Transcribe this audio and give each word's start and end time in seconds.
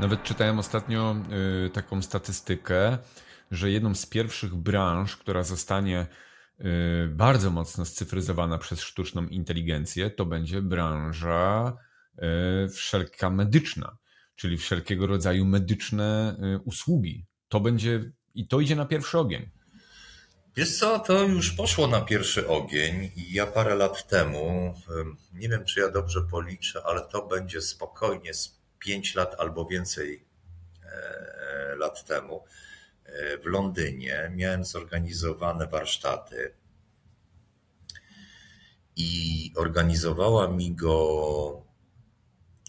Nawet 0.00 0.22
czytałem 0.22 0.58
ostatnio 0.58 1.16
y, 1.66 1.70
taką 1.70 2.02
statystykę, 2.02 2.98
że 3.50 3.70
jedną 3.70 3.94
z 3.94 4.06
pierwszych 4.06 4.54
branż, 4.54 5.16
która 5.16 5.42
zostanie 5.42 6.06
y, 6.60 6.64
bardzo 7.08 7.50
mocno 7.50 7.84
scyfryzowana 7.84 8.58
przez 8.58 8.80
sztuczną 8.80 9.26
inteligencję, 9.26 10.10
to 10.10 10.26
będzie 10.26 10.62
branża 10.62 11.76
y, 12.14 12.68
wszelka 12.68 13.30
medyczna, 13.30 13.96
czyli 14.34 14.56
wszelkiego 14.56 15.06
rodzaju 15.06 15.44
medyczne 15.44 16.36
usługi. 16.64 17.26
To 17.48 17.60
będzie 17.60 18.12
i 18.34 18.48
to 18.48 18.60
idzie 18.60 18.76
na 18.76 18.86
pierwszy 18.86 19.18
ogień. 19.18 19.50
Wiesz 20.56 20.78
co, 20.78 20.98
to 20.98 21.22
już 21.22 21.52
poszło 21.52 21.86
na 21.86 22.00
pierwszy 22.00 22.48
ogień 22.48 23.10
i 23.16 23.32
ja 23.32 23.46
parę 23.46 23.74
lat 23.74 24.08
temu, 24.08 24.74
nie 25.32 25.48
wiem 25.48 25.64
czy 25.64 25.80
ja 25.80 25.90
dobrze 25.90 26.22
policzę, 26.30 26.82
ale 26.84 27.00
to 27.00 27.26
będzie 27.26 27.62
spokojnie 27.62 28.34
z 28.34 28.55
5 28.78 29.14
lat 29.14 29.34
albo 29.38 29.66
więcej 29.66 30.24
e, 30.82 31.76
lat 31.76 32.04
temu 32.04 32.44
e, 33.04 33.38
w 33.38 33.46
Londynie 33.46 34.32
miałem 34.34 34.64
zorganizowane 34.64 35.66
warsztaty 35.66 36.54
i 38.96 39.52
organizowała 39.56 40.48
mi 40.48 40.74
go 40.74 41.66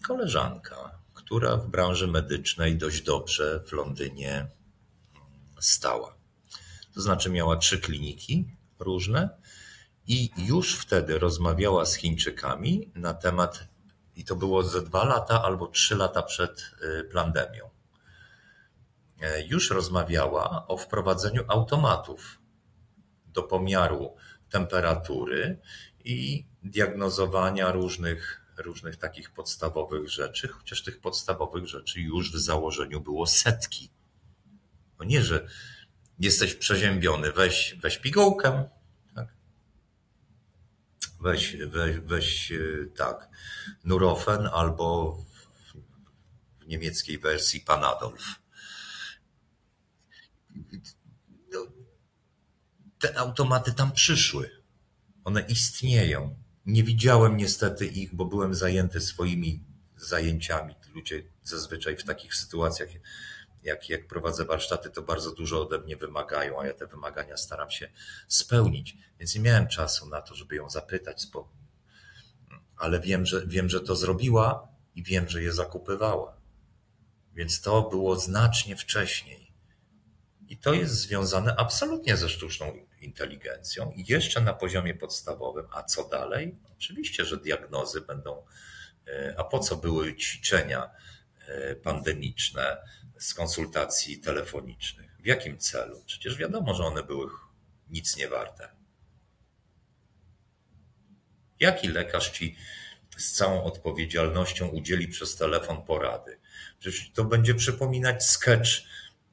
koleżanka, 0.04 1.00
która 1.14 1.58
w 1.58 1.68
branży 1.68 2.08
medycznej 2.08 2.78
dość 2.78 3.02
dobrze 3.02 3.64
w 3.68 3.72
Londynie 3.72 4.48
stała. 5.60 6.18
To 6.94 7.02
znaczy 7.02 7.30
miała 7.30 7.58
trzy 7.58 7.80
kliniki 7.80 8.46
różne 8.80 9.30
i 10.08 10.30
już 10.38 10.76
wtedy 10.76 11.20
rozmawiała 11.20 11.86
z 11.86 11.96
Chińczykami 11.96 12.92
na 12.96 13.14
temat, 13.14 13.68
i 14.18 14.24
to 14.24 14.36
było 14.36 14.64
ze 14.64 14.82
dwa 14.82 15.06
lata 15.06 15.44
albo 15.44 15.68
trzy 15.68 15.96
lata 15.96 16.24
przed 16.24 16.72
y, 17.00 17.04
pandemią. 17.14 17.70
E, 19.22 19.42
już 19.42 19.72
rozmawiała 19.72 20.68
o 20.68 20.78
wprowadzeniu 20.78 21.44
automatów 21.48 22.40
do 23.26 23.44
pomiaru 23.44 24.16
temperatury 24.50 25.60
i 26.04 26.46
diagnozowania 26.64 27.72
różnych, 27.72 28.42
różnych 28.58 28.98
takich 28.98 29.32
podstawowych 29.32 30.10
rzeczy, 30.10 30.48
chociaż 30.48 30.84
tych 30.84 31.00
podstawowych 31.00 31.68
rzeczy 31.68 32.02
już 32.02 32.32
w 32.32 32.40
założeniu 32.40 33.02
było 33.02 33.28
setki. 33.28 33.90
No 35.00 35.06
nie, 35.06 35.24
że 35.24 35.48
jesteś 36.20 36.56
przeziębiony, 36.56 37.32
weź, 37.32 37.76
weź 37.82 37.98
pigułkę? 37.98 38.70
Weź, 41.20 41.58
weź, 41.68 42.00
weź 42.00 42.52
e, 42.52 42.58
tak, 42.96 43.30
Nurofen 43.84 44.50
albo 44.54 45.18
w 46.60 46.68
niemieckiej 46.68 47.20
wersji 47.20 47.62
Panadolf. 47.62 48.26
No, 51.54 51.68
te 53.00 53.18
automaty 53.18 53.74
tam 53.74 53.92
przyszły. 53.92 54.50
One 55.24 55.42
istnieją. 55.42 56.36
Nie 56.66 56.84
widziałem 56.84 57.38
niestety 57.38 57.86
ich, 57.86 58.16
bo 58.16 58.26
byłem 58.26 58.56
zajęty 58.56 59.02
swoimi 59.02 59.64
zajęciami. 59.98 60.76
Ludzie 60.96 61.24
zazwyczaj 61.44 61.98
w 61.98 62.04
takich 62.04 62.36
sytuacjach 62.36 62.90
jak, 63.64 63.90
jak 63.90 64.08
prowadzę 64.08 64.46
warsztaty, 64.46 64.90
to 64.90 65.02
bardzo 65.02 65.32
dużo 65.32 65.62
ode 65.62 65.80
mnie 65.80 65.98
wymagają, 65.98 66.62
a 66.62 66.68
ja 66.68 66.74
te 66.74 66.88
wymagania 66.88 67.38
staram 67.38 67.72
się 67.72 67.90
spełnić. 68.28 68.98
Więc 69.20 69.36
nie 69.36 69.42
miałem 69.42 69.68
czasu 69.68 70.10
na 70.10 70.22
to, 70.22 70.36
żeby 70.36 70.56
ją 70.56 70.70
zapytać, 70.70 71.28
ale 72.78 73.00
wiem, 73.00 73.26
że, 73.26 73.48
wiem, 73.48 73.70
że 73.70 73.82
to 73.82 73.96
zrobiła 73.96 74.68
i 74.96 75.04
wiem, 75.04 75.30
że 75.30 75.44
je 75.44 75.52
zakupywała. 75.52 76.38
Więc 77.34 77.62
to 77.62 77.82
było 77.82 78.16
znacznie 78.16 78.76
wcześniej. 78.76 79.52
I 80.48 80.58
to 80.58 80.74
jest 80.74 80.94
związane 80.94 81.56
absolutnie 81.56 82.18
ze 82.18 82.30
sztuczną 82.30 82.74
inteligencją 83.02 83.92
i 83.96 84.06
jeszcze 84.08 84.42
na 84.42 84.54
poziomie 84.54 84.94
podstawowym. 84.94 85.66
A 85.72 85.84
co 85.84 86.10
dalej? 86.10 86.58
Oczywiście, 86.74 87.26
że 87.26 87.38
diagnozy 87.38 88.02
będą. 88.02 88.46
E, 89.08 89.36
a 89.38 89.44
po 89.44 89.60
co 89.60 89.76
były 89.76 90.16
ćwiczenia 90.16 90.90
e, 91.48 91.76
pandemiczne? 91.76 92.78
Z 93.20 93.34
konsultacji 93.34 94.20
telefonicznych. 94.20 95.18
W 95.20 95.26
jakim 95.26 95.58
celu? 95.58 96.04
Przecież 96.06 96.38
wiadomo, 96.38 96.74
że 96.74 96.84
one 96.84 97.04
były 97.04 97.30
nic 97.90 98.18
nie 98.18 98.28
warte. 98.28 98.70
Jaki 101.60 101.88
lekarz 101.88 102.30
ci 102.30 102.58
z 103.18 103.32
całą 103.32 103.64
odpowiedzialnością 103.64 104.68
udzieli 104.68 105.08
przez 105.08 105.36
telefon 105.36 105.82
porady? 105.82 106.40
Przecież 106.80 107.12
to 107.14 107.24
będzie 107.24 107.56
przypominać 107.56 108.26
sketch 108.26 108.70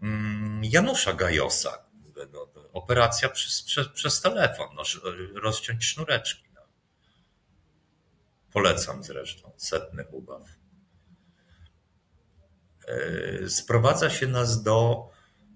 mm, 0.02 0.64
Janusza 0.64 1.12
Gajosa. 1.12 1.84
No, 2.32 2.48
operacja 2.72 3.28
przez, 3.28 3.62
przez, 3.62 3.88
przez 3.88 4.20
telefon, 4.20 4.68
no, 4.74 4.82
rozciąć 5.34 5.84
sznureczki. 5.84 6.44
No. 6.54 6.60
Polecam 8.52 9.04
zresztą, 9.04 9.52
setny 9.56 10.04
ubaw. 10.10 10.42
E, 12.86 13.48
sprowadza 13.48 14.10
się 14.10 14.26
nas 14.26 14.62
do, 14.62 15.08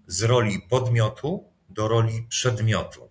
z 0.06 0.22
roli 0.22 0.60
podmiotu 0.60 1.44
do 1.68 1.88
roli 1.88 2.26
przedmiotu. 2.28 3.10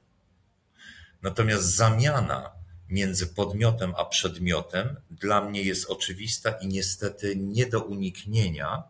Natomiast 1.21 1.75
zamiana 1.75 2.51
między 2.89 3.27
podmiotem 3.27 3.93
a 3.97 4.05
przedmiotem 4.05 4.95
dla 5.11 5.41
mnie 5.41 5.61
jest 5.61 5.89
oczywista 5.89 6.51
i 6.51 6.67
niestety 6.67 7.35
nie 7.35 7.65
do 7.65 7.83
uniknienia, 7.83 8.83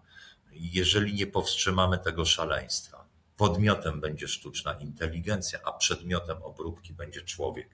jeżeli 0.52 1.14
nie 1.14 1.28
powstrzymamy 1.28 1.98
tego 1.98 2.26
szaleństwa. 2.26 3.08
Podmiotem 3.38 4.02
będzie 4.02 4.28
sztuczna 4.28 4.74
inteligencja, 4.74 5.60
a 5.64 5.72
przedmiotem 5.72 6.44
obróbki 6.44 6.94
będzie 6.94 7.22
człowiek. 7.22 7.70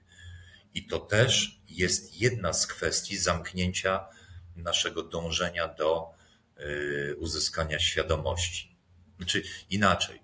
I 0.74 0.86
to 0.86 0.98
też 0.98 1.60
jest 1.68 2.20
jedna 2.20 2.52
z 2.52 2.66
kwestii 2.66 3.18
zamknięcia 3.18 4.04
naszego 4.56 5.02
dążenia 5.02 5.68
do 5.68 6.10
uzyskania 7.18 7.78
świadomości. 7.78 8.78
Znaczy 9.16 9.42
inaczej. 9.70 10.22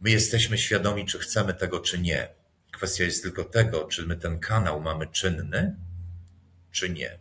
My 0.00 0.10
jesteśmy 0.10 0.58
świadomi, 0.58 1.06
czy 1.06 1.18
chcemy 1.18 1.54
tego, 1.54 1.80
czy 1.80 1.98
nie. 1.98 2.28
Kwestia 2.72 3.04
jest 3.04 3.22
tylko 3.22 3.44
tego, 3.44 3.84
czy 3.84 4.06
my 4.06 4.16
ten 4.16 4.38
kanał 4.38 4.80
mamy 4.80 5.06
czynny, 5.06 5.76
czy 6.70 6.90
nie. 6.90 7.18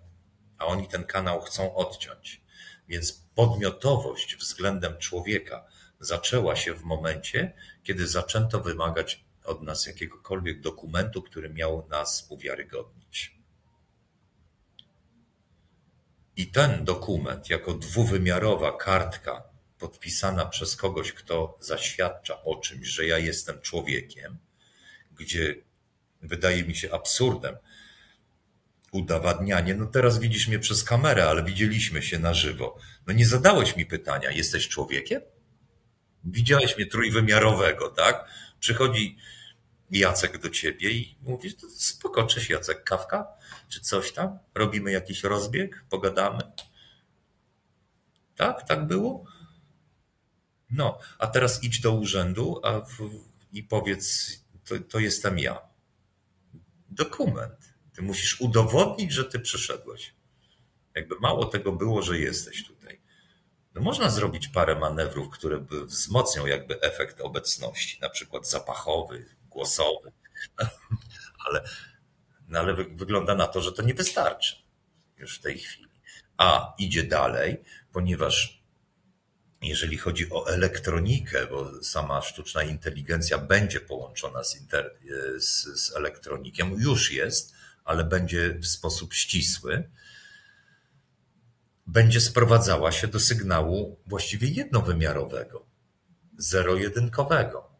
A 0.57 0.65
oni 0.65 0.87
ten 0.87 1.03
kanał 1.03 1.41
chcą 1.41 1.75
odciąć. 1.75 2.41
Więc 2.87 3.11
podmiotowość 3.35 4.35
względem 4.35 4.97
człowieka 4.97 5.67
zaczęła 5.99 6.55
się 6.55 6.73
w 6.73 6.83
momencie, 6.83 7.53
kiedy 7.83 8.07
zaczęto 8.07 8.59
wymagać 8.59 9.25
od 9.43 9.63
nas 9.63 9.85
jakiegokolwiek 9.85 10.61
dokumentu, 10.61 11.21
który 11.21 11.49
miał 11.49 11.87
nas 11.87 12.27
uwiarygodnić. 12.29 13.35
I 16.37 16.47
ten 16.47 16.85
dokument, 16.85 17.49
jako 17.49 17.73
dwuwymiarowa 17.73 18.77
kartka 18.77 19.43
podpisana 19.79 20.45
przez 20.45 20.75
kogoś, 20.75 21.13
kto 21.13 21.57
zaświadcza 21.59 22.43
o 22.43 22.55
czymś, 22.55 22.87
że 22.87 23.05
ja 23.05 23.17
jestem 23.17 23.61
człowiekiem, 23.61 24.37
gdzie 25.11 25.55
wydaje 26.21 26.63
mi 26.63 26.75
się 26.75 26.91
absurdem 26.91 27.55
udowadnianie, 28.91 29.75
no 29.75 29.85
teraz 29.85 30.19
widzisz 30.19 30.47
mnie 30.47 30.59
przez 30.59 30.83
kamerę, 30.83 31.29
ale 31.29 31.43
widzieliśmy 31.43 32.01
się 32.01 32.19
na 32.19 32.33
żywo. 32.33 32.77
No 33.07 33.13
nie 33.13 33.25
zadałeś 33.25 33.75
mi 33.75 33.85
pytania, 33.85 34.31
jesteś 34.31 34.67
człowiekiem? 34.67 35.21
Widziałeś 36.23 36.77
mnie 36.77 36.85
trójwymiarowego, 36.85 37.89
tak? 37.89 38.29
Przychodzi 38.59 39.17
Jacek 39.91 40.37
do 40.37 40.49
ciebie 40.49 40.91
i 40.91 41.17
mówi, 41.21 41.55
spoko, 41.77 42.23
cześć 42.23 42.49
Jacek, 42.49 42.83
kawka? 42.83 43.27
Czy 43.69 43.81
coś 43.81 44.11
tam? 44.13 44.39
Robimy 44.55 44.91
jakiś 44.91 45.23
rozbieg? 45.23 45.85
Pogadamy? 45.89 46.41
Tak? 48.35 48.67
Tak 48.67 48.87
było? 48.87 49.25
No, 50.69 50.99
a 51.19 51.27
teraz 51.27 51.63
idź 51.63 51.81
do 51.81 51.91
urzędu 51.91 52.61
w, 52.63 53.09
i 53.53 53.63
powiedz, 53.63 54.31
to, 54.65 54.75
to 54.79 54.99
jestem 54.99 55.39
ja. 55.39 55.61
Dokument. 56.89 57.73
Ty 57.93 58.01
musisz 58.01 58.41
udowodnić, 58.41 59.11
że 59.11 59.25
ty 59.25 59.39
przyszedłeś. 59.39 60.15
Jakby 60.95 61.15
mało 61.19 61.45
tego 61.45 61.71
było, 61.71 62.01
że 62.01 62.19
jesteś 62.19 62.65
tutaj. 62.67 63.01
No 63.75 63.81
można 63.81 64.09
zrobić 64.09 64.47
parę 64.47 64.75
manewrów, 64.75 65.29
które 65.29 65.59
by 65.59 65.85
wzmocnią 65.85 66.45
jakby 66.45 66.81
efekt 66.81 67.21
obecności, 67.21 68.01
na 68.01 68.09
przykład 68.09 68.49
zapachowy, 68.49 69.25
głosowy, 69.55 70.11
ale, 71.45 71.63
no 72.47 72.59
ale 72.59 72.73
wygląda 72.73 73.35
na 73.35 73.47
to, 73.47 73.61
że 73.61 73.71
to 73.71 73.81
nie 73.81 73.93
wystarczy 73.93 74.55
już 75.17 75.39
w 75.39 75.41
tej 75.41 75.57
chwili. 75.57 75.89
A 76.37 76.73
idzie 76.77 77.03
dalej, 77.03 77.63
ponieważ 77.91 78.63
jeżeli 79.61 79.97
chodzi 79.97 80.31
o 80.31 80.47
elektronikę, 80.47 81.47
bo 81.47 81.83
sama 81.83 82.21
sztuczna 82.21 82.63
inteligencja 82.63 83.37
będzie 83.37 83.79
połączona 83.79 84.43
z, 84.43 84.61
inter, 84.61 84.97
z, 85.37 85.63
z 85.63 85.95
elektronikiem, 85.95 86.73
już 86.79 87.11
jest, 87.11 87.53
ale 87.83 88.03
będzie 88.03 88.49
w 88.49 88.67
sposób 88.67 89.13
ścisły, 89.13 89.89
będzie 91.87 92.21
sprowadzała 92.21 92.91
się 92.91 93.07
do 93.07 93.19
sygnału 93.19 93.99
właściwie 94.05 94.47
jednowymiarowego, 94.47 95.65
zero-jedynkowego, 96.37 97.74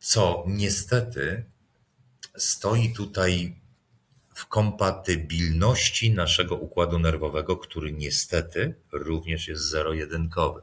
co 0.00 0.44
niestety 0.46 1.44
stoi 2.36 2.92
tutaj 2.92 3.60
w 4.34 4.46
kompatybilności 4.46 6.10
naszego 6.10 6.56
układu 6.56 6.98
nerwowego, 6.98 7.56
który 7.56 7.92
niestety 7.92 8.74
również 8.92 9.48
jest 9.48 9.62
zero-jedynkowy. 9.62 10.62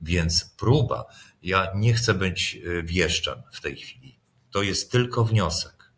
Więc 0.00 0.44
próba, 0.44 1.04
ja 1.42 1.72
nie 1.74 1.94
chcę 1.94 2.14
być 2.14 2.56
e, 2.56 2.82
wieszczem 2.82 3.42
w 3.52 3.60
tej 3.60 3.76
chwili, 3.76 4.18
to 4.50 4.62
jest 4.62 4.92
tylko 4.92 5.24
wniosek. 5.24 5.92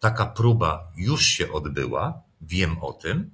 Taka 0.00 0.26
próba 0.26 0.92
już 0.96 1.26
się 1.26 1.52
odbyła, 1.52 2.22
wiem 2.40 2.78
o 2.78 2.92
tym, 2.92 3.30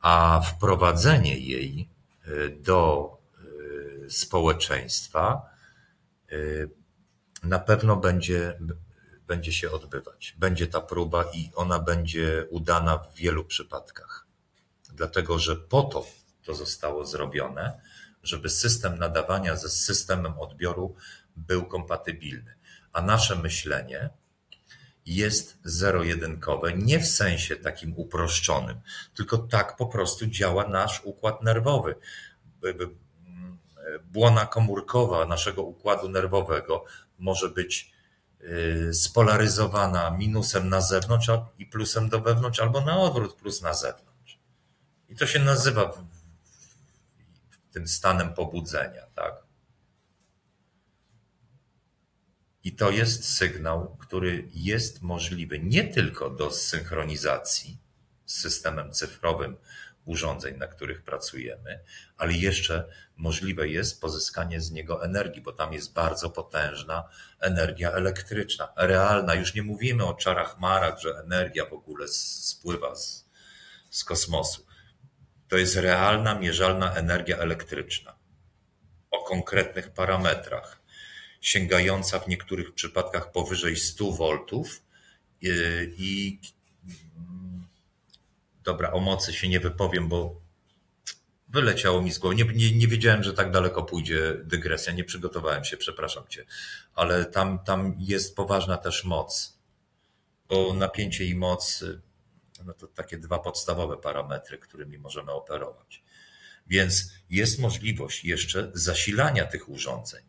a 0.00 0.40
wprowadzenie 0.40 1.38
jej 1.38 1.88
e, 2.24 2.48
do 2.48 3.10
e, 4.06 4.10
społeczeństwa 4.10 5.54
na 7.44 7.58
pewno 7.58 7.96
będzie, 7.96 8.58
będzie 9.26 9.52
się 9.52 9.70
odbywać. 9.70 10.34
Będzie 10.38 10.66
ta 10.66 10.80
próba 10.80 11.24
i 11.34 11.50
ona 11.54 11.78
będzie 11.78 12.46
udana 12.50 12.98
w 12.98 13.14
wielu 13.14 13.44
przypadkach. 13.44 14.26
Dlatego, 14.92 15.38
że 15.38 15.56
po 15.56 15.82
to 15.82 16.06
to 16.44 16.54
zostało 16.54 17.06
zrobione, 17.06 17.80
żeby 18.22 18.50
system 18.50 18.98
nadawania 18.98 19.56
ze 19.56 19.68
systemem 19.68 20.38
odbioru 20.38 20.94
był 21.36 21.66
kompatybilny. 21.66 22.54
A 22.92 23.02
nasze 23.02 23.36
myślenie 23.36 24.10
jest 25.06 25.58
zero-jedynkowe, 25.64 26.72
nie 26.72 26.98
w 26.98 27.06
sensie 27.06 27.56
takim 27.56 27.94
uproszczonym, 27.96 28.80
tylko 29.14 29.38
tak 29.38 29.76
po 29.76 29.86
prostu 29.86 30.26
działa 30.26 30.68
nasz 30.68 31.00
układ 31.04 31.42
nerwowy. 31.42 31.94
Błona 34.04 34.46
komórkowa 34.46 35.26
naszego 35.26 35.62
układu 35.62 36.08
nerwowego 36.08 36.84
może 37.18 37.48
być 37.48 37.92
y, 38.40 38.94
spolaryzowana 38.94 40.10
minusem 40.10 40.68
na 40.68 40.80
zewnątrz 40.80 41.30
i 41.58 41.66
plusem 41.66 42.08
do 42.08 42.20
wewnątrz, 42.20 42.60
albo 42.60 42.80
na 42.80 42.98
odwrót 42.98 43.34
plus 43.34 43.62
na 43.62 43.74
zewnątrz. 43.74 44.38
I 45.08 45.16
to 45.16 45.26
się 45.26 45.38
nazywa 45.38 45.92
tym 47.72 47.88
stanem 47.88 48.34
pobudzenia, 48.34 49.06
tak? 49.14 49.44
I 52.64 52.72
to 52.72 52.90
jest 52.90 53.36
sygnał, 53.36 53.96
który 53.96 54.48
jest 54.54 55.02
możliwy 55.02 55.58
nie 55.58 55.84
tylko 55.84 56.30
do 56.30 56.50
synchronizacji 56.50 57.78
z 58.26 58.40
systemem 58.40 58.92
cyfrowym 58.92 59.56
urządzeń, 60.04 60.56
na 60.56 60.66
których 60.66 61.02
pracujemy, 61.02 61.80
ale 62.16 62.32
jeszcze 62.32 62.88
możliwe 63.16 63.68
jest 63.68 64.00
pozyskanie 64.00 64.60
z 64.60 64.70
niego 64.70 65.04
energii, 65.04 65.42
bo 65.42 65.52
tam 65.52 65.72
jest 65.72 65.92
bardzo 65.92 66.30
potężna 66.30 67.08
energia 67.40 67.92
elektryczna, 67.92 68.68
realna. 68.76 69.34
Już 69.34 69.54
nie 69.54 69.62
mówimy 69.62 70.06
o 70.06 70.14
czarach 70.14 70.58
marach, 70.58 71.00
że 71.00 71.18
energia 71.18 71.64
w 71.64 71.72
ogóle 71.72 72.08
spływa 72.08 72.94
z, 72.96 73.28
z 73.90 74.04
kosmosu. 74.04 74.66
To 75.48 75.56
jest 75.56 75.76
realna, 75.76 76.34
mierzalna 76.34 76.94
energia 76.94 77.38
elektryczna 77.38 78.18
o 79.10 79.24
konkretnych 79.24 79.90
parametrach, 79.90 80.82
sięgająca 81.40 82.18
w 82.18 82.28
niektórych 82.28 82.74
przypadkach 82.74 83.32
powyżej 83.32 83.76
100 83.76 84.12
V 84.12 84.44
i 85.96 86.40
dobra, 88.64 88.92
o 88.92 89.00
mocy 89.00 89.32
się 89.32 89.48
nie 89.48 89.60
wypowiem, 89.60 90.08
bo 90.08 90.40
wyleciało 91.48 92.02
mi 92.02 92.12
z 92.12 92.18
głowy. 92.18 92.36
Nie, 92.36 92.44
nie, 92.44 92.76
nie, 92.76 92.88
wiedziałem, 92.88 93.22
że 93.22 93.34
tak 93.34 93.50
daleko 93.50 93.82
pójdzie 93.82 94.34
dygresja. 94.44 94.92
Nie 94.92 95.04
przygotowałem 95.04 95.64
się, 95.64 95.76
przepraszam 95.76 96.24
cię. 96.28 96.44
Ale 96.94 97.24
tam, 97.24 97.58
tam 97.58 97.94
jest 97.98 98.36
poważna 98.36 98.76
też 98.76 99.04
moc. 99.04 99.58
Bo 100.48 100.74
napięcie 100.74 101.24
i 101.24 101.34
moc 101.34 101.84
no 102.64 102.74
to 102.74 102.86
takie 102.86 103.18
dwa 103.18 103.38
podstawowe 103.38 103.96
parametry, 103.96 104.58
którymi 104.58 104.98
możemy 104.98 105.32
operować. 105.32 106.02
Więc 106.66 107.10
jest 107.30 107.58
możliwość 107.58 108.24
jeszcze 108.24 108.70
zasilania 108.74 109.46
tych 109.46 109.68
urządzeń. 109.68 110.24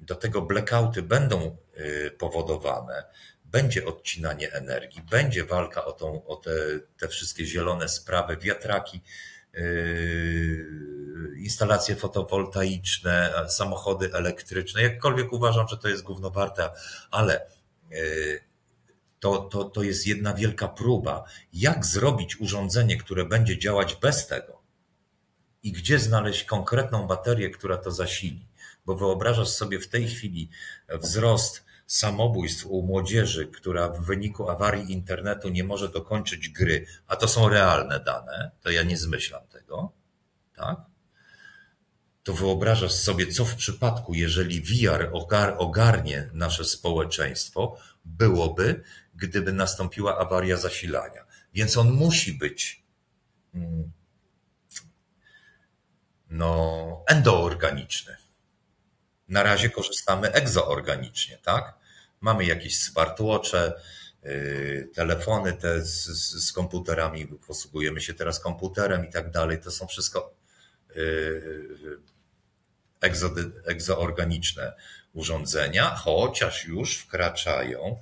Do 0.00 0.14
tego 0.14 0.42
blackouty 0.42 1.02
będą 1.02 1.56
y, 1.76 2.10
powodowane, 2.18 3.04
będzie 3.50 3.86
odcinanie 3.86 4.52
energii, 4.52 5.02
będzie 5.10 5.44
walka 5.44 5.84
o, 5.84 5.92
tą, 5.92 6.26
o 6.26 6.36
te, 6.36 6.50
te 6.98 7.08
wszystkie 7.08 7.46
zielone 7.46 7.88
sprawy, 7.88 8.36
wiatraki, 8.36 9.00
yy, 9.54 10.66
instalacje 11.38 11.96
fotowoltaiczne, 11.96 13.32
samochody 13.48 14.10
elektryczne. 14.14 14.82
Jakkolwiek 14.82 15.32
uważam, 15.32 15.68
że 15.68 15.78
to 15.78 15.88
jest 15.88 16.02
gównowarte, 16.02 16.70
ale 17.10 17.46
yy, 17.90 18.40
to, 19.20 19.38
to, 19.38 19.64
to 19.64 19.82
jest 19.82 20.06
jedna 20.06 20.34
wielka 20.34 20.68
próba, 20.68 21.24
jak 21.52 21.86
zrobić 21.86 22.40
urządzenie, 22.40 22.96
które 22.96 23.24
będzie 23.24 23.58
działać 23.58 23.94
bez 23.94 24.26
tego 24.26 24.62
i 25.62 25.72
gdzie 25.72 25.98
znaleźć 25.98 26.44
konkretną 26.44 27.06
baterię, 27.06 27.50
która 27.50 27.76
to 27.76 27.90
zasili. 27.90 28.48
Bo 28.86 28.94
wyobrażasz 28.94 29.48
sobie 29.48 29.78
w 29.80 29.88
tej 29.88 30.08
chwili 30.08 30.50
wzrost 30.88 31.64
samobójstw 31.88 32.66
u 32.66 32.82
młodzieży, 32.82 33.46
która 33.46 33.88
w 33.88 34.00
wyniku 34.00 34.50
awarii 34.50 34.92
internetu 34.92 35.48
nie 35.48 35.64
może 35.64 35.88
dokończyć 35.88 36.48
gry, 36.48 36.86
a 37.06 37.16
to 37.16 37.28
są 37.28 37.48
realne 37.48 38.00
dane, 38.00 38.50
to 38.60 38.70
ja 38.70 38.82
nie 38.82 38.96
zmyślam 38.96 39.46
tego, 39.46 39.92
tak? 40.56 40.76
To 42.22 42.32
wyobrażasz 42.32 42.92
sobie, 42.92 43.26
co 43.26 43.44
w 43.44 43.54
przypadku, 43.54 44.14
jeżeli 44.14 44.60
VR 44.60 45.10
ogarnie 45.58 46.30
nasze 46.32 46.64
społeczeństwo, 46.64 47.76
byłoby, 48.04 48.82
gdyby 49.14 49.52
nastąpiła 49.52 50.18
awaria 50.18 50.56
zasilania. 50.56 51.24
Więc 51.54 51.76
on 51.76 51.90
musi 51.90 52.32
być 52.32 52.82
mm, 53.54 53.92
no, 56.30 57.04
endoorganiczny. 57.06 58.16
Na 59.28 59.42
razie 59.42 59.70
korzystamy 59.70 60.32
egzoorganicznie, 60.32 61.38
tak? 61.38 61.77
Mamy 62.20 62.44
jakieś 62.44 62.78
smartwatche, 62.78 63.72
yy, 64.22 64.88
telefony 64.94 65.52
te 65.52 65.84
z, 65.84 66.04
z, 66.44 66.52
komputerami, 66.52 67.26
posługujemy 67.26 68.00
się 68.00 68.14
teraz 68.14 68.40
komputerem 68.40 69.08
i 69.08 69.12
tak 69.12 69.30
dalej. 69.30 69.60
To 69.60 69.70
są 69.70 69.86
wszystko 69.86 70.34
yy, 70.94 71.98
egzo, 73.00 73.30
egzoorganiczne 73.64 74.72
urządzenia, 75.12 75.90
chociaż 75.90 76.64
już 76.64 76.96
wkraczają 76.96 77.98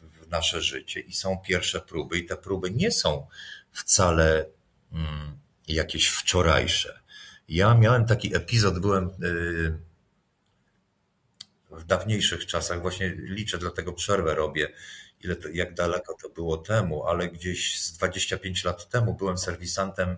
w 0.00 0.28
nasze 0.28 0.62
życie 0.62 1.00
i 1.00 1.12
są 1.12 1.38
pierwsze 1.38 1.80
próby, 1.80 2.18
i 2.18 2.26
te 2.26 2.36
próby 2.36 2.70
nie 2.70 2.92
są 2.92 3.26
wcale 3.72 4.46
mm, 4.92 5.38
jakieś 5.68 6.08
wczorajsze. 6.08 7.00
Ja 7.48 7.74
miałem 7.74 8.06
taki 8.06 8.36
epizod, 8.36 8.78
byłem 8.78 9.10
y, 9.22 9.78
w 11.72 11.84
dawniejszych 11.84 12.46
czasach, 12.46 12.82
właśnie 12.82 13.08
liczę, 13.16 13.58
dlatego 13.58 13.92
przerwę 13.92 14.34
robię, 14.34 14.72
ile 15.20 15.36
to, 15.36 15.48
jak 15.48 15.74
daleko 15.74 16.14
to 16.22 16.28
było 16.28 16.56
temu, 16.56 17.06
ale 17.06 17.28
gdzieś 17.28 17.80
z 17.80 17.96
25 17.96 18.64
lat 18.64 18.88
temu 18.88 19.14
byłem 19.14 19.38
serwisantem, 19.38 20.16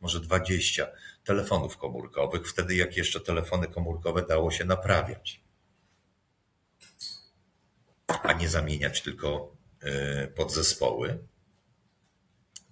może 0.00 0.20
20 0.20 0.86
telefonów 1.24 1.76
komórkowych, 1.76 2.48
wtedy 2.48 2.74
jak 2.74 2.96
jeszcze 2.96 3.20
telefony 3.20 3.66
komórkowe 3.66 4.26
dało 4.28 4.50
się 4.50 4.64
naprawiać. 4.64 5.40
A 8.06 8.32
nie 8.32 8.48
zamieniać 8.48 9.02
tylko 9.02 9.56
e, 9.80 10.28
podzespoły, 10.28 11.18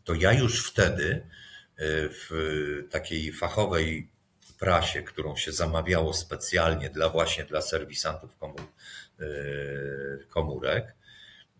to 0.04 0.14
ja 0.14 0.32
już 0.32 0.66
wtedy 0.66 1.14
e, 1.14 1.22
w 2.08 2.30
takiej 2.90 3.32
fachowej 3.32 4.11
prasie, 4.62 5.02
którą 5.02 5.36
się 5.36 5.52
zamawiało 5.52 6.14
specjalnie 6.14 6.90
dla 6.90 7.08
właśnie 7.08 7.44
dla 7.44 7.62
serwisantów 7.62 8.30
e, 8.40 9.24
komórek, 10.28 10.94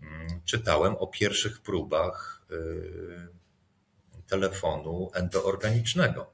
mm, 0.03 0.41
czytałem 0.45 0.97
o 0.97 1.07
pierwszych 1.07 1.61
próbach 1.61 2.43
telefonu 4.27 5.11
endoorganicznego, 5.15 6.33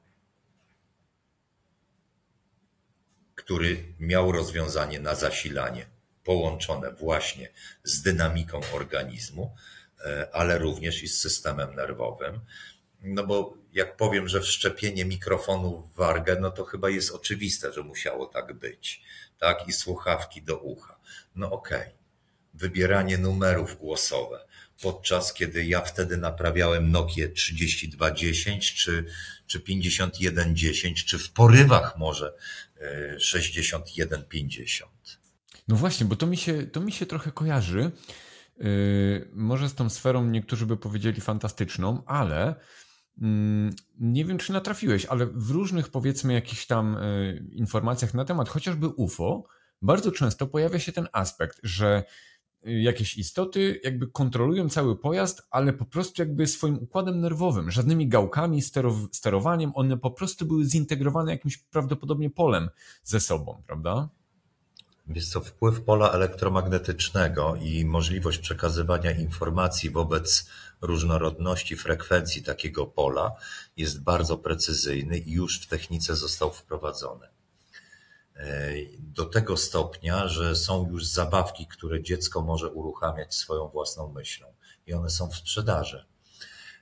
który 3.34 3.94
miał 4.00 4.32
rozwiązanie 4.32 5.00
na 5.00 5.14
zasilanie 5.14 5.86
połączone 6.24 6.92
właśnie 6.92 7.48
z 7.84 8.02
dynamiką 8.02 8.60
organizmu, 8.72 9.54
e, 10.04 10.28
ale 10.32 10.58
również 10.58 11.02
i 11.02 11.08
z 11.08 11.20
systemem 11.20 11.74
nerwowym. 11.74 12.40
No 13.02 13.26
bo 13.26 13.54
jak 13.78 13.96
powiem, 13.96 14.28
że 14.28 14.40
wszczepienie 14.40 15.04
mikrofonu 15.04 15.82
w 15.82 15.96
wargę, 15.96 16.36
no 16.40 16.50
to 16.50 16.64
chyba 16.64 16.90
jest 16.90 17.10
oczywiste, 17.10 17.72
że 17.72 17.82
musiało 17.82 18.26
tak 18.26 18.52
być. 18.52 19.02
Tak? 19.38 19.68
I 19.68 19.72
słuchawki 19.72 20.42
do 20.42 20.58
ucha. 20.58 20.98
No 21.34 21.50
okej. 21.50 21.80
Okay. 21.80 21.92
wybieranie 22.54 23.18
numerów 23.18 23.78
głosowe. 23.78 24.46
Podczas 24.82 25.32
kiedy 25.32 25.64
ja 25.64 25.80
wtedy 25.80 26.16
naprawiałem 26.16 26.90
Nokia 26.90 27.28
3210 27.28 28.74
czy, 28.74 29.04
czy 29.46 29.60
5110, 29.60 31.04
czy 31.04 31.18
w 31.18 31.32
porywach 31.32 31.98
może 31.98 32.34
6150. 33.18 34.90
No 35.68 35.76
właśnie, 35.76 36.06
bo 36.06 36.16
to 36.16 36.26
mi 36.26 36.36
się, 36.36 36.66
to 36.66 36.80
mi 36.80 36.92
się 36.92 37.06
trochę 37.06 37.32
kojarzy. 37.32 37.90
Yy, 38.58 39.28
może 39.32 39.68
z 39.68 39.74
tą 39.74 39.90
sferą 39.90 40.24
niektórzy 40.24 40.66
by 40.66 40.76
powiedzieli 40.76 41.20
fantastyczną, 41.20 42.02
ale 42.06 42.54
nie 43.98 44.24
wiem, 44.24 44.38
czy 44.38 44.52
natrafiłeś, 44.52 45.06
ale 45.06 45.26
w 45.26 45.50
różnych 45.50 45.88
powiedzmy 45.88 46.32
jakichś 46.32 46.66
tam 46.66 46.96
yy, 47.00 47.44
informacjach 47.52 48.14
na 48.14 48.24
temat 48.24 48.48
chociażby 48.48 48.88
UFO, 48.88 49.44
bardzo 49.82 50.12
często 50.12 50.46
pojawia 50.46 50.78
się 50.78 50.92
ten 50.92 51.08
aspekt, 51.12 51.60
że 51.62 52.04
yy, 52.62 52.82
jakieś 52.82 53.18
istoty 53.18 53.80
jakby 53.84 54.06
kontrolują 54.06 54.68
cały 54.68 54.98
pojazd, 54.98 55.42
ale 55.50 55.72
po 55.72 55.84
prostu 55.84 56.22
jakby 56.22 56.46
swoim 56.46 56.78
układem 56.78 57.20
nerwowym, 57.20 57.70
żadnymi 57.70 58.08
gałkami, 58.08 58.62
sterowaniem, 59.12 59.72
one 59.74 59.98
po 59.98 60.10
prostu 60.10 60.46
były 60.46 60.64
zintegrowane 60.64 61.32
jakimś 61.32 61.56
prawdopodobnie 61.58 62.30
polem 62.30 62.68
ze 63.02 63.20
sobą, 63.20 63.62
prawda? 63.66 64.08
Jest 65.14 65.32
to 65.32 65.40
wpływ 65.40 65.80
pola 65.80 66.12
elektromagnetycznego 66.12 67.56
i 67.56 67.84
możliwość 67.84 68.38
przekazywania 68.38 69.10
informacji 69.10 69.90
wobec 69.90 70.46
różnorodności 70.80 71.76
frekwencji 71.76 72.42
takiego 72.42 72.86
pola 72.86 73.32
jest 73.76 74.02
bardzo 74.02 74.38
precyzyjny 74.38 75.18
i 75.18 75.32
już 75.32 75.60
w 75.60 75.66
technice 75.66 76.16
został 76.16 76.52
wprowadzony. 76.52 77.26
E, 78.36 78.72
do 78.98 79.24
tego 79.24 79.56
stopnia, 79.56 80.28
że 80.28 80.56
są 80.56 80.90
już 80.90 81.06
zabawki, 81.06 81.66
które 81.66 82.02
dziecko 82.02 82.42
może 82.42 82.70
uruchamiać 82.70 83.34
swoją 83.34 83.68
własną 83.68 84.12
myślą 84.12 84.46
i 84.86 84.94
one 84.94 85.10
są 85.10 85.30
w 85.30 85.36
sprzedaży. 85.36 86.04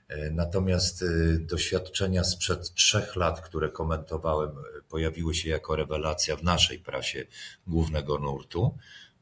E, 0.09 0.31
natomiast 0.31 1.03
e, 1.03 1.07
doświadczenia 1.39 2.25
sprzed 2.25 2.75
trzech 2.75 3.17
lat, 3.17 3.41
które 3.41 3.69
komentowałem, 3.69 4.51
e, 4.51 4.83
pojawiły 4.89 5.35
się 5.35 5.49
jako 5.49 5.77
rewelacja 5.77 6.37
w 6.37 6.43
naszej 6.43 6.79
prasie 6.79 7.25
głównego 7.67 8.19
nurtu. 8.19 8.79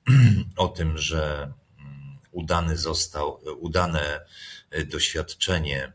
O 0.57 0.69
tym, 0.69 0.99
że 0.99 1.53
mm, 1.79 2.19
udany 2.33 2.77
został, 2.77 3.41
udane 3.61 4.21
doświadczenie 4.91 5.93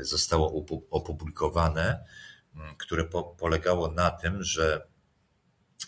zostało 0.00 0.64
opublikowane, 0.90 2.04
mm, 2.54 2.74
które 2.76 3.04
po, 3.04 3.22
polegało 3.22 3.90
na 3.90 4.10
tym, 4.10 4.42
że 4.42 4.86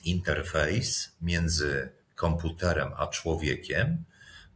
interfejs 0.04 1.16
między 1.20 1.92
komputerem 2.14 2.92
a 2.96 3.06
człowiekiem 3.06 4.04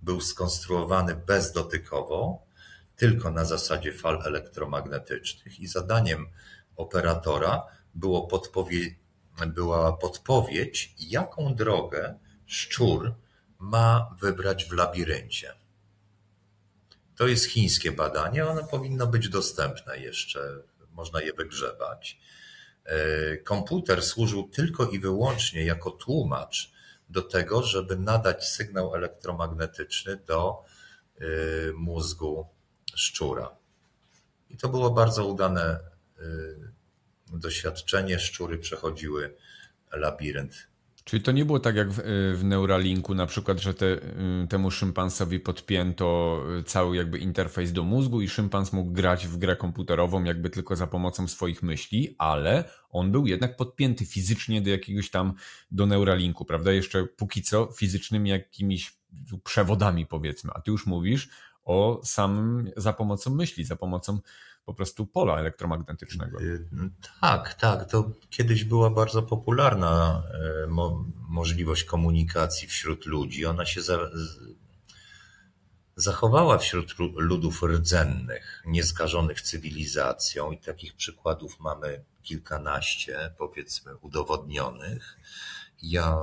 był 0.02 0.20
skonstruowany 0.20 1.14
bezdotykowo, 1.14 2.49
tylko 3.00 3.30
na 3.30 3.44
zasadzie 3.44 3.92
fal 3.92 4.22
elektromagnetycznych 4.24 5.60
i 5.60 5.66
zadaniem 5.66 6.26
operatora 6.76 7.66
było 7.94 8.28
podpowie- 8.28 8.94
była 9.46 9.92
podpowiedź, 9.92 10.94
jaką 10.98 11.54
drogę 11.54 12.18
szczur 12.46 13.14
ma 13.58 14.16
wybrać 14.20 14.64
w 14.64 14.72
labiryncie. 14.72 15.52
To 17.16 17.26
jest 17.26 17.46
chińskie 17.46 17.92
badanie, 17.92 18.46
ono 18.46 18.66
powinno 18.66 19.06
być 19.06 19.28
dostępne 19.28 19.98
jeszcze, 19.98 20.62
można 20.92 21.22
je 21.22 21.32
wygrzebać. 21.32 22.18
E, 22.84 23.36
komputer 23.36 24.02
służył 24.02 24.48
tylko 24.48 24.86
i 24.86 24.98
wyłącznie 24.98 25.64
jako 25.64 25.90
tłumacz 25.90 26.72
do 27.08 27.22
tego, 27.22 27.62
żeby 27.62 27.96
nadać 27.96 28.48
sygnał 28.48 28.94
elektromagnetyczny 28.94 30.16
do 30.16 30.64
e, 31.20 31.24
mózgu 31.72 32.59
szczura. 32.96 33.56
I 34.50 34.56
to 34.56 34.68
było 34.68 34.90
bardzo 34.90 35.26
udane 35.26 35.80
y, 36.18 37.38
doświadczenie. 37.38 38.18
Szczury 38.18 38.58
przechodziły 38.58 39.36
labirynt. 39.92 40.70
Czyli 41.04 41.22
to 41.22 41.32
nie 41.32 41.44
było 41.44 41.60
tak 41.60 41.76
jak 41.76 41.90
w, 41.92 41.98
y, 42.40 42.44
Neuralinku, 42.44 43.14
na 43.14 43.26
przykład, 43.26 43.60
że 43.60 43.74
te, 43.74 43.86
y, 43.86 44.00
temu 44.48 44.70
szympansowi 44.70 45.40
podpięto 45.40 46.40
cały 46.66 46.96
jakby 46.96 47.18
interfejs 47.18 47.72
do 47.72 47.84
mózgu 47.84 48.20
i 48.20 48.28
szympans 48.28 48.72
mógł 48.72 48.92
grać 48.92 49.26
w 49.26 49.36
grę 49.36 49.56
komputerową 49.56 50.24
jakby 50.24 50.50
tylko 50.50 50.76
za 50.76 50.86
pomocą 50.86 51.28
swoich 51.28 51.62
myśli, 51.62 52.14
ale 52.18 52.64
on 52.90 53.12
był 53.12 53.26
jednak 53.26 53.56
podpięty 53.56 54.06
fizycznie 54.06 54.62
do 54.62 54.70
jakiegoś 54.70 55.10
tam, 55.10 55.34
do 55.70 55.86
Neuralinku, 55.86 56.44
prawda? 56.44 56.72
Jeszcze 56.72 57.06
póki 57.06 57.42
co 57.42 57.72
fizycznymi 57.76 58.30
jakimiś 58.30 59.00
przewodami 59.44 60.06
powiedzmy, 60.06 60.50
a 60.54 60.60
ty 60.60 60.70
już 60.70 60.86
mówisz 60.86 61.28
o 61.70 62.00
samym 62.04 62.70
za 62.76 62.92
pomocą 62.92 63.34
myśli, 63.34 63.64
za 63.64 63.76
pomocą 63.76 64.18
po 64.64 64.74
prostu 64.74 65.06
pola 65.06 65.38
elektromagnetycznego. 65.38 66.40
Y, 66.40 66.68
tak, 67.20 67.54
tak. 67.54 67.90
To 67.90 68.10
kiedyś 68.30 68.64
była 68.64 68.90
bardzo 68.90 69.22
popularna 69.22 70.22
e, 70.64 70.66
mo 70.66 71.04
możliwość 71.28 71.84
komunikacji 71.84 72.68
wśród 72.68 73.06
ludzi. 73.06 73.46
Ona 73.46 73.66
się 73.66 73.82
za 73.82 73.98
zachowała 75.96 76.58
wśród 76.58 76.94
ludów 77.16 77.62
rdzennych, 77.62 78.62
nieskażonych 78.66 79.40
cywilizacją 79.40 80.50
i 80.52 80.58
takich 80.58 80.94
przykładów 80.94 81.60
mamy 81.60 82.04
kilkanaście, 82.22 83.34
powiedzmy, 83.38 83.96
udowodnionych. 83.96 85.18
Ja 85.82 86.16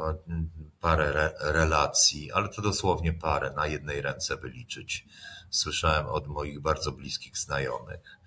parę 0.79 1.07
re 1.07 1.33
relacji, 1.39 2.31
ale 2.31 2.49
to 2.49 2.61
dosłownie 2.61 3.13
parę, 3.13 3.53
na 3.55 3.67
jednej 3.67 4.01
ręce 4.01 4.37
wyliczyć 4.37 5.05
słyszałem 5.49 6.05
od 6.05 6.27
moich 6.27 6.59
bardzo 6.59 6.91
bliskich 6.91 7.37
znajomych. 7.37 8.17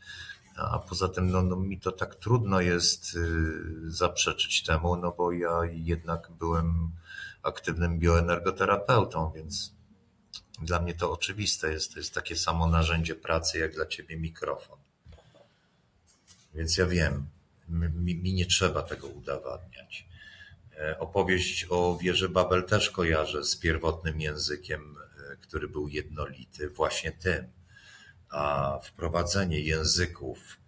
A 0.56 0.78
poza 0.78 1.08
tym 1.08 1.30
no, 1.30 1.42
no, 1.42 1.56
mi 1.56 1.80
to 1.80 1.92
tak 1.92 2.14
trudno 2.14 2.60
jest 2.60 3.14
y, 3.14 3.90
zaprzeczyć 3.90 4.62
temu, 4.62 4.96
no 4.96 5.12
bo 5.12 5.32
ja 5.32 5.60
jednak 5.72 6.30
byłem 6.30 6.90
aktywnym 7.42 7.98
bioenergoterapeutą, 7.98 9.32
więc 9.34 9.72
dla 10.62 10.80
mnie 10.80 10.94
to 10.94 11.12
oczywiste 11.12 11.72
jest. 11.72 11.92
To 11.92 11.98
jest 11.98 12.14
takie 12.14 12.36
samo 12.36 12.66
narzędzie 12.66 13.14
pracy, 13.14 13.58
jak 13.58 13.74
dla 13.74 13.86
ciebie 13.86 14.16
mikrofon. 14.16 14.78
Więc 16.54 16.76
ja 16.76 16.86
wiem, 16.86 17.26
mi, 17.68 18.14
mi 18.14 18.34
nie 18.34 18.46
trzeba 18.46 18.82
tego 18.82 19.08
udowadniać. 19.08 20.08
E, 20.78 20.98
opowieść 20.98 21.66
o 21.70 21.98
wieży 22.02 22.28
Babel 22.28 22.64
też 22.64 22.90
kojarzę 22.90 23.44
z 23.44 23.56
pierwotnym 23.56 24.20
językiem 24.20 24.96
który 25.40 25.68
był 25.68 25.88
jednolity 25.88 26.68
właśnie 26.68 27.12
tym. 27.12 27.52
A 28.30 28.78
wprowadzenie 28.84 29.60
języków 29.60 30.60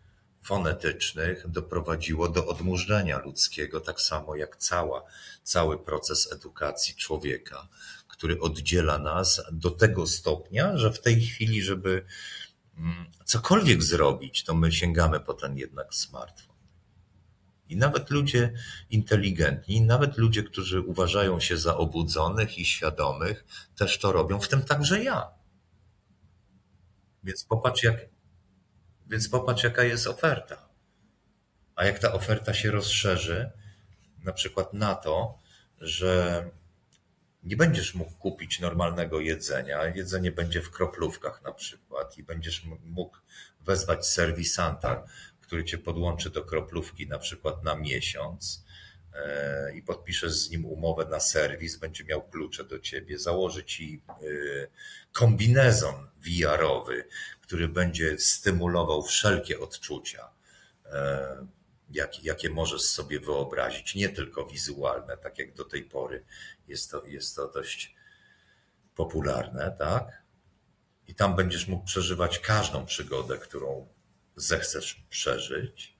fonetycznych 0.42 1.48
doprowadziło 1.48 2.28
do 2.28 2.46
odmurzenia 2.46 3.18
ludzkiego, 3.18 3.80
tak 3.80 4.00
samo 4.00 4.36
jak 4.36 4.56
cała, 4.56 5.04
cały 5.42 5.78
proces 5.78 6.32
edukacji 6.32 6.94
człowieka, 6.94 7.68
który 8.08 8.40
oddziela 8.40 8.98
nas 8.98 9.42
do 9.52 9.70
tego 9.70 10.06
stopnia, 10.06 10.76
że 10.76 10.92
w 10.92 11.00
tej 11.00 11.20
chwili, 11.20 11.62
żeby 11.62 12.04
mm, 12.78 13.06
cokolwiek 13.24 13.82
zrobić, 13.82 14.44
to 14.44 14.54
my 14.54 14.72
sięgamy 14.72 15.20
po 15.20 15.34
ten 15.34 15.56
jednak 15.56 15.94
smartfon. 15.94 16.51
I 17.72 17.76
nawet 17.76 18.10
ludzie 18.10 18.52
inteligentni, 18.90 19.80
nawet 19.80 20.18
ludzie, 20.18 20.42
którzy 20.42 20.80
uważają 20.80 21.40
się 21.40 21.56
za 21.56 21.76
obudzonych 21.76 22.58
i 22.58 22.64
świadomych, 22.64 23.44
też 23.76 23.98
to 23.98 24.12
robią, 24.12 24.40
w 24.40 24.48
tym 24.48 24.62
także 24.62 25.02
ja. 25.04 25.30
Więc 27.24 27.44
popatrz, 27.44 27.82
jak, 27.82 27.96
więc 29.06 29.28
popatrz 29.28 29.64
jaka 29.64 29.84
jest 29.84 30.06
oferta. 30.06 30.68
A 31.76 31.84
jak 31.84 31.98
ta 31.98 32.12
oferta 32.12 32.54
się 32.54 32.70
rozszerzy, 32.70 33.50
na 34.24 34.32
przykład 34.32 34.72
na 34.72 34.94
to, 34.94 35.38
że 35.80 36.44
nie 37.42 37.56
będziesz 37.56 37.94
mógł 37.94 38.10
kupić 38.10 38.60
normalnego 38.60 39.20
jedzenia, 39.20 39.86
jedzenie 39.86 40.32
będzie 40.32 40.62
w 40.62 40.70
kroplówkach 40.70 41.42
na 41.44 41.52
przykład 41.52 42.18
i 42.18 42.22
będziesz 42.22 42.64
mógł 42.84 43.16
wezwać 43.60 44.06
serwisanta, 44.06 45.04
który 45.52 45.64
cię 45.64 45.78
podłączy 45.78 46.30
do 46.30 46.44
kroplówki 46.44 47.06
na 47.06 47.18
przykład 47.18 47.64
na 47.64 47.74
miesiąc 47.74 48.64
e, 49.14 49.74
i 49.74 49.82
podpiszesz 49.82 50.32
z 50.32 50.50
nim 50.50 50.64
umowę 50.64 51.06
na 51.10 51.20
serwis, 51.20 51.76
będzie 51.76 52.04
miał 52.04 52.28
klucze 52.28 52.64
do 52.64 52.78
ciebie, 52.78 53.18
założy 53.18 53.64
ci 53.64 54.02
e, 54.08 54.14
kombinezon 55.12 56.08
VR-owy, 56.16 57.04
który 57.40 57.68
będzie 57.68 58.18
stymulował 58.18 59.02
wszelkie 59.02 59.60
odczucia, 59.60 60.28
e, 60.86 61.46
jakie, 62.22 62.50
możesz 62.50 62.82
sobie 62.82 63.20
wyobrazić, 63.20 63.94
nie 63.94 64.08
tylko 64.08 64.46
wizualne, 64.46 65.16
tak 65.16 65.38
jak 65.38 65.54
do 65.54 65.64
tej 65.64 65.84
pory 65.84 66.24
jest 66.68 66.90
to, 66.90 67.06
jest 67.06 67.36
to 67.36 67.48
dość 67.48 67.94
popularne, 68.94 69.76
tak? 69.78 70.22
I 71.08 71.14
tam 71.14 71.36
będziesz 71.36 71.68
mógł 71.68 71.84
przeżywać 71.84 72.38
każdą 72.38 72.86
przygodę, 72.86 73.38
którą 73.38 73.88
zechcesz 74.36 75.06
przeżyć 75.10 75.96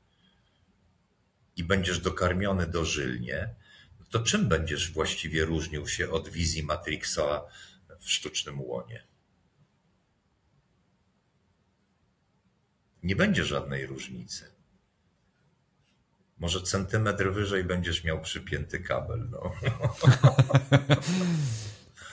i 1.56 1.64
będziesz 1.64 1.98
dokarmiony 1.98 2.66
dożylnie, 2.66 3.54
to 4.10 4.20
czym 4.20 4.48
będziesz 4.48 4.92
właściwie 4.92 5.44
różnił 5.44 5.88
się 5.88 6.10
od 6.10 6.28
wizji 6.28 6.62
Matrixa 6.62 7.42
w 7.98 8.10
sztucznym 8.10 8.60
łonie? 8.60 9.06
Nie 13.02 13.16
będzie 13.16 13.44
żadnej 13.44 13.86
różnicy. 13.86 14.52
Może 16.38 16.62
centymetr 16.62 17.32
wyżej 17.32 17.64
będziesz 17.64 18.04
miał 18.04 18.20
przypięty 18.20 18.80
kabel. 18.80 19.28
No. 19.30 19.52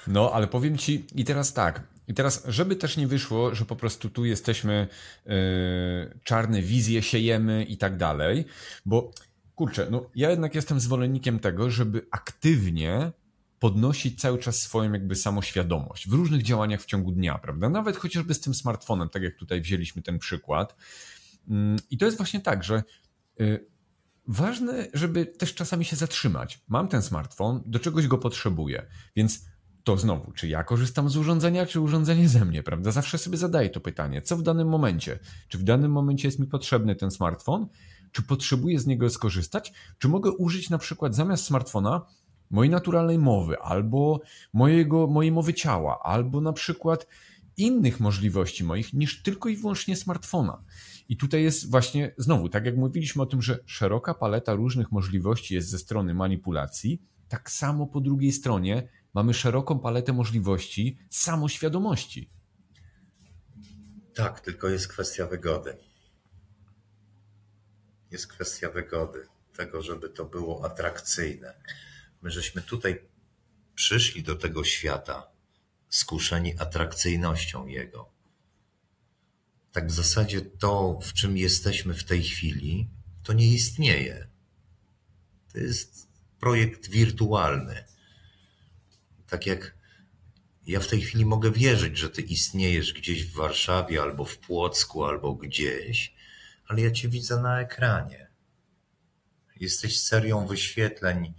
No, 0.07 0.31
ale 0.33 0.47
powiem 0.47 0.77
ci, 0.77 1.05
i 1.15 1.25
teraz 1.25 1.53
tak, 1.53 1.83
i 2.09 2.13
teraz, 2.13 2.43
żeby 2.47 2.75
też 2.75 2.97
nie 2.97 3.07
wyszło, 3.07 3.55
że 3.55 3.65
po 3.65 3.75
prostu 3.75 4.09
tu 4.09 4.25
jesteśmy 4.25 4.87
yy, 5.25 5.33
czarne 6.23 6.61
wizje 6.61 7.01
siejemy 7.01 7.63
i 7.63 7.77
tak 7.77 7.97
dalej, 7.97 8.45
bo 8.85 9.11
kurczę, 9.55 9.87
no 9.91 10.09
ja 10.15 10.29
jednak 10.29 10.55
jestem 10.55 10.79
zwolennikiem 10.79 11.39
tego, 11.39 11.71
żeby 11.71 12.07
aktywnie 12.11 13.11
podnosić 13.59 14.21
cały 14.21 14.39
czas 14.39 14.55
swoją 14.55 14.93
jakby 14.93 15.15
samoświadomość 15.15 16.09
w 16.09 16.13
różnych 16.13 16.43
działaniach 16.43 16.81
w 16.81 16.85
ciągu 16.85 17.11
dnia, 17.11 17.37
prawda? 17.37 17.69
Nawet 17.69 17.97
chociażby 17.97 18.33
z 18.33 18.39
tym 18.39 18.53
smartfonem, 18.53 19.09
tak 19.09 19.23
jak 19.23 19.35
tutaj 19.35 19.61
wzięliśmy 19.61 20.01
ten 20.01 20.19
przykład. 20.19 20.75
Mm, 21.49 21.77
I 21.91 21.97
to 21.97 22.05
jest 22.05 22.17
właśnie 22.17 22.39
tak, 22.39 22.63
że 22.63 22.83
y, 23.41 23.65
ważne, 24.27 24.87
żeby 24.93 25.25
też 25.25 25.55
czasami 25.55 25.85
się 25.85 25.95
zatrzymać. 25.95 26.61
Mam 26.67 26.87
ten 26.87 27.01
smartfon, 27.01 27.63
do 27.65 27.79
czegoś 27.79 28.07
go 28.07 28.17
potrzebuję, 28.17 28.85
więc 29.15 29.48
to 29.83 29.97
znowu, 29.97 30.31
czy 30.31 30.47
ja 30.47 30.63
korzystam 30.63 31.09
z 31.09 31.17
urządzenia, 31.17 31.65
czy 31.65 31.81
urządzenie 31.81 32.29
ze 32.29 32.45
mnie, 32.45 32.63
prawda? 32.63 32.91
Zawsze 32.91 33.17
sobie 33.17 33.37
zadaję 33.37 33.69
to 33.69 33.79
pytanie, 33.79 34.21
co 34.21 34.37
w 34.37 34.41
danym 34.41 34.67
momencie? 34.67 35.19
Czy 35.47 35.57
w 35.57 35.63
danym 35.63 35.91
momencie 35.91 36.27
jest 36.27 36.39
mi 36.39 36.47
potrzebny 36.47 36.95
ten 36.95 37.11
smartfon? 37.11 37.67
Czy 38.11 38.23
potrzebuję 38.23 38.79
z 38.79 38.87
niego 38.87 39.09
skorzystać? 39.09 39.73
Czy 39.97 40.07
mogę 40.07 40.31
użyć 40.31 40.69
na 40.69 40.77
przykład 40.77 41.15
zamiast 41.15 41.45
smartfona 41.45 42.05
mojej 42.49 42.71
naturalnej 42.71 43.17
mowy, 43.17 43.59
albo 43.59 44.21
mojego, 44.53 45.07
mojej 45.07 45.31
mowy 45.31 45.53
ciała, 45.53 45.99
albo 46.03 46.41
na 46.41 46.53
przykład 46.53 47.07
innych 47.57 47.99
możliwości 47.99 48.63
moich 48.63 48.93
niż 48.93 49.23
tylko 49.23 49.49
i 49.49 49.55
wyłącznie 49.55 49.95
smartfona. 49.95 50.63
I 51.09 51.17
tutaj 51.17 51.43
jest 51.43 51.71
właśnie, 51.71 52.13
znowu, 52.17 52.49
tak 52.49 52.65
jak 52.65 52.77
mówiliśmy 52.77 53.21
o 53.21 53.25
tym, 53.25 53.41
że 53.41 53.59
szeroka 53.65 54.13
paleta 54.13 54.53
różnych 54.53 54.91
możliwości 54.91 55.55
jest 55.55 55.69
ze 55.69 55.79
strony 55.79 56.13
manipulacji, 56.13 57.01
tak 57.27 57.51
samo 57.51 57.87
po 57.87 58.01
drugiej 58.01 58.31
stronie 58.31 58.87
mamy 59.13 59.33
szeroką 59.33 59.79
paletę 59.79 60.13
możliwości 60.13 60.97
samoświadomości. 61.09 62.29
Tak, 64.15 64.39
tylko 64.39 64.69
jest 64.69 64.87
kwestia 64.87 65.25
wygody. 65.25 65.77
Jest 68.11 68.27
kwestia 68.27 68.69
wygody, 68.69 69.27
tego, 69.55 69.81
żeby 69.81 70.09
to 70.09 70.25
było 70.25 70.65
atrakcyjne. 70.65 71.53
My 72.21 72.31
żeśmy 72.31 72.61
tutaj 72.61 73.09
przyszli 73.75 74.23
do 74.23 74.35
tego 74.35 74.63
świata 74.63 75.31
skuszeni 75.89 76.59
atrakcyjnością 76.59 77.67
jego. 77.67 78.11
Tak 79.71 79.87
w 79.87 79.91
zasadzie 79.91 80.41
to, 80.41 80.99
w 81.03 81.13
czym 81.13 81.37
jesteśmy 81.37 81.93
w 81.93 82.03
tej 82.03 82.23
chwili, 82.23 82.89
to 83.23 83.33
nie 83.33 83.47
istnieje. 83.47 84.27
To 85.53 85.59
jest 85.59 86.07
projekt 86.39 86.89
wirtualny. 86.89 87.83
Tak 89.29 89.45
jak 89.45 89.75
ja 90.67 90.79
w 90.79 90.87
tej 90.87 91.01
chwili 91.01 91.25
mogę 91.25 91.51
wierzyć, 91.51 91.97
że 91.97 92.09
ty 92.09 92.21
istniejesz 92.21 92.93
gdzieś 92.93 93.25
w 93.25 93.35
Warszawie, 93.35 94.01
albo 94.01 94.25
w 94.25 94.37
Płocku, 94.37 95.03
albo 95.03 95.35
gdzieś, 95.35 96.15
ale 96.67 96.81
ja 96.81 96.91
cię 96.91 97.09
widzę 97.09 97.39
na 97.41 97.61
ekranie. 97.61 98.29
Jesteś 99.55 99.99
serią 99.99 100.47
wyświetleń 100.47 101.33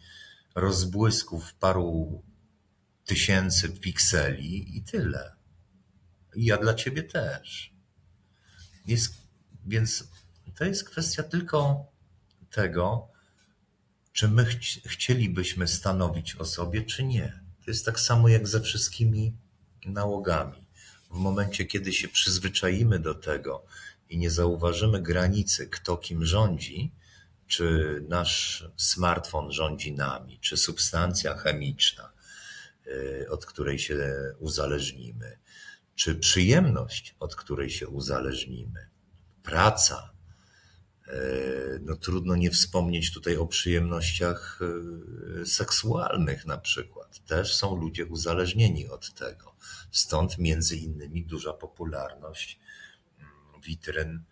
rozbłysków 0.54 1.54
paru 1.54 2.22
tysięcy 3.04 3.68
pikseli 3.68 4.76
i 4.76 4.82
tyle. 4.82 5.32
I 6.34 6.44
ja 6.44 6.58
dla 6.58 6.74
ciebie 6.74 7.02
też. 7.02 7.74
Jest, 8.86 9.14
więc 9.66 10.08
to 10.54 10.64
jest 10.64 10.84
kwestia 10.84 11.22
tylko 11.22 11.86
tego, 12.50 13.08
czy 14.12 14.28
my 14.28 14.44
ch 14.44 14.58
chcielibyśmy 14.86 15.68
stanowić 15.68 16.36
o 16.36 16.44
sobie, 16.44 16.82
czy 16.82 17.04
nie. 17.04 17.39
To 17.70 17.72
jest 17.72 17.86
tak 17.86 18.00
samo 18.00 18.28
jak 18.28 18.48
ze 18.48 18.60
wszystkimi 18.60 19.34
nałogami. 19.86 20.66
W 21.10 21.14
momencie, 21.14 21.64
kiedy 21.64 21.92
się 21.92 22.08
przyzwyczaimy 22.08 22.98
do 22.98 23.14
tego 23.14 23.64
i 24.08 24.18
nie 24.18 24.30
zauważymy 24.30 25.02
granicy, 25.02 25.66
kto 25.66 25.96
kim 25.96 26.24
rządzi, 26.24 26.92
czy 27.46 28.04
nasz 28.08 28.64
smartfon 28.76 29.52
rządzi 29.52 29.92
nami, 29.92 30.38
czy 30.40 30.56
substancja 30.56 31.34
chemiczna, 31.34 32.12
y, 32.86 33.26
od 33.30 33.46
której 33.46 33.78
się 33.78 34.14
uzależnimy, 34.38 35.38
czy 35.94 36.14
przyjemność, 36.14 37.14
od 37.20 37.36
której 37.36 37.70
się 37.70 37.88
uzależnimy, 37.88 38.88
praca. 39.42 40.09
Y, 41.12 41.80
no 41.82 41.96
trudno 41.96 42.36
nie 42.36 42.50
wspomnieć 42.50 43.12
tutaj 43.12 43.36
o 43.36 43.46
przyjemnościach 43.46 44.60
y, 45.42 45.46
seksualnych 45.46 46.46
na 46.46 46.58
przykład. 46.58 47.24
Też 47.26 47.56
są 47.56 47.76
ludzie 47.76 48.06
uzależnieni 48.06 48.88
od 48.88 49.14
tego. 49.14 49.56
Stąd 49.90 50.38
między 50.38 50.76
innymi 50.76 51.24
duża 51.24 51.52
popularność 51.52 52.60
mm, 53.18 53.30
witryn 53.62 54.22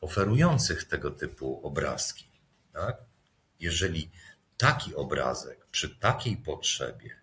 oferujących 0.00 0.84
tego 0.84 1.10
typu 1.10 1.66
obrazki. 1.66 2.30
Tak? 2.72 2.96
Jeżeli 3.60 4.10
taki 4.56 4.94
obrazek 4.94 5.66
przy 5.66 5.96
takiej 5.96 6.36
potrzebie 6.36 7.16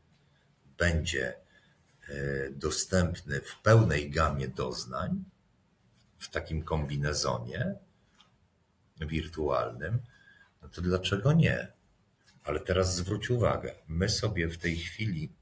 będzie 0.78 1.34
e, 2.10 2.50
dostępny 2.52 3.42
w 3.42 3.62
pełnej 3.62 4.12
gamie 4.12 4.48
doznań, 4.48 5.24
w 6.20 6.30
takim 6.30 6.64
kombinezonie 6.64 7.76
wirtualnym, 9.08 10.00
no 10.62 10.70
to 10.70 10.82
dlaczego 10.82 11.34
nie? 11.34 11.68
Ale 12.44 12.60
teraz 12.60 12.96
zwróć 12.96 13.30
uwagę, 13.30 13.76
my 13.88 14.10
sobie 14.10 14.48
w 14.48 14.58
tej 14.58 14.78
chwili 14.78 15.34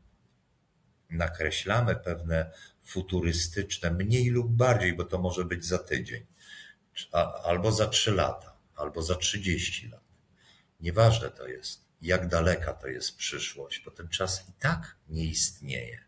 nakreślamy 1.10 1.96
pewne 1.96 2.52
futurystyczne, 2.84 3.92
mniej 3.92 4.30
lub 4.30 4.52
bardziej, 4.52 4.94
bo 4.94 5.04
to 5.04 5.18
może 5.18 5.46
być 5.46 5.66
za 5.66 5.78
tydzień, 5.78 6.26
albo 7.44 7.72
za 7.72 7.88
trzy 7.88 8.12
lata 8.12 8.58
albo 8.76 9.02
za 9.02 9.16
30 9.16 9.88
lat. 9.88 10.04
Nieważne 10.80 11.32
to 11.32 11.48
jest, 11.48 11.86
jak 12.02 12.28
daleka 12.28 12.74
to 12.74 12.88
jest 12.88 13.16
przyszłość, 13.16 13.82
bo 13.86 13.92
ten 13.92 14.08
czas 14.08 14.50
i 14.50 14.54
tak 14.60 14.96
nie 15.10 15.26
istnieje. 15.26 16.00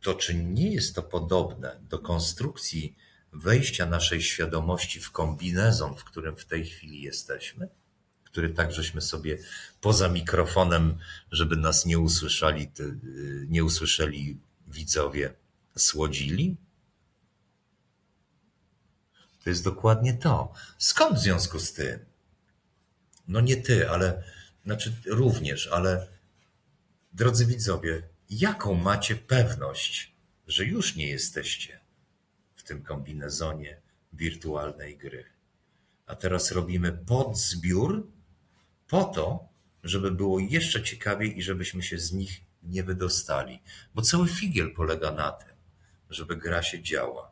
To 0.00 0.14
czy 0.14 0.34
nie 0.34 0.74
jest 0.74 0.94
to 0.94 1.02
podobne 1.02 1.80
do 1.82 1.98
konstrukcji 1.98 2.96
wejścia 3.32 3.86
naszej 3.86 4.22
świadomości 4.22 5.00
w 5.00 5.10
kombinezon, 5.10 5.96
w 5.96 6.04
którym 6.04 6.36
w 6.36 6.44
tej 6.44 6.66
chwili 6.66 7.02
jesteśmy? 7.02 7.68
Który 8.24 8.50
tak 8.50 8.72
żeśmy 8.72 9.00
sobie 9.00 9.38
poza 9.80 10.08
mikrofonem, 10.08 10.98
żeby 11.32 11.56
nas 11.56 11.86
nie 11.86 11.98
usłyszeli, 11.98 12.70
nie 13.48 13.64
usłyszeli 13.64 14.38
widzowie, 14.66 15.34
słodzili? 15.76 16.56
To 19.44 19.50
jest 19.50 19.64
dokładnie 19.64 20.14
to. 20.14 20.52
Skąd 20.78 21.18
w 21.18 21.22
związku 21.22 21.58
z 21.58 21.72
tym? 21.72 21.98
No 23.28 23.40
nie 23.40 23.56
ty, 23.56 23.90
ale 23.90 24.22
znaczy 24.64 24.96
również, 25.06 25.66
ale 25.66 26.06
drodzy 27.12 27.46
widzowie, 27.46 28.02
jaką 28.30 28.74
macie 28.74 29.16
pewność, 29.16 30.14
że 30.46 30.64
już 30.64 30.96
nie 30.96 31.08
jesteście 31.08 31.79
tym 32.70 32.82
kombinezonie 32.82 33.80
wirtualnej 34.12 34.96
gry? 34.96 35.24
A 36.06 36.16
teraz 36.16 36.52
robimy 36.52 36.92
podzbiór 36.92 38.06
po 38.88 39.04
to, 39.04 39.48
żeby 39.82 40.10
było 40.10 40.38
jeszcze 40.38 40.82
ciekawiej 40.82 41.38
i 41.38 41.42
żebyśmy 41.42 41.82
się 41.82 41.98
z 41.98 42.12
nich 42.12 42.40
nie 42.62 42.82
wydostali. 42.82 43.62
Bo 43.94 44.02
cały 44.02 44.28
figiel 44.28 44.74
polega 44.74 45.10
na 45.12 45.32
tym, 45.32 45.54
żeby 46.10 46.36
gra 46.36 46.62
się 46.62 46.82
działa 46.82 47.30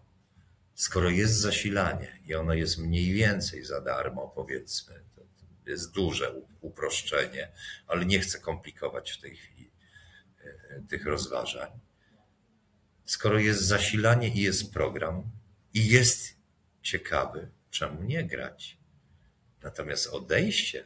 skoro 0.79 1.11
jest 1.11 1.35
zasilanie 1.35 2.19
i 2.27 2.35
ono 2.35 2.55
jest 2.55 2.79
mniej 2.79 3.13
więcej 3.13 3.65
za 3.65 3.81
darmo, 3.81 4.33
powiedzmy, 4.35 4.95
to 5.65 5.71
jest 5.71 5.93
duże 5.93 6.35
uproszczenie, 6.61 7.49
ale 7.87 8.07
nie 8.07 8.21
chcę 8.21 8.41
komplikować 8.41 9.11
w 9.11 9.21
tej 9.21 9.37
chwili 9.37 9.71
e, 10.45 10.81
tych 10.89 11.07
rozważań. 11.07 11.71
Skoro 13.09 13.39
jest 13.39 13.63
zasilanie 13.63 14.29
i 14.29 14.41
jest 14.41 14.73
program 14.73 15.31
i 15.75 15.89
jest 15.89 16.37
ciekawy, 16.83 17.51
czemu 17.71 18.03
nie 18.03 18.25
grać? 18.25 18.79
Natomiast 19.63 20.07
odejście 20.07 20.85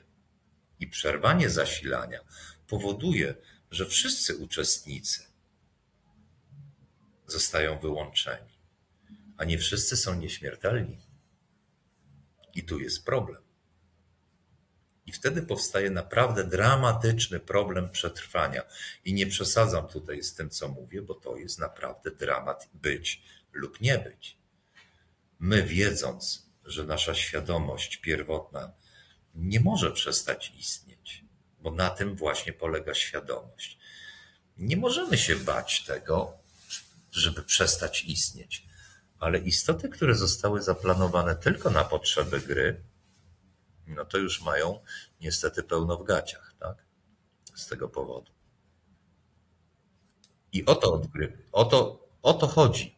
i 0.80 0.87
przerwanie 0.87 1.50
zasilania 1.50 2.20
powoduje, 2.66 3.35
że 3.70 3.87
wszyscy 3.87 4.37
uczestnicy 4.37 5.22
zostają 7.26 7.78
wyłączeni 7.78 8.52
a 9.42 9.44
nie 9.44 9.58
wszyscy 9.58 9.96
są 9.96 10.14
nieśmiertelni. 10.14 10.98
I 12.54 12.64
tu 12.64 12.80
jest 12.80 13.04
problem. 13.04 13.42
I 15.12 15.14
wtedy 15.14 15.42
powstaje 15.42 15.90
naprawdę 15.90 16.44
dramatyczny 16.44 17.40
problem 17.40 17.90
przetrwania. 17.90 18.62
I 19.05 19.14
nie 19.14 19.27
przesadzam 19.27 19.88
tutaj 19.88 20.22
z 20.22 20.35
tym, 20.35 20.51
co 20.51 20.68
mówię, 20.68 21.03
bo 21.03 21.14
to 21.14 21.37
jest 21.37 21.59
naprawdę 21.59 22.11
dramat 22.11 22.68
być 22.75 23.22
lub 23.53 23.81
nie 23.81 23.98
być. 23.98 24.38
My, 25.38 25.62
wiedząc, 25.62 26.46
że 26.64 26.85
nasza 26.85 27.14
świadomość 27.14 27.96
pierwotna 27.96 28.72
nie 29.35 29.61
może 29.61 29.90
przestać 29.90 30.53
istnieć, 30.59 31.25
bo 31.61 31.70
na 31.70 31.90
tym 31.90 32.16
właśnie 32.16 32.53
polega 32.53 32.94
świadomość. 32.94 33.79
Nie 34.57 34.77
możemy 34.77 35.18
się 35.18 35.37
bać 35.37 35.85
tego, 35.85 36.38
żeby 37.11 37.42
przestać 37.42 38.05
istnieć, 38.05 38.66
ale 39.18 39.38
istoty, 39.38 39.88
które 39.88 40.14
zostały 40.14 40.62
zaplanowane 40.62 41.37
tylko 41.37 41.70
na 41.70 41.85
potrzeby 41.85 42.40
gry, 42.40 42.83
no 43.92 44.05
to 44.05 44.18
już 44.18 44.42
mają 44.42 44.81
niestety 45.20 45.62
pełno 45.62 45.96
w 45.96 46.05
gaciach, 46.05 46.55
tak? 46.59 46.76
Z 47.55 47.66
tego 47.66 47.88
powodu. 47.88 48.33
I 50.52 50.66
o 50.66 50.74
to, 50.74 51.02
o 51.52 51.64
to, 51.64 52.09
o 52.22 52.35
to 52.35 52.46
chodzi. 52.46 52.96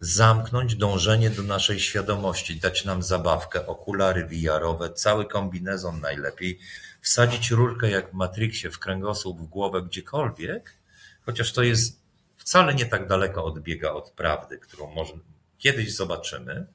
Zamknąć 0.00 0.76
dążenie 0.76 1.30
do 1.30 1.42
naszej 1.42 1.80
świadomości, 1.80 2.60
dać 2.60 2.84
nam 2.84 3.02
zabawkę, 3.02 3.66
okulary 3.66 4.26
VR-owe, 4.26 4.92
cały 4.92 5.26
kombinezon 5.26 6.00
najlepiej, 6.00 6.58
wsadzić 7.00 7.50
rurkę 7.50 7.90
jak 7.90 8.10
w 8.10 8.14
Matrixie 8.14 8.70
w 8.70 8.78
kręgosłup, 8.78 9.40
w 9.40 9.46
głowę, 9.46 9.82
gdziekolwiek, 9.82 10.74
chociaż 11.26 11.52
to 11.52 11.62
jest 11.62 12.00
wcale 12.36 12.74
nie 12.74 12.86
tak 12.86 13.08
daleko 13.08 13.44
odbiega 13.44 13.90
od 13.90 14.10
prawdy, 14.10 14.58
którą 14.58 14.90
może 14.90 15.12
kiedyś 15.58 15.96
zobaczymy, 15.96 16.66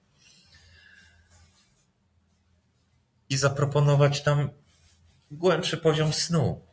i 3.31 3.37
zaproponować 3.37 4.23
tam 4.23 4.49
głębszy 5.31 5.77
poziom 5.77 6.13
snu. 6.13 6.67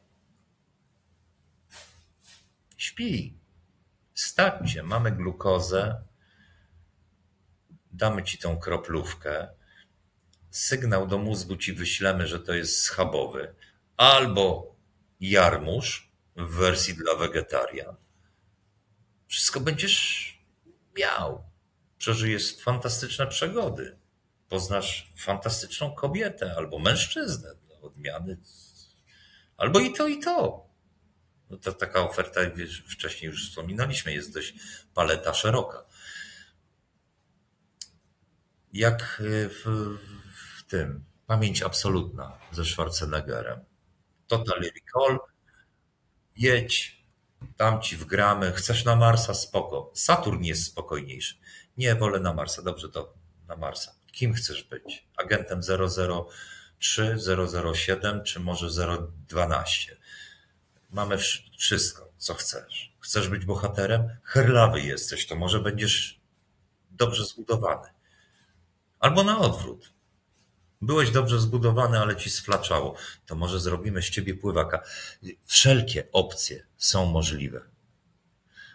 Śpi. 2.76 3.38
Stać 4.14 4.72
się, 4.72 4.82
mamy 4.82 5.12
glukozę, 5.12 6.02
damy 7.92 8.22
ci 8.22 8.38
tą 8.38 8.58
kroplówkę, 8.58 9.48
sygnał 10.50 11.06
do 11.06 11.18
mózgu 11.18 11.56
ci 11.56 11.72
wyślemy, 11.72 12.26
że 12.26 12.40
to 12.40 12.54
jest 12.54 12.82
schabowy, 12.82 13.54
albo 13.96 14.76
jarmuż 15.20 16.12
w 16.36 16.48
wersji 16.54 16.94
dla 16.94 17.14
wegetarian. 17.14 17.96
Wszystko 19.26 19.60
będziesz 19.60 19.98
miał. 20.98 21.44
Przeżyjesz 21.98 22.56
fantastyczne 22.56 23.26
przygody 23.26 23.98
poznasz 24.48 25.12
fantastyczną 25.16 25.94
kobietę 25.94 26.54
albo 26.56 26.78
mężczyznę 26.78 27.54
dla 27.66 27.80
odmiany, 27.80 28.38
albo 29.56 29.80
i 29.80 29.92
to, 29.92 30.08
i 30.08 30.18
to. 30.18 30.68
No 31.50 31.56
to 31.56 31.72
taka 31.72 32.00
oferta, 32.00 32.50
wiesz, 32.50 32.84
wcześniej 32.88 33.30
już 33.30 33.48
wspominaliśmy, 33.48 34.12
jest 34.12 34.34
dość 34.34 34.54
paleta 34.94 35.34
szeroka. 35.34 35.84
Jak 38.72 39.22
w, 39.24 39.96
w 40.58 40.62
tym 40.62 41.08
Pamięć 41.28 41.62
absolutna 41.62 42.38
ze 42.52 42.64
Schwarzeneggerem. 42.64 43.64
Total 44.26 44.60
Recall, 44.60 45.18
jedź, 46.36 47.04
tam 47.56 47.82
ci 47.82 47.96
wgramy, 47.96 48.52
chcesz 48.52 48.84
na 48.84 48.96
Marsa, 48.96 49.34
spoko. 49.34 49.90
Saturn 49.94 50.42
jest 50.42 50.64
spokojniejszy. 50.64 51.38
Nie, 51.76 51.94
wolę 51.94 52.20
na 52.20 52.34
Marsa, 52.34 52.62
dobrze, 52.62 52.88
to 52.88 53.14
na 53.48 53.56
Marsa. 53.56 53.94
Kim 54.12 54.34
chcesz 54.34 54.62
być? 54.62 55.06
Agentem 55.16 55.60
003, 56.80 57.16
007 57.74 58.24
czy 58.24 58.40
może 58.40 58.68
012? 59.28 59.96
Mamy 60.90 61.18
wszystko, 61.58 62.12
co 62.16 62.34
chcesz. 62.34 62.92
Chcesz 63.00 63.28
być 63.28 63.44
bohaterem? 63.44 64.08
Herlawy 64.22 64.80
jesteś, 64.80 65.26
to 65.26 65.36
może 65.36 65.60
będziesz 65.60 66.20
dobrze 66.90 67.24
zbudowany. 67.24 67.88
Albo 69.00 69.24
na 69.24 69.38
odwrót. 69.38 69.92
Byłeś 70.80 71.10
dobrze 71.10 71.40
zbudowany, 71.40 71.98
ale 71.98 72.16
ci 72.16 72.30
sflaczało. 72.30 72.94
To 73.26 73.34
może 73.34 73.60
zrobimy 73.60 74.02
z 74.02 74.10
ciebie 74.10 74.34
pływaka. 74.34 74.82
Wszelkie 75.44 76.12
opcje 76.12 76.66
są 76.76 77.06
możliwe. 77.06 77.60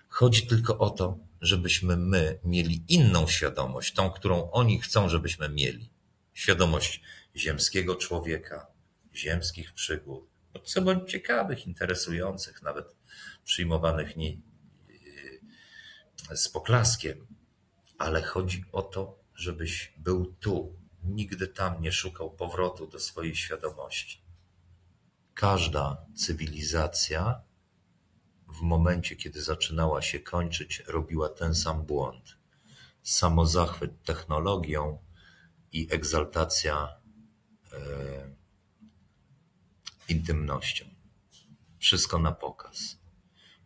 Chodzi 0.10 0.48
tylko 0.48 0.78
o 0.78 0.90
to, 0.90 1.18
żebyśmy 1.44 1.98
my 1.98 2.40
mieli 2.44 2.84
inną 2.88 3.28
świadomość, 3.28 3.94
tą, 3.94 4.12
którą 4.12 4.52
oni 4.52 4.82
chcą, 4.82 5.10
żebyśmy 5.10 5.50
mieli. 5.50 5.90
Świadomość 6.34 7.02
ziemskiego 7.36 7.96
człowieka, 7.96 8.68
ziemskich 9.16 9.74
przygód, 9.74 10.30
co 10.64 10.82
bądź 10.82 11.12
ciekawych, 11.12 11.68
interesujących, 11.68 12.62
nawet 12.62 12.96
przyjmowanych 13.44 14.16
nie, 14.16 14.38
z 16.36 16.50
poklaskiem. 16.50 17.28
Ale 17.98 18.22
chodzi 18.22 18.66
o 18.72 18.82
to, 18.82 19.20
żebyś 19.36 19.94
był 19.98 20.36
tu, 20.40 20.80
nigdy 21.04 21.48
tam 21.48 21.82
nie 21.82 21.92
szukał 21.92 22.32
powrotu 22.32 22.88
do 22.88 23.00
swojej 23.00 23.36
świadomości. 23.36 24.22
Każda 25.34 26.06
cywilizacja 26.16 27.42
w 28.54 28.62
momencie, 28.62 29.16
kiedy 29.16 29.42
zaczynała 29.42 30.02
się 30.02 30.20
kończyć, 30.20 30.84
robiła 30.88 31.30
ten 31.30 31.56
sam 31.56 31.86
błąd. 31.86 32.38
Samozachwyt 33.04 34.04
technologią 34.04 34.98
i 35.72 35.88
egzaltacja 35.92 36.88
e, 37.74 37.78
intymnością. 40.10 40.86
Wszystko 41.80 42.20
na 42.20 42.32
pokaz. 42.32 42.98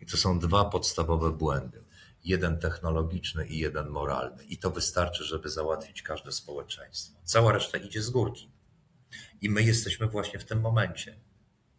I 0.02 0.06
to 0.06 0.18
są 0.18 0.40
dwa 0.40 0.66
podstawowe 0.66 1.32
błędy. 1.32 1.84
Jeden 2.24 2.60
technologiczny 2.60 3.48
i 3.48 3.58
jeden 3.58 3.88
moralny. 3.88 4.44
I 4.44 4.58
to 4.58 4.72
wystarczy, 4.72 5.24
żeby 5.24 5.50
załatwić 5.50 6.02
każde 6.02 6.32
społeczeństwo. 6.32 7.20
Cała 7.24 7.52
reszta 7.52 7.78
idzie 7.78 8.02
z 8.02 8.10
górki. 8.10 8.52
I 9.42 9.50
my 9.50 9.64
jesteśmy 9.64 10.08
właśnie 10.08 10.40
w 10.40 10.46
tym 10.46 10.62
momencie 10.62 11.20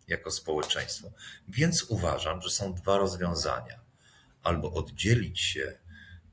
jako 0.08 0.30
społeczeństwo. 0.30 1.12
Więc 1.48 1.82
uważam, 1.82 2.42
że 2.42 2.50
są 2.50 2.74
dwa 2.74 2.98
rozwiązania. 2.98 3.80
Albo 4.42 4.72
oddzielić 4.72 5.40
się 5.40 5.78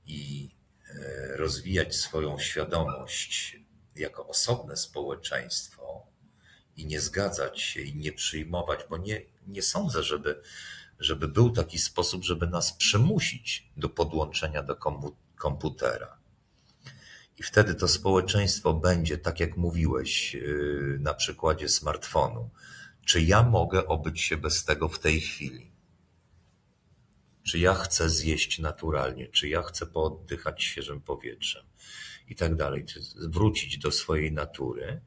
i 0.05 0.49
e, 0.89 1.38
rozwijać 1.38 1.95
swoją 1.95 2.39
świadomość 2.39 3.59
jako 3.95 4.27
osobne 4.27 4.77
społeczeństwo 4.77 6.07
i 6.77 6.85
nie 6.85 7.01
zgadzać 7.01 7.61
się 7.61 7.81
i 7.81 7.95
nie 7.95 8.11
przyjmować, 8.11 8.79
bo 8.89 8.97
nie, 8.97 9.21
nie 9.47 9.61
sądzę, 9.61 10.03
żeby, 10.03 10.41
żeby 10.99 11.27
był 11.27 11.49
taki 11.49 11.79
sposób, 11.79 12.23
żeby 12.23 12.47
nas 12.47 12.73
przymusić 12.73 13.69
do 13.77 13.89
podłączenia 13.89 14.63
do 14.63 14.75
komputera. 15.35 16.17
I 17.38 17.43
wtedy 17.43 17.75
to 17.75 17.88
społeczeństwo 17.88 18.73
będzie, 18.73 19.17
tak 19.17 19.39
jak 19.39 19.57
mówiłeś, 19.57 20.33
yy, 20.33 20.97
na 20.99 21.13
przykładzie 21.13 21.69
smartfonu, 21.69 22.49
czy 23.06 23.22
ja 23.22 23.44
mogę 23.44 23.88
obyć 23.88 24.22
się 24.22 24.38
bez 24.38 24.65
tego 24.65 24.89
w 24.89 25.00
tej 25.00 25.22
chwili? 25.22 25.72
Czy 27.44 27.60
ja 27.60 27.74
chcę 27.74 28.10
zjeść 28.10 28.60
naturalnie? 28.60 29.28
Czy 29.28 29.50
ja 29.50 29.62
chcę 29.62 29.86
pooddychać 29.86 30.63
świeżym 30.63 31.02
powietrzem? 31.02 31.65
I 32.28 32.36
tak 32.36 32.56
dalej. 32.56 32.86
Wrócić 33.15 33.78
do 33.78 33.91
swojej 33.91 34.32
natury? 34.32 35.02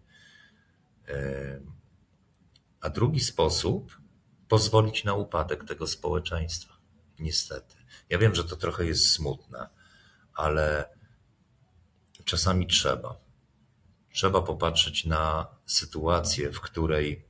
A 2.80 2.90
drugi 2.90 3.20
sposób, 3.20 3.98
pozwolić 4.48 5.04
na 5.04 5.14
upadek 5.14 5.64
tego 5.64 5.86
społeczeństwa. 5.86 6.76
Niestety. 7.18 7.76
Ja 8.10 8.18
wiem, 8.18 8.34
że 8.34 8.44
to 8.44 8.56
trochę 8.56 8.86
jest 8.86 9.10
smutne, 9.10 9.68
ale 10.34 10.88
czasami 12.24 12.66
trzeba. 12.66 13.20
Trzeba 14.12 14.42
popatrzeć 14.42 15.04
na 15.04 15.46
sytuację, 15.66 16.52
w 16.52 16.60
której 16.60 17.27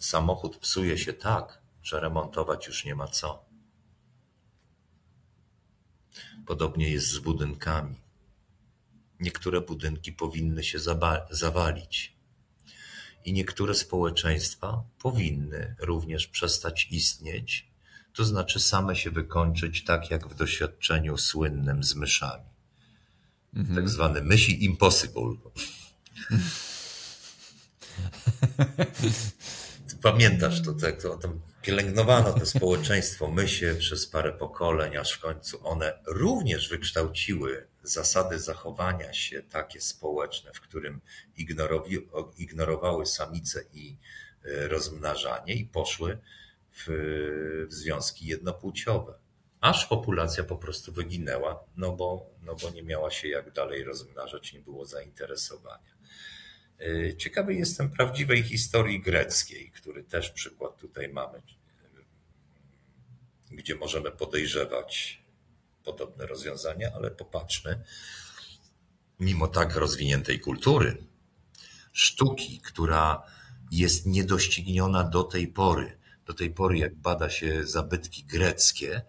Samochód 0.00 0.56
psuje 0.56 0.98
się 0.98 1.12
tak, 1.12 1.62
że 1.82 2.00
remontować 2.00 2.66
już 2.66 2.84
nie 2.84 2.94
ma 2.94 3.08
co. 3.08 3.44
Podobnie 6.46 6.90
jest 6.90 7.08
z 7.08 7.18
budynkami. 7.18 7.96
Niektóre 9.20 9.60
budynki 9.60 10.12
powinny 10.12 10.64
się 10.64 10.78
zawalić 11.30 12.16
i 13.24 13.32
niektóre 13.32 13.74
społeczeństwa 13.74 14.84
powinny 14.98 15.76
również 15.78 16.26
przestać 16.26 16.88
istnieć, 16.90 17.70
to 18.12 18.24
znaczy 18.24 18.60
same 18.60 18.96
się 18.96 19.10
wykończyć, 19.10 19.84
tak 19.84 20.10
jak 20.10 20.28
w 20.28 20.34
doświadczeniu 20.34 21.16
słynnym 21.16 21.84
z 21.84 21.94
myszami. 21.94 22.50
Mhm. 23.54 23.76
Tak 23.76 23.88
zwany 23.88 24.22
mysi 24.22 24.64
impossible. 24.64 25.36
pamiętasz 30.02 30.62
to, 30.62 30.72
tak, 30.72 31.02
to, 31.02 31.16
to 31.16 31.28
pielęgnowano 31.62 32.32
to 32.32 32.46
społeczeństwo 32.46 33.30
mysie 33.30 33.74
przez 33.78 34.06
parę 34.06 34.32
pokoleń, 34.32 34.96
aż 34.96 35.12
w 35.12 35.20
końcu 35.20 35.66
one 35.68 35.98
również 36.06 36.68
wykształciły 36.68 37.66
zasady 37.82 38.38
zachowania 38.38 39.12
się 39.12 39.42
takie 39.42 39.80
społeczne, 39.80 40.52
w 40.52 40.60
którym 40.60 41.00
ignorowały 42.38 43.06
samice 43.06 43.64
i 43.72 43.96
e, 44.44 44.68
rozmnażanie 44.68 45.54
i 45.54 45.64
poszły 45.64 46.18
w, 46.72 46.86
w 47.68 47.72
związki 47.72 48.26
jednopłciowe. 48.26 49.14
Aż 49.60 49.86
populacja 49.86 50.44
po 50.44 50.56
prostu 50.56 50.92
wyginęła, 50.92 51.64
no 51.76 51.92
bo, 51.92 52.26
no 52.42 52.54
bo 52.54 52.70
nie 52.70 52.82
miała 52.82 53.10
się 53.10 53.28
jak 53.28 53.52
dalej 53.52 53.84
rozmnażać, 53.84 54.52
nie 54.52 54.60
było 54.60 54.86
zainteresowania. 54.86 55.99
E, 56.80 57.16
ciekawy 57.16 57.54
jestem 57.54 57.90
prawdziwej 57.90 58.42
historii 58.42 59.00
greckiej, 59.00 59.70
który 59.70 60.04
też 60.04 60.30
przykład 60.30 60.76
tutaj 60.76 61.08
mamy, 61.08 61.42
gdzie 63.50 63.74
możemy 63.74 64.10
podejrzewać 64.10 65.22
podobne 65.84 66.26
rozwiązania, 66.26 66.90
ale 66.94 67.10
popatrzmy, 67.10 67.84
mimo 69.20 69.48
tak 69.48 69.76
rozwiniętej 69.76 70.40
kultury, 70.40 70.96
sztuki, 71.92 72.60
która 72.60 73.22
jest 73.70 74.06
niedościgniona 74.06 75.04
do 75.04 75.22
tej 75.22 75.48
pory, 75.48 75.98
do 76.26 76.34
tej 76.34 76.50
pory 76.50 76.78
jak 76.78 76.94
bada 76.94 77.30
się 77.30 77.66
zabytki 77.66 78.24
greckie, 78.24 79.02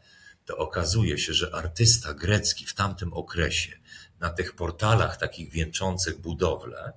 to 0.46 0.58
okazuje 0.58 1.18
się, 1.18 1.34
że 1.34 1.56
artysta 1.56 2.14
grecki 2.14 2.66
w 2.66 2.74
tamtym 2.74 3.14
okresie 3.14 3.80
na 4.20 4.30
tych 4.30 4.56
portalach 4.56 5.18
takich 5.18 5.52
wieńczących 5.52 6.20
budowlę, 6.20 6.94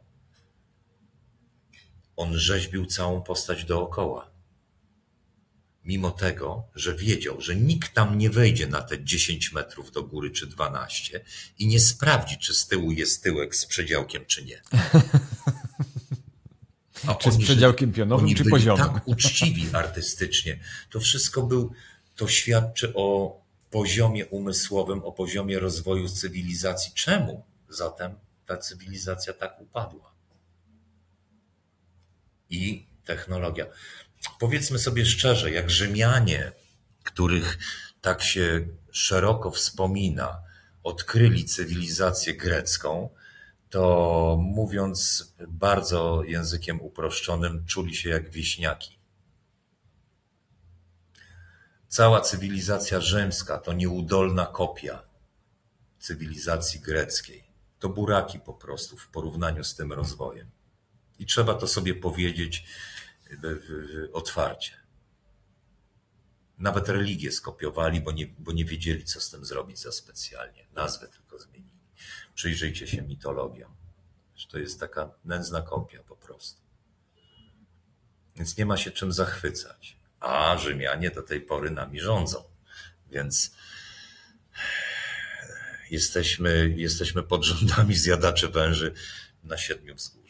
on 2.17 2.39
rzeźbił 2.39 2.87
całą 2.87 3.23
postać 3.23 3.65
dookoła 3.65 4.35
mimo 5.85 6.11
tego, 6.11 6.69
że 6.75 6.95
wiedział, 6.95 7.41
że 7.41 7.57
nikt 7.57 7.95
tam 7.95 8.19
nie 8.19 8.31
wejdzie 8.31 8.67
na 8.67 8.83
te 8.83 9.05
10 9.05 9.53
metrów 9.53 9.93
do 9.93 10.03
góry 10.03 10.31
czy 10.31 10.47
12 10.47 11.25
i 11.59 11.67
nie 11.67 11.81
sprawdzi, 11.81 12.39
czy 12.39 12.55
z 12.55 12.67
tyłu 12.67 12.93
jest 12.93 13.23
tyłek 13.23 13.57
z 13.57 13.67
przedziałkiem, 13.67 14.27
czy 14.27 14.45
nie. 14.45 14.63
A 17.09 17.15
czy 17.15 17.33
z 17.33 17.39
przedziałkiem 17.39 17.93
pionowym, 17.93 18.25
oni 18.25 18.35
czy 18.35 18.43
byli 18.43 18.51
poziomym? 18.51 18.85
tak 18.85 19.09
uczciwi 19.09 19.69
artystycznie. 19.73 20.59
To 20.91 21.01
wszystko 21.01 21.43
był, 21.43 21.73
to 22.17 22.29
świadczy 22.29 22.95
o 22.95 23.37
poziomie 23.71 24.27
umysłowym, 24.27 25.03
o 25.03 25.13
poziomie 25.13 25.59
rozwoju 25.59 26.09
cywilizacji. 26.09 26.93
Czemu 26.95 27.45
zatem 27.69 28.15
ta 28.47 28.57
cywilizacja 28.57 29.33
tak 29.33 29.61
upadła? 29.61 30.14
I 32.55 32.87
technologia 33.05 33.67
powiedzmy 34.39 34.79
sobie 34.79 35.07
szczerze, 35.07 35.51
jak 35.51 35.71
Rzymianie, 35.71 36.53
których 37.03 37.59
tak 38.01 38.23
się 38.23 38.67
szeroko 38.93 39.51
wspomina, 39.51 40.43
odkryli 40.83 41.45
cywilizację 41.45 42.35
grecką, 42.35 43.11
to 43.71 44.37
mówiąc 44.41 45.25
bardzo 45.49 46.23
językiem 46.23 46.81
uproszczonym, 46.81 47.65
czuli 47.67 47.95
się 47.95 48.09
jak 48.11 48.31
wieśniaki. 48.31 48.99
Cała 51.89 52.21
cywilizacja 52.21 53.01
rzymska 53.01 53.59
to 53.59 53.73
nieudolna 53.73 54.47
kopia 54.47 55.03
cywilizacji 55.99 56.81
greckiej. 56.81 57.45
To 57.79 57.89
buraki 57.89 58.41
po 58.41 58.55
prostu 58.55 58.97
w 58.97 59.09
porównaniu 59.09 59.65
z 59.65 59.75
tym 59.75 59.93
rozwojem. 59.93 60.51
I 61.19 61.27
trzeba 61.27 61.55
to 61.55 61.67
sobie 61.67 61.95
powiedzieć 61.95 62.65
otwarcie. 64.13 64.73
Nawet 66.59 66.89
religię 66.89 67.33
skopiowali, 67.33 68.01
bo 68.01 68.13
nie, 68.13 68.27
bo 68.27 68.53
nie 68.53 68.65
wiedzieli, 68.65 69.05
co 69.05 69.21
z 69.21 69.31
tym 69.31 69.45
zrobić 69.45 69.79
za 69.79 69.93
specjalnie. 69.93 70.67
Nazwę 70.73 71.09
tylko 71.09 71.39
zmienili. 71.39 71.71
Przyjrzyjcie 72.35 72.87
się 72.87 73.03
mitologiom. 73.03 73.75
To 74.49 74.59
jest 74.59 74.81
taka 74.81 75.11
nędzna 75.25 75.63
kopia 75.63 76.03
po 76.03 76.17
prostu. 76.17 76.61
Więc 78.37 78.57
nie 78.57 78.67
ma 78.67 78.77
się 78.77 78.91
czym 78.91 79.13
zachwycać. 79.13 79.97
A 80.21 80.59
Rzymianie 80.59 81.11
do 81.11 81.23
tej 81.23 81.41
pory 81.41 81.71
nami 81.71 82.01
rządzą. 82.01 82.45
Więc 83.11 83.51
jesteśmy, 85.91 86.75
jesteśmy 86.77 87.23
pod 87.23 87.45
rządami 87.45 87.95
zjadaczy 87.95 88.49
węży 88.49 88.95
na 89.45 89.59
siedmiu 89.59 89.95
wzgórzach. 89.95 90.24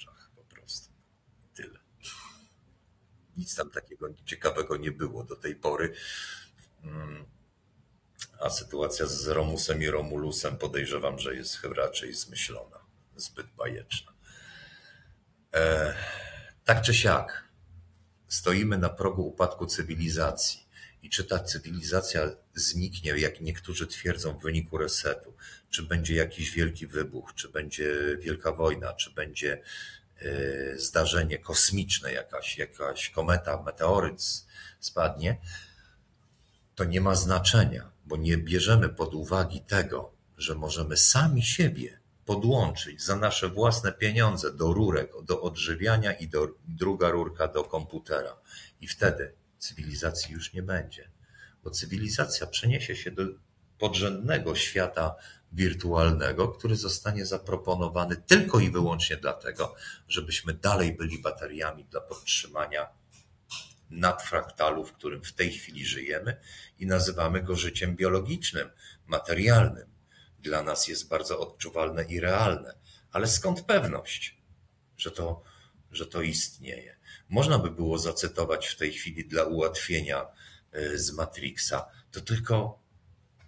Nic 3.37 3.55
tam 3.55 3.71
takiego 3.71 4.09
ciekawego 4.25 4.77
nie 4.77 4.93
było 4.93 5.25
do 5.25 5.37
tej 5.37 5.57
pory. 5.57 5.95
Mm. 6.83 7.25
A 8.41 8.51
sytuacja 8.51 9.07
z 9.07 9.29
Romusem 9.29 9.83
i 9.83 9.87
Romulusem 9.87 10.57
podejrzewam, 10.57 11.19
że 11.19 11.35
jest 11.35 11.59
raczej 11.65 12.15
zmyślona, 12.15 12.79
zbyt 13.17 13.47
bajeczna. 13.47 14.13
E, 15.55 15.95
tak 16.65 16.83
czy 16.83 16.95
siak, 16.95 17.45
stoimy 18.29 18.79
na 18.79 18.89
progu 18.89 19.27
upadku 19.27 19.67
cywilizacji. 19.67 20.65
I 21.03 21.11
czy 21.11 21.25
ta 21.25 21.39
cywilizacja 21.39 22.31
zniknie, 22.55 23.11
jak 23.11 23.41
niektórzy 23.41 23.87
twierdzą, 23.87 24.39
w 24.39 24.43
wyniku 24.43 24.79
resetu? 24.79 25.37
Czy 25.71 25.83
będzie 25.83 26.15
jakiś 26.15 26.51
wielki 26.51 26.87
wybuch? 26.87 27.35
Czy 27.35 27.49
będzie 27.49 28.17
wielka 28.21 28.53
wojna? 28.53 28.93
Czy 28.93 29.11
będzie 29.11 29.63
zdarzenie 30.77 31.39
kosmiczne, 31.39 32.13
jakaś, 32.13 32.59
jakaś 32.59 33.11
kometa, 33.11 33.63
meteoryt 33.63 34.23
spadnie, 34.81 35.41
to 36.75 36.85
nie 36.85 37.01
ma 37.01 37.15
znaczenia, 37.15 37.91
bo 38.07 38.17
nie 38.17 38.37
bierzemy 38.37 38.89
pod 38.89 39.15
uwagę 39.15 39.61
tego, 39.67 40.13
że 40.39 40.55
możemy 40.55 40.97
sami 40.97 41.43
siebie 41.43 42.01
podłączyć 42.25 43.03
za 43.03 43.17
nasze 43.17 43.49
własne 43.49 43.93
pieniądze 43.93 44.53
do 44.53 44.73
rurek, 44.73 45.13
do 45.23 45.43
odżywiania 45.43 46.13
i 46.13 46.29
do, 46.29 46.49
druga 46.69 47.11
rurka 47.11 47.49
do 47.49 47.65
komputera. 47.65 48.37
I 48.81 48.89
wtedy 48.89 49.35
cywilizacji 49.59 50.35
już 50.35 50.53
nie 50.53 50.63
będzie, 50.63 51.11
bo 51.65 51.71
cywilizacja 51.71 52.47
przeniesie 52.47 52.97
się 52.97 53.11
do 53.11 53.23
podrzędnego 53.79 54.55
świata 54.55 55.15
wirtualnego, 55.55 56.49
który 56.49 56.77
zostanie 56.77 57.27
zaproponowany 57.27 58.17
tylko 58.17 58.61
i 58.61 58.71
wyłącznie 58.71 59.17
dlatego, 59.17 59.75
żebyśmy 60.09 60.55
dalej 60.55 60.97
byli 60.97 61.19
bateriami 61.19 61.85
dla 61.85 62.01
podtrzymania 62.01 62.89
nadfraktalu, 63.91 64.85
w 64.85 64.93
którym 64.93 65.23
w 65.23 65.33
tej 65.33 65.53
chwili 65.53 65.85
żyjemy 65.85 66.37
i 66.79 66.87
nazywamy 66.87 67.43
go 67.43 67.57
życiem 67.57 67.97
biologicznym, 67.97 68.71
materialnym. 69.07 69.95
Dla 70.39 70.63
nas 70.63 70.89
jest 70.89 71.09
bardzo 71.09 71.41
odczuwalne 71.41 72.05
i 72.05 72.21
realne. 72.21 72.75
Ale 73.13 73.27
skąd 73.27 73.63
pewność, 73.63 74.43
że 74.97 75.11
to, 75.11 75.43
że 75.91 76.07
to 76.07 76.23
istnieje? 76.23 76.97
Można 77.29 77.59
by 77.59 77.71
było 77.71 77.99
zacytować 77.99 78.67
w 78.67 78.77
tej 78.77 78.93
chwili 78.93 79.29
dla 79.29 79.45
ułatwienia 79.45 80.27
y, 80.77 80.99
z 80.99 81.13
Matrixa, 81.13 81.87
to 82.11 82.21
tylko 82.21 82.84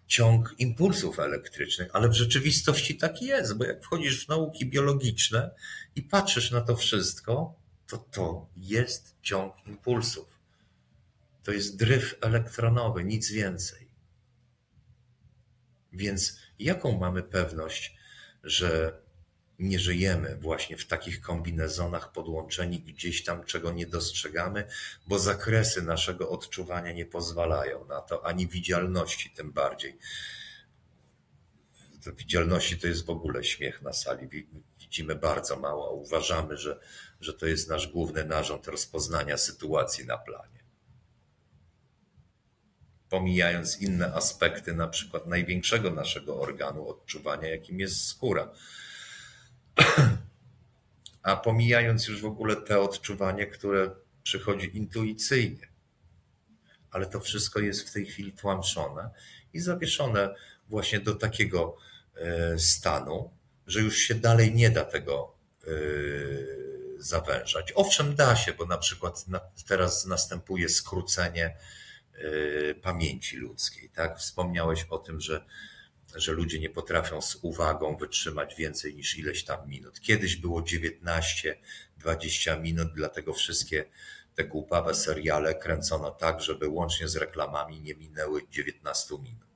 ciąg 0.06 0.54
impulsów 0.58 1.18
elektrycznych, 1.18 1.88
ale 1.92 2.08
w 2.08 2.12
rzeczywistości 2.12 2.96
tak 2.96 3.22
jest, 3.22 3.56
bo 3.56 3.64
jak 3.64 3.84
wchodzisz 3.84 4.26
w 4.26 4.28
nauki 4.28 4.66
biologiczne 4.66 5.50
i 5.94 6.02
patrzysz 6.02 6.50
na 6.50 6.60
to 6.60 6.76
wszystko, 6.76 7.54
to 7.86 7.98
to 7.98 8.48
jest 8.56 9.14
ciąg 9.22 9.54
impulsów. 9.66 10.38
To 11.42 11.52
jest 11.52 11.76
dryf 11.76 12.14
elektronowy, 12.20 13.04
nic 13.04 13.30
więcej. 13.30 13.88
Więc 15.92 16.38
jaką 16.58 16.98
mamy 16.98 17.22
pewność, 17.22 17.96
że 18.44 19.00
nie 19.58 19.78
żyjemy 19.78 20.36
właśnie 20.36 20.76
w 20.76 20.86
takich 20.86 21.20
kombinezonach 21.20 22.12
podłączeni 22.12 22.80
gdzieś 22.80 23.24
tam, 23.24 23.44
czego 23.44 23.72
nie 23.72 23.86
dostrzegamy, 23.86 24.64
bo 25.06 25.18
zakresy 25.18 25.82
naszego 25.82 26.30
odczuwania 26.30 26.92
nie 26.92 27.06
pozwalają 27.06 27.84
na 27.84 28.00
to, 28.00 28.26
ani 28.26 28.48
widzialności 28.48 29.30
tym 29.30 29.52
bardziej. 29.52 29.98
To 32.04 32.12
widzialności 32.12 32.78
to 32.78 32.86
jest 32.86 33.06
w 33.06 33.10
ogóle 33.10 33.44
śmiech 33.44 33.82
na 33.82 33.92
sali. 33.92 34.28
Widzimy 34.78 35.14
bardzo 35.14 35.56
mało. 35.56 35.92
Uważamy, 35.92 36.56
że, 36.56 36.80
że 37.20 37.34
to 37.34 37.46
jest 37.46 37.68
nasz 37.68 37.88
główny 37.88 38.24
narząd 38.24 38.66
rozpoznania 38.66 39.36
sytuacji 39.36 40.06
na 40.06 40.18
planie. 40.18 40.64
Pomijając 43.08 43.80
inne 43.80 44.14
aspekty, 44.14 44.74
na 44.74 44.88
przykład 44.88 45.26
największego 45.26 45.90
naszego 45.90 46.40
organu 46.40 46.88
odczuwania, 46.88 47.48
jakim 47.48 47.80
jest 47.80 48.06
skóra 48.06 48.52
a 51.22 51.36
pomijając 51.36 52.08
już 52.08 52.20
w 52.22 52.26
ogóle 52.26 52.56
te 52.56 52.80
odczuwanie, 52.80 53.46
które 53.46 53.90
przychodzi 54.22 54.76
intuicyjnie. 54.76 55.68
Ale 56.90 57.06
to 57.06 57.20
wszystko 57.20 57.60
jest 57.60 57.88
w 57.88 57.92
tej 57.92 58.06
chwili 58.06 58.32
tłamszone 58.32 59.10
i 59.52 59.60
zawieszone 59.60 60.34
właśnie 60.68 61.00
do 61.00 61.14
takiego 61.14 61.76
e, 62.16 62.58
stanu, 62.58 63.30
że 63.66 63.80
już 63.80 63.96
się 63.96 64.14
dalej 64.14 64.54
nie 64.54 64.70
da 64.70 64.84
tego 64.84 65.34
e, 65.66 65.70
zawężać. 66.98 67.72
Owszem, 67.74 68.14
da 68.14 68.36
się, 68.36 68.52
bo 68.52 68.66
na 68.66 68.78
przykład 68.78 69.24
teraz 69.68 70.06
następuje 70.06 70.68
skrócenie 70.68 71.56
e, 72.14 72.74
pamięci 72.74 73.36
ludzkiej. 73.36 73.90
Tak? 73.90 74.18
Wspomniałeś 74.18 74.86
o 74.90 74.98
tym, 74.98 75.20
że 75.20 75.44
że 76.14 76.32
ludzie 76.32 76.58
nie 76.58 76.70
potrafią 76.70 77.22
z 77.22 77.38
uwagą 77.42 77.96
wytrzymać 77.96 78.54
więcej 78.54 78.94
niż 78.94 79.18
ileś 79.18 79.44
tam 79.44 79.68
minut. 79.68 80.00
Kiedyś 80.00 80.36
było 80.36 80.62
19-20 80.62 82.60
minut, 82.60 82.88
dlatego 82.94 83.32
wszystkie 83.32 83.84
te 84.34 84.44
głupawe 84.44 84.94
seriale 84.94 85.54
kręcono 85.54 86.10
tak, 86.10 86.40
żeby 86.40 86.68
łącznie 86.68 87.08
z 87.08 87.16
reklamami 87.16 87.80
nie 87.80 87.94
minęły 87.94 88.42
19 88.50 89.14
minut. 89.14 89.46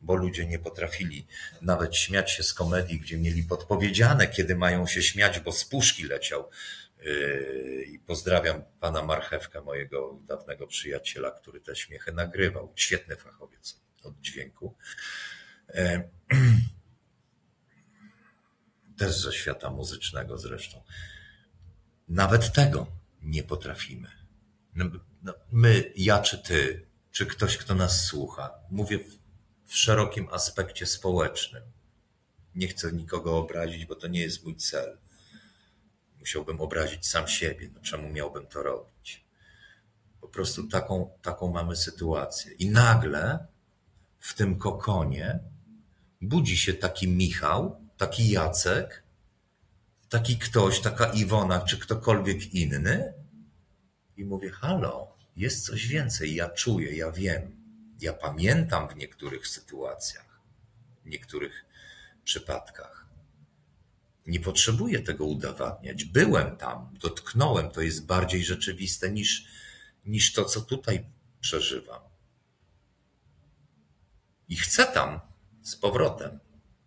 Bo 0.00 0.14
ludzie 0.14 0.46
nie 0.46 0.58
potrafili 0.58 1.26
nawet 1.62 1.96
śmiać 1.96 2.30
się 2.30 2.42
z 2.42 2.54
komedii, 2.54 3.00
gdzie 3.00 3.18
mieli 3.18 3.42
podpowiedziane, 3.42 4.28
kiedy 4.28 4.56
mają 4.56 4.86
się 4.86 5.02
śmiać, 5.02 5.40
bo 5.40 5.52
z 5.52 5.64
puszki 5.64 6.04
leciał. 6.04 6.50
Yy, 7.02 7.84
I 7.88 7.98
pozdrawiam 7.98 8.62
pana 8.80 9.02
Marchewkę, 9.02 9.60
mojego 9.60 10.18
dawnego 10.28 10.66
przyjaciela, 10.66 11.30
który 11.30 11.60
te 11.60 11.76
śmiechy 11.76 12.12
nagrywał. 12.12 12.72
Świetny 12.76 13.16
fachowiec 13.16 13.80
od 14.02 14.20
dźwięku. 14.20 14.74
E, 15.68 16.08
też 18.98 19.18
ze 19.18 19.32
świata 19.32 19.70
muzycznego 19.70 20.38
zresztą. 20.38 20.82
Nawet 22.08 22.52
tego 22.52 22.86
nie 23.22 23.42
potrafimy. 23.42 24.08
No, 24.74 24.84
no, 25.22 25.34
my, 25.52 25.92
ja 25.96 26.18
czy 26.18 26.38
ty, 26.38 26.86
czy 27.10 27.26
ktoś, 27.26 27.56
kto 27.56 27.74
nas 27.74 28.04
słucha, 28.04 28.54
mówię 28.70 28.98
w, 29.66 29.76
szerokim 29.76 30.28
aspekcie 30.32 30.86
społecznym. 30.86 31.62
Nie 32.54 32.68
chcę 32.68 32.92
nikogo 32.92 33.38
obrazić, 33.38 33.86
bo 33.86 33.94
to 33.94 34.08
nie 34.08 34.20
jest 34.20 34.44
mój 34.44 34.56
cel. 34.56 34.98
Musiałbym 36.18 36.60
obrazić 36.60 37.06
sam 37.06 37.28
siebie. 37.28 37.70
No, 37.74 37.80
czemu 37.80 38.10
miałbym 38.10 38.46
to 38.46 38.62
robić? 38.62 39.24
Po 40.20 40.28
prostu 40.28 40.68
taką, 40.68 41.18
taką 41.22 41.52
mamy 41.52 41.76
sytuację. 41.76 42.52
I 42.52 42.70
nagle 42.70 43.46
w 44.18 44.34
tym 44.34 44.58
kokonie 44.58 45.40
budzi 46.24 46.56
się 46.56 46.74
taki 46.74 47.08
Michał, 47.08 47.80
taki 47.96 48.30
Jacek, 48.30 49.02
taki 50.08 50.38
ktoś, 50.38 50.80
taka 50.80 51.06
Iwona, 51.06 51.60
czy 51.60 51.78
ktokolwiek 51.78 52.54
inny 52.54 53.14
i 54.16 54.24
mówię, 54.24 54.50
halo, 54.50 55.16
jest 55.36 55.66
coś 55.66 55.86
więcej, 55.86 56.34
ja 56.34 56.48
czuję, 56.48 56.96
ja 56.96 57.12
wiem, 57.12 57.56
ja 58.00 58.12
pamiętam 58.12 58.88
w 58.88 58.96
niektórych 58.96 59.48
sytuacjach, 59.48 60.40
w 61.04 61.08
niektórych 61.08 61.64
przypadkach. 62.24 63.06
Nie 64.26 64.40
potrzebuję 64.40 65.00
tego 65.00 65.24
udowadniać. 65.24 66.04
Byłem 66.04 66.56
tam, 66.56 66.94
dotknąłem, 67.00 67.70
to 67.70 67.80
jest 67.80 68.06
bardziej 68.06 68.44
rzeczywiste 68.44 69.10
niż, 69.10 69.46
niż 70.06 70.32
to, 70.32 70.44
co 70.44 70.60
tutaj 70.60 71.06
przeżywam. 71.40 72.00
I 74.48 74.56
chcę 74.56 74.86
tam 74.86 75.20
z 75.64 75.76
powrotem. 75.76 76.38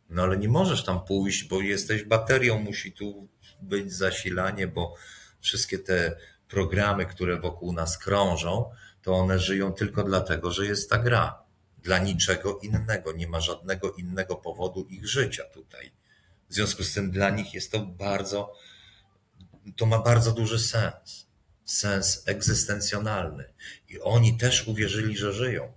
No 0.09 0.23
ale 0.23 0.37
nie 0.37 0.49
możesz 0.49 0.83
tam 0.83 1.05
pójść, 1.05 1.43
bo 1.43 1.61
jesteś 1.61 2.03
baterią, 2.03 2.59
musi 2.59 2.91
tu 2.91 3.27
być 3.61 3.93
zasilanie, 3.93 4.67
bo 4.67 4.95
wszystkie 5.39 5.79
te 5.79 6.15
programy, 6.47 7.05
które 7.05 7.39
wokół 7.39 7.73
nas 7.73 7.97
krążą, 7.97 8.69
to 9.01 9.13
one 9.13 9.39
żyją 9.39 9.73
tylko 9.73 10.03
dlatego, 10.03 10.51
że 10.51 10.65
jest 10.65 10.89
ta 10.89 10.97
gra. 10.97 11.47
Dla 11.77 11.99
niczego 11.99 12.59
innego. 12.59 13.11
Nie 13.11 13.27
ma 13.27 13.41
żadnego 13.41 13.91
innego 13.91 14.35
powodu 14.35 14.87
ich 14.89 15.07
życia 15.07 15.43
tutaj. 15.43 15.91
W 16.49 16.53
związku 16.53 16.83
z 16.83 16.93
tym 16.93 17.11
dla 17.11 17.29
nich 17.29 17.53
jest 17.53 17.71
to 17.71 17.79
bardzo, 17.79 18.53
to 19.75 19.85
ma 19.85 19.99
bardzo 19.99 20.31
duży 20.31 20.59
sens. 20.59 21.27
Sens 21.65 22.23
egzystencjonalny. 22.25 23.53
I 23.89 24.01
oni 24.01 24.37
też 24.37 24.67
uwierzyli, 24.67 25.17
że 25.17 25.33
żyją. 25.33 25.73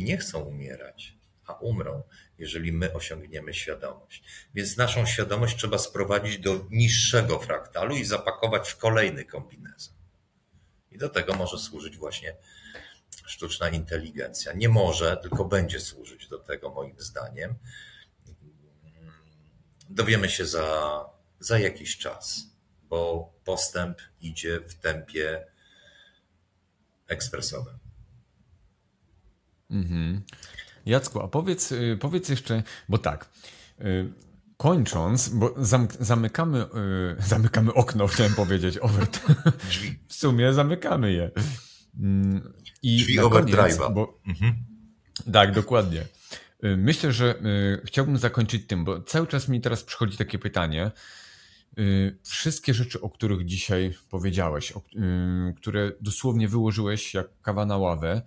I 0.00 0.04
nie 0.04 0.16
chcą 0.16 0.40
umierać, 0.40 1.14
a 1.46 1.52
umrą 1.52 2.02
jeżeli 2.38 2.72
my 2.72 2.92
osiągniemy 2.92 3.54
świadomość. 3.54 4.24
Więc 4.54 4.76
naszą 4.76 5.06
świadomość 5.06 5.56
trzeba 5.56 5.78
sprowadzić 5.78 6.38
do 6.38 6.66
niższego 6.70 7.38
fraktalu 7.38 7.96
i 7.96 8.04
zapakować 8.04 8.70
w 8.70 8.76
kolejny 8.76 9.24
kombinezon. 9.24 9.94
I 10.90 10.98
do 10.98 11.08
tego 11.08 11.34
może 11.34 11.58
służyć 11.58 11.96
właśnie 11.96 12.36
sztuczna 13.26 13.68
inteligencja. 13.68 14.52
Nie 14.52 14.68
może, 14.68 15.16
tylko 15.16 15.44
będzie 15.44 15.80
służyć 15.80 16.28
do 16.28 16.38
tego, 16.38 16.70
moim 16.70 17.00
zdaniem. 17.00 17.54
Dowiemy 19.90 20.28
się 20.28 20.46
za, 20.46 21.04
za 21.40 21.58
jakiś 21.58 21.98
czas, 21.98 22.46
bo 22.82 23.32
postęp 23.44 23.98
idzie 24.20 24.60
w 24.60 24.74
tempie 24.74 25.46
ekspresowym. 27.08 27.79
Mhm. 29.70 30.22
Jacku, 30.86 31.20
a 31.20 31.28
powiedz, 31.28 31.72
y, 31.72 31.98
powiedz 32.00 32.28
jeszcze, 32.28 32.62
bo 32.88 32.98
tak, 32.98 33.28
y, 33.80 34.12
kończąc, 34.56 35.28
bo 35.28 35.54
zamykamy, 36.00 36.64
y, 37.18 37.22
zamykamy 37.28 37.74
okno, 37.74 38.06
chciałem 38.06 38.34
powiedzieć. 38.34 38.78
Drzwi. 39.68 39.98
W 40.08 40.14
sumie 40.14 40.52
zamykamy 40.52 41.12
je. 41.12 41.30
Mm, 42.00 42.52
I 42.82 42.96
Drzwi 42.96 43.18
overdrive'a. 43.18 43.94
Bo... 43.94 44.20
Mhm. 44.26 44.54
Tak, 45.32 45.54
dokładnie. 45.54 46.04
Myślę, 46.62 47.12
że 47.12 47.34
chciałbym 47.84 48.18
zakończyć 48.18 48.66
tym, 48.66 48.84
bo 48.84 49.02
cały 49.02 49.26
czas 49.26 49.48
mi 49.48 49.60
teraz 49.60 49.84
przychodzi 49.84 50.16
takie 50.16 50.38
pytanie. 50.38 50.90
Wszystkie 52.22 52.74
rzeczy, 52.74 53.00
o 53.00 53.10
których 53.10 53.44
dzisiaj 53.44 53.94
powiedziałeś, 54.10 54.72
które 55.56 55.92
dosłownie 56.00 56.48
wyłożyłeś 56.48 57.14
jak 57.14 57.26
kawa 57.42 57.66
na 57.66 57.76
ławę, 57.76 58.22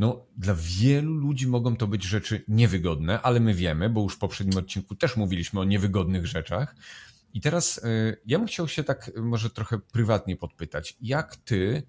no, 0.00 0.26
dla 0.36 0.54
wielu 0.58 1.14
ludzi 1.14 1.46
mogą 1.46 1.76
to 1.76 1.86
być 1.86 2.04
rzeczy 2.04 2.44
niewygodne, 2.48 3.22
ale 3.22 3.40
my 3.40 3.54
wiemy, 3.54 3.90
bo 3.90 4.02
już 4.02 4.14
w 4.14 4.18
poprzednim 4.18 4.58
odcinku 4.58 4.94
też 4.94 5.16
mówiliśmy 5.16 5.60
o 5.60 5.64
niewygodnych 5.64 6.26
rzeczach. 6.26 6.74
I 7.34 7.40
teraz 7.40 7.78
y, 7.78 8.16
ja 8.26 8.38
bym 8.38 8.48
chciał 8.48 8.68
się 8.68 8.84
tak 8.84 9.10
może 9.16 9.50
trochę 9.50 9.78
prywatnie 9.78 10.36
podpytać, 10.36 10.96
jak 11.00 11.36
ty, 11.36 11.82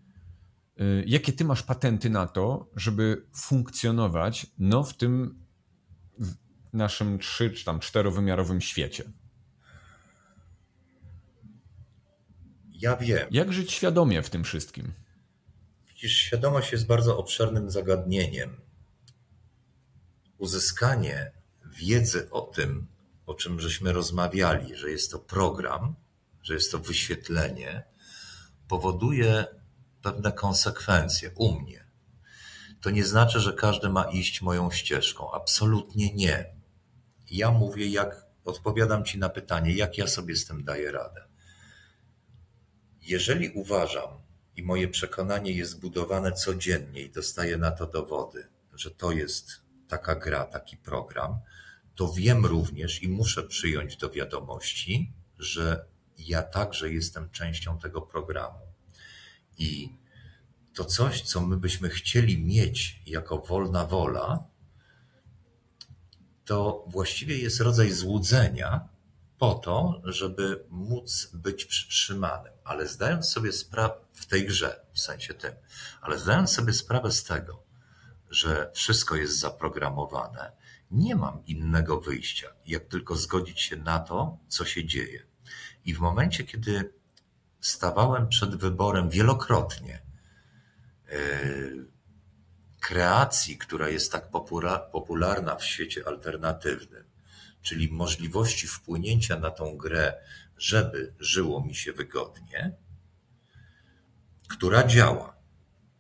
y, 0.82 1.04
jakie 1.08 1.34
ty 1.34 1.46
masz 1.46 1.64
patenty 1.64 2.10
na 2.10 2.28
to, 2.28 2.70
żeby 2.76 3.26
funkcjonować 3.36 4.48
no, 4.58 4.84
w 4.84 4.98
tym 4.98 5.40
w 6.20 6.34
naszym 6.74 7.20
trzy 7.20 7.52
czy 7.52 7.66
tam 7.66 7.80
czterowymiarowym 7.80 8.62
świecie? 8.62 9.04
Ja 12.72 12.96
wiem. 12.96 13.28
Jak 13.32 13.54
żyć 13.54 13.72
świadomie 13.72 14.22
w 14.22 14.30
tym 14.30 14.44
wszystkim? 14.44 14.92
Widzisz, 16.02 16.18
świadomość 16.18 16.72
jest 16.72 16.88
bardzo 16.88 17.18
obszernym 17.18 17.72
zagadnieniem. 17.72 18.62
Uzyskanie 20.38 21.32
wiedzy 21.66 22.30
o 22.32 22.42
tym, 22.42 22.88
o 23.26 23.34
czym 23.34 23.60
żeśmy 23.60 23.94
rozmawiali, 23.94 24.76
że 24.76 24.92
jest 24.92 25.12
to 25.12 25.20
program, 25.20 25.96
że 26.42 26.54
jest 26.54 26.72
to 26.72 26.80
wyświetlenie, 26.80 27.84
powoduje 28.68 29.46
pewne 30.02 30.32
konsekwencje 30.32 31.32
u 31.36 31.60
mnie. 31.60 31.86
To 32.82 32.90
nie 32.90 33.06
znaczy, 33.06 33.40
że 33.40 33.54
każdy 33.54 33.90
ma 33.90 34.04
iść 34.04 34.42
moją 34.42 34.72
ścieżką. 34.72 35.32
Absolutnie 35.32 36.14
nie. 36.14 36.56
Ja 37.32 37.52
mówię, 37.52 37.88
jak 37.88 38.26
odpowiadam 38.46 39.06
Ci 39.06 39.20
na 39.20 39.30
pytanie, 39.30 39.74
jak 39.74 39.98
ja 39.98 40.08
sobie 40.08 40.36
z 40.36 40.46
tym 40.46 40.64
daję 40.64 40.92
radę. 40.92 41.28
Jeżeli 43.02 43.50
uważam, 43.50 44.31
i 44.56 44.64
moje 44.64 44.88
przekonanie 44.88 45.52
jest 45.52 45.80
budowane 45.80 46.32
codziennie 46.32 47.02
i 47.02 47.10
dostaję 47.10 47.58
na 47.58 47.72
to 47.72 47.88
dowody, 47.88 48.48
że 48.74 48.92
to 48.92 49.12
jest 49.12 49.52
taka 49.88 50.16
gra, 50.16 50.46
taki 50.46 50.78
program, 50.78 51.40
to 51.96 52.14
wiem 52.14 52.46
również 52.46 53.04
i 53.04 53.08
muszę 53.08 53.44
przyjąć 53.44 53.98
do 53.98 54.10
wiadomości, 54.10 55.14
że 55.40 55.86
ja 56.18 56.44
także 56.44 56.94
jestem 56.94 57.30
częścią 57.30 57.80
tego 57.80 58.02
programu. 58.02 58.60
I 59.58 59.90
to 60.74 60.86
coś, 60.86 61.22
co 61.22 61.42
my 61.42 61.58
byśmy 61.58 61.90
chcieli 61.90 62.44
mieć 62.44 63.02
jako 63.06 63.38
wolna 63.38 63.86
wola, 63.86 64.44
to 66.46 66.86
właściwie 66.88 67.38
jest 67.38 67.60
rodzaj 67.60 67.92
złudzenia, 67.92 68.88
po 69.42 69.54
to, 69.54 70.02
żeby 70.04 70.66
móc 70.70 71.30
być 71.34 71.66
przytrzymanym. 71.66 72.54
Ale 72.64 72.88
zdając 72.88 73.30
sobie 73.30 73.52
sprawę 73.52 73.94
w 74.14 74.26
tej 74.26 74.46
grze, 74.46 74.86
w 74.94 75.00
sensie 75.00 75.34
tym, 75.34 75.54
ale 76.02 76.20
zdając 76.20 76.52
sobie 76.52 76.74
sprawę 76.74 77.12
z 77.12 77.24
tego, 77.24 77.64
że 78.30 78.72
wszystko 78.74 79.16
jest 79.16 79.40
zaprogramowane, 79.40 80.52
nie 80.92 81.16
mam 81.16 81.46
innego 81.46 82.02
wyjścia, 82.02 82.48
jak 82.66 82.88
tylko 82.88 83.16
zgodzić 83.16 83.62
się 83.62 83.78
na 83.78 84.00
to, 84.00 84.38
co 84.48 84.66
się 84.66 84.86
dzieje. 84.86 85.26
I 85.86 85.94
w 85.94 86.00
momencie, 86.00 86.44
kiedy 86.44 86.94
stawałem 87.60 88.28
przed 88.28 88.56
wyborem 88.56 89.10
wielokrotnie 89.10 90.02
yy, 91.12 91.88
kreacji, 92.80 93.58
która 93.58 93.90
jest 93.90 94.12
tak 94.12 94.30
popularna 94.92 95.56
w 95.56 95.66
świecie 95.66 96.08
alternatywnym, 96.08 97.11
czyli 97.62 97.92
możliwości 97.92 98.68
wpłynięcia 98.68 99.40
na 99.40 99.52
tą 99.52 99.78
grę, 99.78 100.14
żeby 100.58 101.14
żyło 101.20 101.66
mi 101.66 101.76
się 101.76 101.94
wygodnie, 101.94 102.76
która 104.48 104.88
działa. 104.88 105.36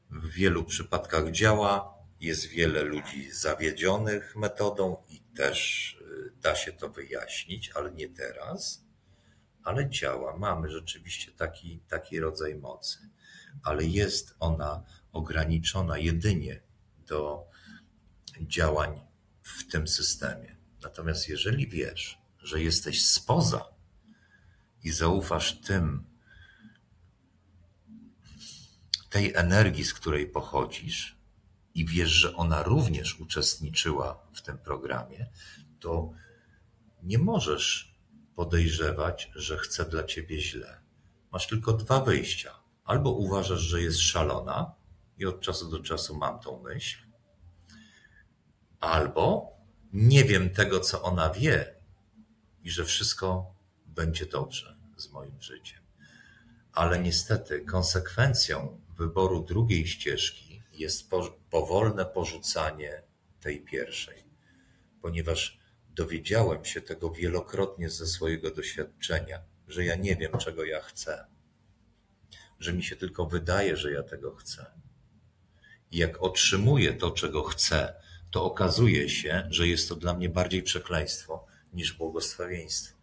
W 0.10 0.30
wielu 0.30 0.64
przypadkach 0.64 1.32
działa, 1.32 2.02
Jest 2.20 2.46
wiele 2.46 2.84
ludzi 2.84 3.32
zawiedzionych 3.32 4.36
metodą 4.36 4.98
i 5.10 5.20
też 5.20 5.94
y, 6.02 6.32
da 6.42 6.56
się 6.56 6.72
to 6.72 6.90
wyjaśnić, 6.90 7.72
ale 7.76 7.92
nie 7.92 8.10
teraz. 8.10 8.86
Ale 9.64 9.90
działa. 9.90 10.38
Mamy 10.38 10.70
rzeczywiście 10.70 11.32
taki, 11.32 11.80
taki 11.80 12.20
rodzaj 12.20 12.56
mocy, 12.56 13.00
ale 13.64 13.84
jest 13.86 14.36
ona 14.40 14.84
ograniczona 15.12 15.98
jedynie 15.98 16.62
do 17.08 17.48
działań 18.42 19.02
w 19.42 19.72
tym 19.72 19.88
systemie. 19.88 20.61
Natomiast 20.84 21.30
jeżeli 21.30 21.68
wiesz, 21.68 22.18
że 22.38 22.62
jesteś 22.62 23.06
spoza 23.06 23.66
i 24.84 24.92
zaufasz 24.92 25.60
tym, 25.60 26.04
tej 29.10 29.34
energii, 29.36 29.84
z 29.84 29.94
której 29.94 30.28
pochodzisz, 30.28 31.18
i 31.74 31.86
wiesz, 31.86 32.10
że 32.10 32.36
ona 32.36 32.64
również 32.64 33.20
uczestniczyła 33.20 34.28
w 34.34 34.42
tym 34.42 34.58
programie, 34.58 35.30
to 35.80 36.12
nie 37.04 37.18
możesz 37.18 37.96
podejrzewać, 38.36 39.32
że 39.36 39.58
chce 39.58 39.86
dla 39.86 40.04
ciebie 40.04 40.42
źle. 40.42 40.82
Masz 41.32 41.48
tylko 41.48 41.74
dwa 41.74 42.02
wyjścia. 42.02 42.52
Albo 42.84 43.12
uważasz, 43.12 43.60
że 43.60 43.82
jest 43.82 44.00
szalona 44.00 44.74
i 45.18 45.26
od 45.26 45.42
czasu 45.42 45.70
do 45.70 45.80
czasu 45.80 46.18
mam 46.18 46.40
tą 46.40 46.64
myśl, 46.64 46.98
albo 48.80 49.52
nie 49.94 50.24
wiem 50.24 50.50
tego, 50.50 50.80
co 50.80 51.02
ona 51.02 51.30
wie 51.30 51.76
i 52.64 52.72
że 52.72 52.86
wszystko 52.86 53.56
będzie 53.86 54.26
dobrze 54.26 54.78
z 54.98 55.10
moim 55.10 55.42
życiem. 55.42 55.82
Ale 56.74 57.00
niestety 57.00 57.62
konsekwencją 57.62 58.82
wyboru 58.98 59.44
drugiej 59.44 59.88
ścieżki 59.88 60.64
jest 60.74 61.10
powolne 61.50 62.06
porzucanie 62.06 63.04
tej 63.40 63.62
pierwszej, 63.62 64.24
ponieważ 65.02 65.60
dowiedziałem 65.90 66.66
się 66.66 66.82
tego 66.82 67.12
wielokrotnie 67.12 67.90
ze 67.90 68.08
swojego 68.08 68.52
doświadczenia, 68.52 69.40
że 69.68 69.86
ja 69.86 69.96
nie 69.96 70.16
wiem, 70.16 70.32
czego 70.38 70.64
ja 70.64 70.82
chcę, 70.82 71.26
że 72.60 72.74
mi 72.74 72.84
się 72.84 72.96
tylko 72.96 73.26
wydaje, 73.26 73.78
że 73.78 73.92
ja 73.92 74.04
tego 74.04 74.36
chcę. 74.36 74.72
I 75.92 75.98
jak 75.98 76.22
otrzymuję 76.22 76.94
to, 76.94 77.12
czego 77.12 77.44
chcę, 77.44 77.94
to 78.32 78.46
okazuje 78.46 79.10
się, 79.10 79.48
że 79.50 79.68
jest 79.68 79.90
to 79.90 79.96
dla 79.96 80.14
mnie 80.14 80.30
bardziej 80.30 80.64
przekleństwo 80.64 81.48
niż 81.74 81.94
błogosławieństwo. 81.94 82.98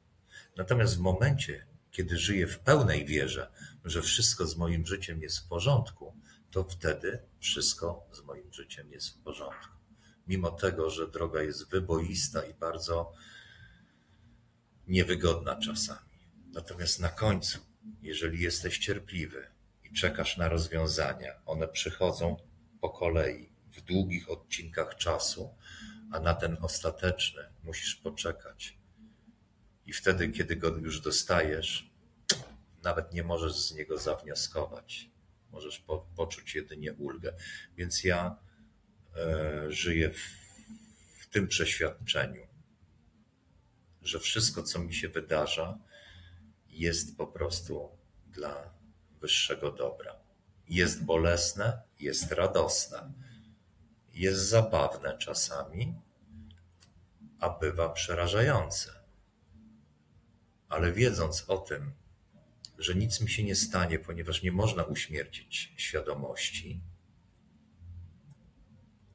Natomiast 0.57 0.97
w 0.97 1.01
momencie, 1.01 1.66
kiedy 1.91 2.18
żyję 2.18 2.47
w 2.47 2.59
pełnej 2.59 3.07
wierze, 3.07 3.51
że 3.85 4.03
wszystko 4.03 4.47
z 4.47 4.57
moim 4.57 4.87
życiem 4.87 5.22
jest 5.22 5.39
w 5.39 5.49
porządku, 5.49 6.16
to 6.51 6.64
wtedy 6.64 7.18
wszystko 7.41 8.07
z 8.12 8.22
moim 8.22 8.53
życiem 8.53 8.93
jest 8.93 9.09
w 9.09 9.22
porządku. 9.22 9.79
Mimo 10.26 10.51
tego, 10.51 10.91
że 10.91 11.09
droga 11.09 11.43
jest 11.43 11.70
wyboista 11.70 12.43
i 12.43 12.55
bardzo 12.55 13.12
niewygodna 14.87 15.57
czasami. 15.57 16.09
Natomiast 16.53 17.01
na 17.01 17.09
końcu, 17.09 17.59
jeżeli 18.03 18.43
jesteś 18.43 18.79
cierpliwy 18.79 19.47
i 19.85 19.93
czekasz 19.93 20.37
na 20.37 20.49
rozwiązania, 20.49 21.33
one 21.47 21.68
przychodzą 21.68 22.37
po 22.81 22.91
kolei 22.91 23.57
długich 23.83 24.31
odcinkach 24.31 24.97
czasu, 24.97 25.55
a 26.12 26.20
na 26.20 26.35
ten 26.35 26.57
ostateczny 26.61 27.43
musisz 27.64 27.95
poczekać. 27.95 28.79
I 29.87 29.93
wtedy, 29.93 30.29
kiedy 30.29 30.57
go 30.57 30.68
już 30.68 31.01
dostajesz, 31.01 31.91
nawet 32.83 33.12
nie 33.12 33.22
możesz 33.22 33.53
z 33.53 33.74
niego 33.74 33.99
zawnioskować. 33.99 35.11
Możesz 35.51 35.79
po, 35.79 35.99
poczuć 36.16 36.55
jedynie 36.55 36.93
ulgę. 36.93 37.33
Więc 37.76 38.05
ja 38.05 38.37
e, 39.16 39.72
żyję 39.72 40.11
w, 40.11 40.20
w 41.20 41.26
tym 41.26 41.49
przeświadczeniu, 41.49 42.47
że 44.03 44.20
wszystko, 44.20 44.62
co 44.62 44.79
mi 44.79 44.95
się 44.95 45.09
wydarza, 45.09 45.79
jest 46.68 47.16
po 47.16 47.26
prostu 47.26 47.89
dla 48.26 48.74
wyższego 49.20 49.72
dobra. 49.72 50.16
Jest 50.68 51.05
bolesne, 51.05 51.83
jest 52.01 52.33
radosne, 52.33 53.12
jest 54.19 54.49
zabawne 54.49 55.19
czasami, 55.19 55.95
a 57.41 57.51
bywa 57.51 57.89
przerażające. 57.89 58.93
Ale 60.69 60.93
wiedząc 60.93 61.45
o 61.49 61.59
tym, 61.59 61.93
że 62.79 62.95
nic 62.95 63.21
mi 63.21 63.29
się 63.31 63.45
nie 63.45 63.57
stanie, 63.57 63.99
ponieważ 63.99 64.43
nie 64.43 64.53
można 64.53 64.83
uśmiercić 64.85 65.75
świadomości, 65.77 66.81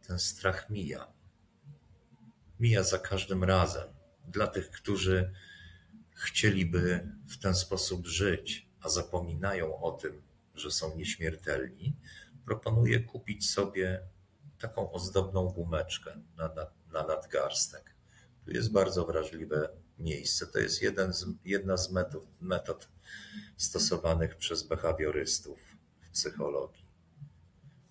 ten 0.07 0.19
strach 0.19 0.69
mija. 0.69 1.13
Mija 2.59 2.83
za 2.83 2.99
każdym 2.99 3.43
razem. 3.43 3.87
Dla 4.27 4.47
tych, 4.47 4.71
którzy 4.71 5.33
chcieliby 6.15 7.07
w 7.27 7.37
ten 7.37 7.55
sposób 7.55 8.07
żyć, 8.07 8.69
a 8.81 8.89
zapominają 8.89 9.81
o 9.81 9.91
tym, 9.91 10.21
że 10.55 10.71
są 10.71 10.97
nieśmiertelni, 10.97 11.95
proponuję 12.45 12.99
kupić 12.99 13.49
sobie 13.49 14.01
taką 14.63 14.91
ozdobną 14.91 15.47
gumeczkę 15.47 16.19
na, 16.37 16.47
na, 16.47 16.67
na 16.93 17.07
nadgarstek. 17.07 17.95
Tu 18.45 18.51
jest 18.51 18.71
bardzo 18.71 19.05
wrażliwe 19.05 19.69
miejsce. 19.99 20.47
To 20.47 20.59
jest 20.59 20.81
jeden 20.81 21.13
z, 21.13 21.25
jedna 21.45 21.77
z 21.77 21.91
metod, 21.91 22.27
metod 22.41 22.87
stosowanych 23.57 24.35
przez 24.35 24.63
behawiorystów 24.63 25.59
w 26.01 26.09
psychologii. 26.09 26.85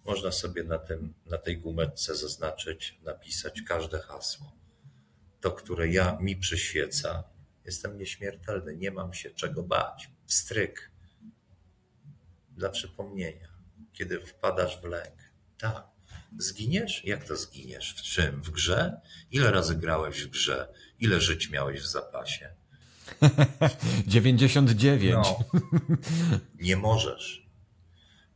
Można 0.05 0.33
sobie 0.33 0.65
na, 0.65 0.79
tym, 0.79 1.15
na 1.27 1.39
tej 1.39 1.59
gumeczce 1.59 2.17
zaznaczyć, 2.17 2.99
napisać 3.03 3.63
każde 3.63 4.01
hasło. 4.01 4.53
To, 5.41 5.51
które 5.53 5.89
ja 5.89 6.19
mi 6.21 6.37
przyświeca, 6.37 7.25
jestem 7.65 7.99
nieśmiertelny, 7.99 8.77
nie 8.77 8.91
mam 8.91 9.13
się 9.13 9.31
czego 9.31 9.63
bać. 9.63 10.11
Stryk. 10.27 10.91
Dla 12.51 12.69
przypomnienia, 12.69 13.49
kiedy 13.93 14.21
wpadasz 14.21 14.81
w 14.81 14.85
lęk. 14.85 15.17
Tak, 15.59 15.92
Zginiesz? 16.39 17.05
Jak 17.05 17.25
to 17.25 17.37
zginiesz? 17.37 17.95
W 17.99 18.03
czym? 18.03 18.43
W 18.43 18.51
grze? 18.51 19.01
Ile 19.31 19.51
razy 19.51 19.77
grałeś 19.77 20.23
w 20.25 20.31
grze? 20.31 20.69
Ile 21.01 21.21
żyć 21.21 21.51
miałeś 21.51 21.81
w 21.81 21.87
zapasie? 21.87 22.51
99. 24.07 25.15
No, 25.15 25.39
nie 26.61 26.77
możesz. 26.77 27.47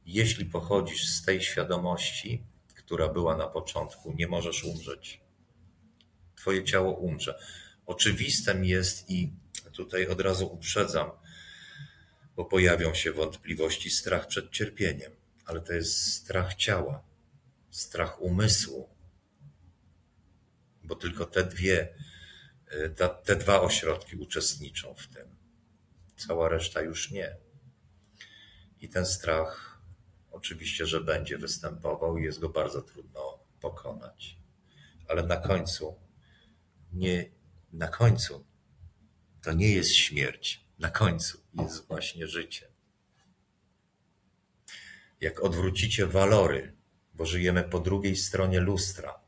Jeśli 0.06 0.44
pochodzisz 0.44 1.06
z 1.08 1.24
tej 1.24 1.42
świadomości, 1.42 2.42
która 2.74 3.08
była 3.08 3.36
na 3.36 3.46
początku, 3.46 4.14
nie 4.18 4.28
możesz 4.28 4.64
umrzeć. 4.64 5.20
Twoje 6.36 6.64
ciało 6.64 6.92
umrze. 6.92 7.38
Oczywistym 7.86 8.64
jest 8.64 9.10
i 9.10 9.32
tutaj 9.72 10.06
od 10.06 10.20
razu 10.20 10.46
uprzedzam, 10.46 11.10
bo 12.36 12.44
pojawią 12.44 12.94
się 12.94 13.12
wątpliwości, 13.12 13.90
strach 13.90 14.26
przed 14.26 14.50
cierpieniem, 14.50 15.12
ale 15.46 15.60
to 15.60 15.72
jest 15.72 16.12
strach 16.12 16.54
ciała 16.54 17.05
strach 17.76 18.22
umysłu, 18.22 18.88
bo 20.84 20.94
tylko 20.94 21.26
te 21.26 21.44
dwie, 21.44 21.94
te, 22.96 23.08
te 23.08 23.36
dwa 23.36 23.60
ośrodki 23.60 24.16
uczestniczą 24.16 24.94
w 24.94 25.06
tym. 25.06 25.36
Cała 26.16 26.48
reszta 26.48 26.80
już 26.80 27.10
nie. 27.10 27.36
I 28.80 28.88
ten 28.88 29.06
strach 29.06 29.80
oczywiście, 30.30 30.86
że 30.86 31.00
będzie 31.00 31.38
występował 31.38 32.18
i 32.18 32.24
jest 32.24 32.38
go 32.38 32.48
bardzo 32.48 32.82
trudno 32.82 33.38
pokonać. 33.60 34.38
Ale 35.08 35.22
na 35.22 35.36
końcu 35.36 36.00
nie, 36.92 37.30
na 37.72 37.88
końcu 37.88 38.46
to 39.42 39.52
nie 39.52 39.70
jest 39.70 39.94
śmierć. 39.94 40.66
Na 40.78 40.90
końcu 40.90 41.38
jest 41.54 41.86
właśnie 41.86 42.26
życie. 42.26 42.68
Jak 45.20 45.40
odwrócicie 45.40 46.06
walory 46.06 46.75
bo 47.16 47.26
żyjemy 47.26 47.64
po 47.64 47.80
drugiej 47.80 48.16
stronie 48.16 48.60
lustra. 48.60 49.20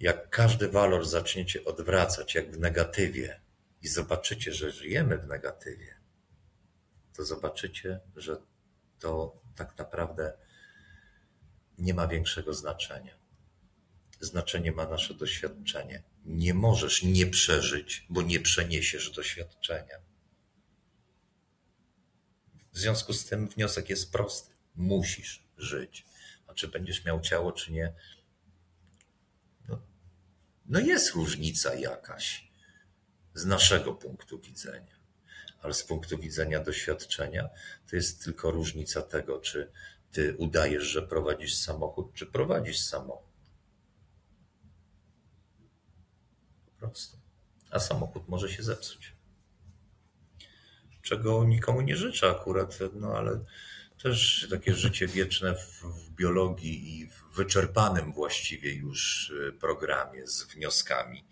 Jak 0.00 0.30
każdy 0.30 0.68
walor 0.68 1.06
zaczniecie 1.06 1.64
odwracać, 1.64 2.34
jak 2.34 2.50
w 2.50 2.58
negatywie, 2.58 3.40
i 3.82 3.88
zobaczycie, 3.88 4.52
że 4.52 4.70
żyjemy 4.70 5.18
w 5.18 5.26
negatywie, 5.26 5.94
to 7.16 7.24
zobaczycie, 7.24 8.00
że 8.16 8.36
to 8.98 9.40
tak 9.56 9.78
naprawdę 9.78 10.32
nie 11.78 11.94
ma 11.94 12.06
większego 12.06 12.54
znaczenia. 12.54 13.14
Znaczenie 14.20 14.72
ma 14.72 14.86
nasze 14.86 15.14
doświadczenie. 15.14 16.02
Nie 16.24 16.54
możesz 16.54 17.02
nie 17.02 17.26
przeżyć, 17.26 18.06
bo 18.10 18.22
nie 18.22 18.40
przeniesiesz 18.40 19.10
doświadczenia. 19.10 19.98
W 22.72 22.78
związku 22.78 23.12
z 23.12 23.24
tym 23.26 23.48
wniosek 23.48 23.90
jest 23.90 24.12
prosty. 24.12 24.54
Musisz 24.74 25.43
żyć. 25.56 26.06
A 26.46 26.54
czy 26.54 26.68
będziesz 26.68 27.04
miał 27.04 27.20
ciało, 27.20 27.52
czy 27.52 27.72
nie? 27.72 27.92
No, 29.68 29.82
no 30.66 30.80
jest 30.80 31.14
różnica 31.14 31.74
jakaś 31.74 32.50
z 33.34 33.46
naszego 33.46 33.94
punktu 33.94 34.38
widzenia, 34.38 34.96
ale 35.62 35.74
z 35.74 35.82
punktu 35.84 36.18
widzenia 36.18 36.60
doświadczenia 36.60 37.48
to 37.90 37.96
jest 37.96 38.24
tylko 38.24 38.50
różnica 38.50 39.02
tego, 39.02 39.40
czy 39.40 39.70
Ty 40.14 40.36
udajesz, 40.36 40.82
że 40.82 41.02
prowadzisz 41.02 41.56
samochód, 41.56 42.14
czy 42.14 42.26
prowadzisz 42.26 42.80
samochód? 42.80 43.34
Po 46.66 46.78
prostu. 46.78 47.18
A 47.70 47.80
samochód 47.80 48.28
może 48.28 48.48
się 48.48 48.62
zepsuć. 48.62 49.12
Czego 51.02 51.44
nikomu 51.44 51.80
nie 51.80 51.96
życzę 51.96 52.30
akurat, 52.30 52.78
no 52.92 53.16
ale 53.16 53.44
też 54.04 54.46
takie 54.50 54.74
życie 54.74 55.06
wieczne 55.06 55.54
w, 55.54 55.82
w 55.82 56.10
biologii 56.10 56.98
i 56.98 57.06
w 57.06 57.22
wyczerpanym 57.34 58.12
właściwie 58.12 58.74
już 58.74 59.30
y, 59.30 59.52
programie 59.60 60.26
z 60.26 60.42
wnioskami 60.42 61.24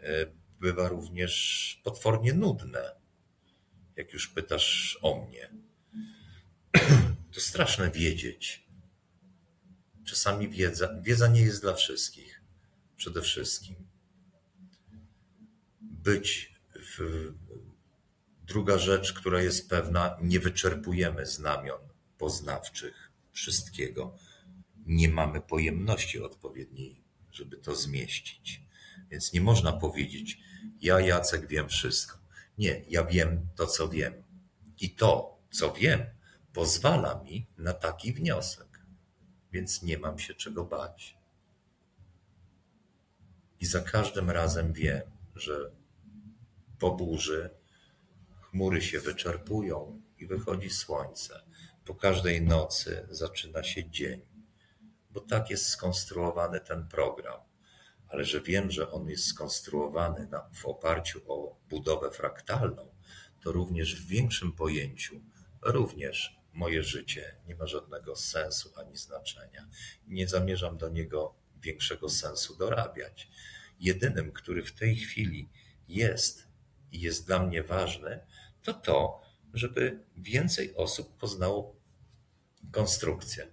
y, 0.00 0.04
bywa 0.60 0.88
również 0.88 1.80
potwornie 1.84 2.32
nudne. 2.32 2.96
Jak 3.96 4.12
już 4.12 4.28
pytasz 4.28 4.98
o 5.02 5.26
mnie, 5.26 5.50
to 7.34 7.40
straszne 7.40 7.90
wiedzieć. 7.90 8.66
Czasami 10.04 10.48
wiedza, 10.48 10.88
wiedza 11.00 11.28
nie 11.28 11.40
jest 11.40 11.62
dla 11.62 11.74
wszystkich. 11.74 12.40
Przede 12.96 13.22
wszystkim. 13.22 13.76
Być 15.80 16.54
w, 16.74 17.32
druga 18.42 18.78
rzecz, 18.78 19.12
która 19.12 19.42
jest 19.42 19.70
pewna, 19.70 20.16
nie 20.22 20.40
wyczerpujemy 20.40 21.26
znamion 21.26 21.85
poznawczych 22.18 23.12
wszystkiego. 23.32 24.16
Nie 24.86 25.08
mamy 25.08 25.40
pojemności 25.40 26.20
odpowiedniej, 26.20 27.02
żeby 27.32 27.56
to 27.56 27.76
zmieścić. 27.76 28.62
Więc 29.10 29.32
nie 29.32 29.40
można 29.40 29.72
powiedzieć, 29.72 30.38
ja 30.80 31.00
Jacek 31.00 31.46
wiem 31.46 31.68
wszystko. 31.68 32.18
Nie, 32.58 32.84
ja 32.88 33.04
wiem 33.04 33.48
to, 33.56 33.66
co 33.66 33.88
wiem. 33.88 34.22
I 34.80 34.90
to, 34.90 35.38
co 35.50 35.72
wiem, 35.72 36.00
pozwala 36.52 37.22
mi 37.22 37.46
na 37.58 37.72
taki 37.72 38.12
wniosek. 38.12 38.80
Więc 39.52 39.82
nie 39.82 39.98
mam 39.98 40.18
się 40.18 40.34
czego 40.34 40.64
bać. 40.64 41.16
I 43.60 43.66
za 43.66 43.80
każdym 43.80 44.30
razem 44.30 44.72
wiem, 44.72 45.02
że 45.34 45.70
po 46.78 46.90
burzy 46.90 47.50
chmury 48.40 48.82
się 48.82 49.00
wyczerpują 49.00 50.02
i 50.18 50.26
wychodzi 50.26 50.70
słońce. 50.70 51.42
Po 51.86 51.94
każdej 51.94 52.42
nocy 52.42 53.06
zaczyna 53.10 53.62
się 53.62 53.90
dzień, 53.90 54.20
bo 55.10 55.20
tak 55.20 55.50
jest 55.50 55.68
skonstruowany 55.68 56.60
ten 56.60 56.88
program. 56.88 57.40
Ale 58.08 58.24
że 58.24 58.40
wiem, 58.40 58.70
że 58.70 58.90
on 58.90 59.08
jest 59.08 59.26
skonstruowany 59.26 60.26
na, 60.26 60.50
w 60.54 60.66
oparciu 60.66 61.32
o 61.32 61.56
budowę 61.68 62.10
fraktalną, 62.10 62.94
to 63.40 63.52
również 63.52 64.02
w 64.02 64.06
większym 64.08 64.52
pojęciu, 64.52 65.20
również 65.62 66.36
moje 66.52 66.82
życie 66.82 67.36
nie 67.48 67.54
ma 67.54 67.66
żadnego 67.66 68.16
sensu 68.16 68.72
ani 68.76 68.96
znaczenia. 68.96 69.68
Nie 70.06 70.28
zamierzam 70.28 70.78
do 70.78 70.88
niego 70.88 71.34
większego 71.56 72.08
sensu 72.08 72.56
dorabiać. 72.56 73.28
Jedynym, 73.80 74.32
który 74.32 74.62
w 74.62 74.72
tej 74.72 74.96
chwili 74.96 75.48
jest 75.88 76.48
i 76.92 77.00
jest 77.00 77.26
dla 77.26 77.38
mnie 77.42 77.62
ważny, 77.62 78.20
to 78.62 78.74
to, 78.74 79.20
żeby 79.54 80.04
więcej 80.16 80.74
osób 80.74 81.16
poznało 81.16 81.75
konstrukcję. 82.72 83.52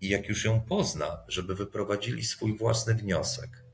I 0.00 0.08
jak 0.08 0.28
już 0.28 0.44
ją 0.44 0.60
pozna, 0.60 1.24
żeby 1.28 1.54
wyprowadzili 1.54 2.24
swój 2.24 2.58
własny 2.58 2.94
wniosek 2.94 3.64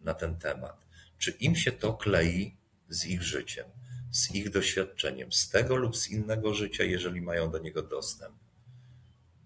na 0.00 0.14
ten 0.14 0.36
temat. 0.36 0.86
Czy 1.18 1.30
im 1.30 1.56
się 1.56 1.72
to 1.72 1.94
klei 1.94 2.56
z 2.88 3.06
ich 3.06 3.22
życiem, 3.22 3.66
z 4.10 4.34
ich 4.34 4.50
doświadczeniem, 4.50 5.32
z 5.32 5.48
tego 5.48 5.76
lub 5.76 5.96
z 5.96 6.08
innego 6.08 6.54
życia, 6.54 6.84
jeżeli 6.84 7.20
mają 7.20 7.50
do 7.50 7.58
niego 7.58 7.82
dostęp. 7.82 8.36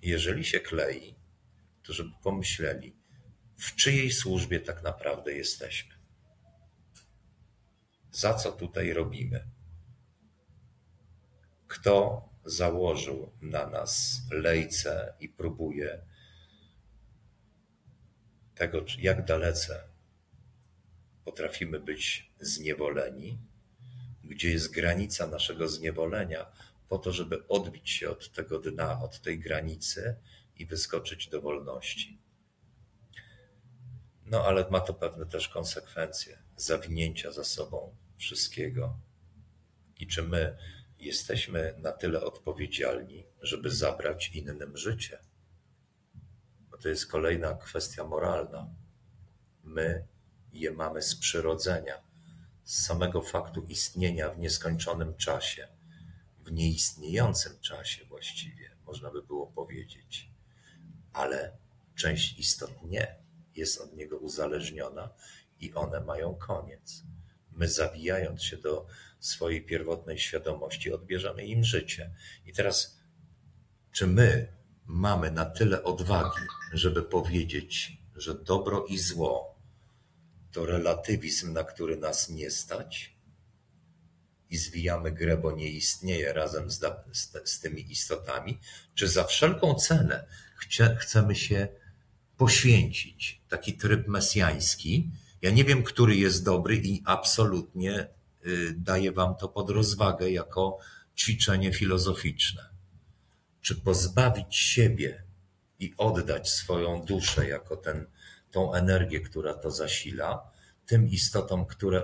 Jeżeli 0.03 0.44
się 0.44 0.61
klei, 0.61 1.14
to 1.82 1.92
żeby 1.92 2.11
pomyśleli, 2.22 2.97
w 3.57 3.74
czyjej 3.74 4.12
służbie 4.12 4.61
tak 4.61 4.82
naprawdę 4.82 5.32
jesteśmy. 5.32 5.94
Za 8.12 8.34
co 8.34 8.53
tutaj 8.53 8.92
robimy? 8.92 9.49
Kto 11.66 12.28
założył 12.47 13.32
na 13.42 13.66
nas 13.66 14.22
lejce 14.30 15.14
i 15.20 15.28
próbuje 15.28 16.03
tego, 18.55 18.84
jak 18.99 19.24
dalece 19.24 19.88
potrafimy 21.24 21.80
być 21.80 22.32
zniewoleni, 22.40 23.38
gdzie 24.24 24.51
jest 24.51 24.74
granica 24.74 25.26
naszego 25.26 25.68
zniewolenia, 25.68 26.47
po 26.88 26.99
to, 26.99 27.12
żeby 27.12 27.49
odbić 27.49 27.90
się 27.90 28.11
od 28.11 28.32
tego 28.32 28.59
dna, 28.59 29.03
od 29.03 29.20
tej 29.20 29.38
granicy 29.38 30.16
i 30.57 30.66
wyskoczyć 30.66 31.28
do 31.28 31.40
wolności. 31.40 32.18
No 34.24 34.44
ale 34.44 34.70
ma 34.70 34.80
to 34.80 34.94
pewne 34.94 35.26
też 35.26 35.49
konsekwencje 35.49 36.38
zawinięcia 36.57 37.32
za 37.32 37.44
sobą 37.44 37.97
wszystkiego. 38.16 38.99
I 39.99 40.07
czy 40.07 40.22
my 40.22 40.57
jesteśmy 41.07 41.75
na 41.79 41.93
tyle 41.93 42.21
odpowiedzialni, 42.25 43.27
żeby 43.43 43.71
zabrać 43.71 44.29
innym 44.29 44.77
życie? 44.77 45.19
Bo 46.71 46.79
to 46.79 46.89
jest 46.89 47.07
kolejna 47.07 47.55
kwestia 47.55 48.05
moralna. 48.05 48.71
My 49.65 50.07
je 50.53 50.71
mamy 50.71 51.03
z 51.03 51.17
przyrodzenia, 51.17 52.03
z 52.65 52.87
samego 52.87 53.23
faktu 53.23 53.65
istnienia 53.69 54.31
w 54.31 54.39
nieskończonym 54.39 55.17
czasie, 55.17 55.69
w 56.39 56.53
nieistniejącym 56.53 57.61
czasie 57.61 58.05
właściwie, 58.05 58.77
można 58.87 59.11
by 59.11 59.23
było 59.23 59.47
powiedzieć. 59.47 60.31
Ale 61.13 61.57
część 61.95 62.39
istot 62.39 62.83
nie 62.83 63.17
jest 63.55 63.81
od 63.81 63.97
niego 63.97 64.19
uzależniona 64.19 65.11
i 65.61 65.75
one 65.75 66.01
mają 66.01 66.35
koniec. 66.35 67.03
My, 67.53 67.69
zawijając 67.69 68.43
się 68.43 68.57
do 68.57 68.87
swojej 69.21 69.62
pierwotnej 69.62 70.19
świadomości, 70.19 70.93
odbierzemy 70.93 71.47
im 71.47 71.64
życie. 71.64 72.14
I 72.47 72.53
teraz, 72.53 72.99
czy 73.93 74.07
my 74.07 74.53
mamy 74.87 75.31
na 75.31 75.45
tyle 75.45 75.83
odwagi, 75.83 76.41
żeby 76.73 77.03
powiedzieć, 77.03 77.99
że 78.17 78.35
dobro 78.35 78.85
i 78.89 78.99
zło 78.99 79.57
to 80.53 80.67
relatywizm, 80.67 81.53
na 81.53 81.64
który 81.64 81.97
nas 81.97 82.29
nie 82.29 82.51
stać? 82.51 83.17
I 84.51 84.57
zwijamy 84.57 85.12
grę, 85.12 85.37
bo 85.37 85.53
nie 85.53 85.69
istnieje 85.69 86.33
razem 86.33 86.71
z, 86.71 86.81
z, 87.45 87.61
tymi 87.61 87.93
istotami? 87.93 88.59
Czy 88.95 89.09
za 89.09 89.25
wszelką 89.25 89.75
cenę 89.75 90.27
chcemy 90.99 91.35
się 91.35 91.69
poświęcić? 92.37 93.43
Taki 93.49 93.75
tryb 93.75 94.09
mesjański, 94.09 95.11
ja 95.43 95.51
nie 95.51 95.64
wiem, 95.64 95.83
który 95.83 96.17
jest 96.17 96.45
dobry 96.45 96.77
i 96.77 97.03
absolutnie 97.05 98.09
daję 98.76 99.12
wam 99.12 99.36
to 99.36 99.49
pod 99.49 99.70
rozwagę 99.70 100.30
jako 100.30 100.78
ćwiczenie 101.16 101.72
filozoficzne. 101.72 102.68
Czy 103.61 103.76
pozbawić 103.76 104.57
siebie 104.57 105.22
i 105.78 105.94
oddać 105.99 106.51
swoją 106.51 107.05
duszę 107.05 107.49
jako 107.49 107.76
ten, 107.76 108.07
tą 108.51 108.74
energię, 108.74 109.20
która 109.20 109.55
to 109.55 109.70
zasila, 109.70 110.51
tym 110.86 111.09
istotom, 111.09 111.66
które 111.66 112.03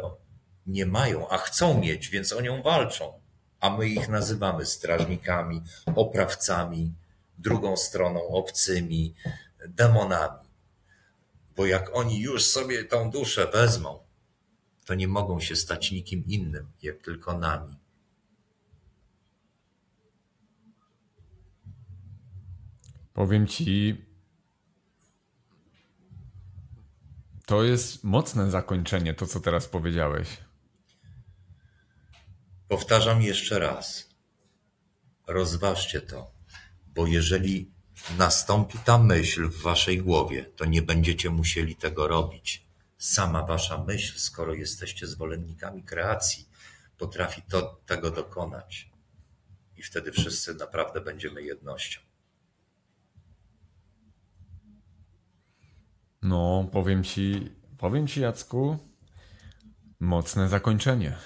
nie 0.66 0.86
mają, 0.86 1.28
a 1.28 1.38
chcą 1.38 1.80
mieć, 1.80 2.08
więc 2.08 2.32
o 2.32 2.40
nią 2.40 2.62
walczą, 2.62 3.20
a 3.60 3.76
my 3.76 3.88
ich 3.88 4.08
nazywamy 4.08 4.66
strażnikami, 4.66 5.62
oprawcami, 5.96 6.94
drugą 7.38 7.76
stroną 7.76 8.28
obcymi, 8.28 9.14
demonami. 9.68 10.48
Bo 11.56 11.66
jak 11.66 11.96
oni 11.96 12.20
już 12.20 12.44
sobie 12.44 12.84
tą 12.84 13.10
duszę 13.10 13.46
wezmą, 13.46 14.01
to 14.84 14.94
nie 14.94 15.08
mogą 15.08 15.40
się 15.40 15.56
stać 15.56 15.92
nikim 15.92 16.24
innym, 16.26 16.66
jak 16.82 16.98
tylko 16.98 17.38
nami. 17.38 17.76
Powiem 23.12 23.46
ci, 23.46 24.04
to 27.46 27.62
jest 27.62 28.04
mocne 28.04 28.50
zakończenie, 28.50 29.14
to 29.14 29.26
co 29.26 29.40
teraz 29.40 29.68
powiedziałeś. 29.68 30.28
Powtarzam 32.68 33.22
jeszcze 33.22 33.58
raz. 33.58 34.08
Rozważcie 35.26 36.00
to, 36.00 36.30
bo 36.86 37.06
jeżeli 37.06 37.70
nastąpi 38.18 38.78
ta 38.78 38.98
myśl 38.98 39.48
w 39.48 39.62
waszej 39.62 39.98
głowie, 39.98 40.44
to 40.56 40.64
nie 40.64 40.82
będziecie 40.82 41.30
musieli 41.30 41.76
tego 41.76 42.08
robić. 42.08 42.71
Sama 43.02 43.42
wasza 43.42 43.84
myśl, 43.84 44.18
skoro 44.18 44.54
jesteście 44.54 45.06
zwolennikami 45.06 45.82
kreacji, 45.82 46.48
potrafi 46.98 47.42
to, 47.42 47.80
tego 47.86 48.10
dokonać. 48.10 48.90
I 49.76 49.82
wtedy 49.82 50.12
wszyscy 50.12 50.54
naprawdę 50.54 51.00
będziemy 51.00 51.42
jednością. 51.42 52.00
No, 56.22 56.68
powiem 56.72 57.04
ci, 57.04 57.52
powiem 57.78 58.06
ci, 58.06 58.20
Jacku, 58.20 58.78
mocne 60.00 60.48
zakończenie. 60.48 61.16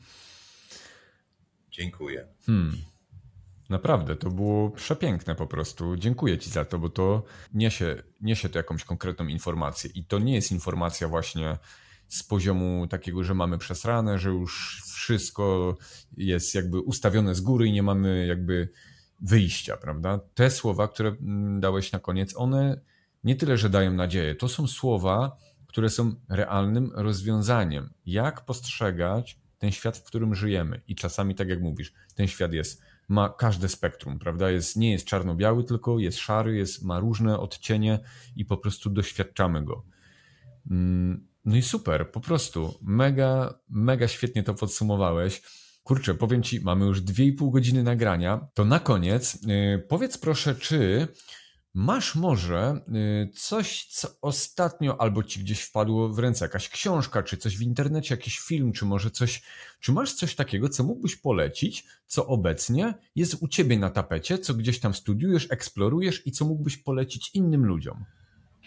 Dziękuję. 1.70 2.28
Hmm. 2.46 2.82
Naprawdę, 3.70 4.16
to 4.16 4.30
było 4.30 4.70
przepiękne 4.70 5.34
po 5.34 5.46
prostu. 5.46 5.96
Dziękuję 5.96 6.38
Ci 6.38 6.50
za 6.50 6.64
to, 6.64 6.78
bo 6.78 6.88
to 6.88 7.22
niesie, 7.54 8.02
niesie 8.20 8.48
to 8.48 8.58
jakąś 8.58 8.84
konkretną 8.84 9.26
informację. 9.26 9.90
I 9.94 10.04
to 10.04 10.18
nie 10.18 10.34
jest 10.34 10.52
informacja 10.52 11.08
właśnie 11.08 11.58
z 12.08 12.22
poziomu 12.22 12.86
takiego, 12.86 13.24
że 13.24 13.34
mamy 13.34 13.58
przesrane, 13.58 14.18
że 14.18 14.30
już 14.30 14.82
wszystko 14.94 15.76
jest 16.16 16.54
jakby 16.54 16.80
ustawione 16.80 17.34
z 17.34 17.40
góry 17.40 17.66
i 17.66 17.72
nie 17.72 17.82
mamy 17.82 18.26
jakby 18.26 18.68
wyjścia, 19.20 19.76
prawda? 19.76 20.20
Te 20.34 20.50
słowa, 20.50 20.88
które 20.88 21.08
mm, 21.08 21.60
dałeś 21.60 21.92
na 21.92 21.98
koniec, 21.98 22.36
one 22.36 22.80
nie 23.24 23.36
tyle, 23.36 23.56
że 23.56 23.70
dają 23.70 23.92
nadzieję, 23.92 24.34
to 24.34 24.48
są 24.48 24.66
słowa, 24.66 25.36
które 25.66 25.88
są 25.88 26.14
realnym 26.28 26.92
rozwiązaniem. 26.94 27.90
Jak 28.06 28.44
postrzegać 28.44 29.38
ten 29.58 29.72
świat, 29.72 29.98
w 29.98 30.02
którym 30.02 30.34
żyjemy? 30.34 30.80
I 30.88 30.94
czasami, 30.94 31.34
tak 31.34 31.48
jak 31.48 31.60
mówisz, 31.60 31.92
ten 32.14 32.28
świat 32.28 32.52
jest, 32.52 32.82
ma 33.08 33.28
każde 33.28 33.68
spektrum, 33.68 34.18
prawda? 34.18 34.50
Jest, 34.50 34.76
nie 34.76 34.92
jest 34.92 35.06
czarno-biały, 35.06 35.64
tylko 35.64 35.98
jest 35.98 36.18
szary, 36.18 36.56
jest, 36.56 36.84
ma 36.84 37.00
różne 37.00 37.38
odcienie 37.38 37.98
i 38.36 38.44
po 38.44 38.56
prostu 38.56 38.90
doświadczamy 38.90 39.64
go. 39.64 39.84
Mm, 40.70 41.26
no 41.44 41.56
i 41.56 41.62
super, 41.62 42.10
po 42.10 42.20
prostu 42.20 42.78
mega, 42.82 43.58
mega 43.68 44.08
świetnie 44.08 44.42
to 44.42 44.54
podsumowałeś. 44.54 45.42
Kurczę, 45.82 46.14
powiem 46.14 46.42
Ci, 46.42 46.60
mamy 46.60 46.86
już 46.86 47.02
2,5 47.02 47.52
godziny 47.52 47.82
nagrania. 47.82 48.46
To 48.54 48.64
na 48.64 48.80
koniec 48.80 49.38
yy, 49.46 49.78
powiedz 49.88 50.18
proszę, 50.18 50.54
czy 50.54 51.08
masz 51.76 52.14
może 52.14 52.80
yy, 52.88 53.30
coś, 53.34 53.86
co 53.90 54.08
ostatnio 54.22 55.00
albo 55.00 55.22
Ci 55.22 55.40
gdzieś 55.40 55.60
wpadło 55.60 56.08
w 56.08 56.18
ręce, 56.18 56.44
jakaś 56.44 56.68
książka, 56.68 57.22
czy 57.22 57.36
coś 57.36 57.56
w 57.56 57.62
internecie, 57.62 58.14
jakiś 58.14 58.38
film, 58.38 58.72
czy 58.72 58.84
może 58.84 59.10
coś, 59.10 59.42
czy 59.80 59.92
masz 59.92 60.12
coś 60.12 60.34
takiego, 60.34 60.68
co 60.68 60.84
mógłbyś 60.84 61.16
polecić, 61.16 61.86
co 62.06 62.26
obecnie 62.26 62.94
jest 63.16 63.36
u 63.40 63.48
Ciebie 63.48 63.78
na 63.78 63.90
tapecie, 63.90 64.38
co 64.38 64.54
gdzieś 64.54 64.80
tam 64.80 64.94
studiujesz, 64.94 65.46
eksplorujesz 65.50 66.26
i 66.26 66.32
co 66.32 66.44
mógłbyś 66.44 66.76
polecić 66.76 67.30
innym 67.34 67.64
ludziom? 67.64 68.04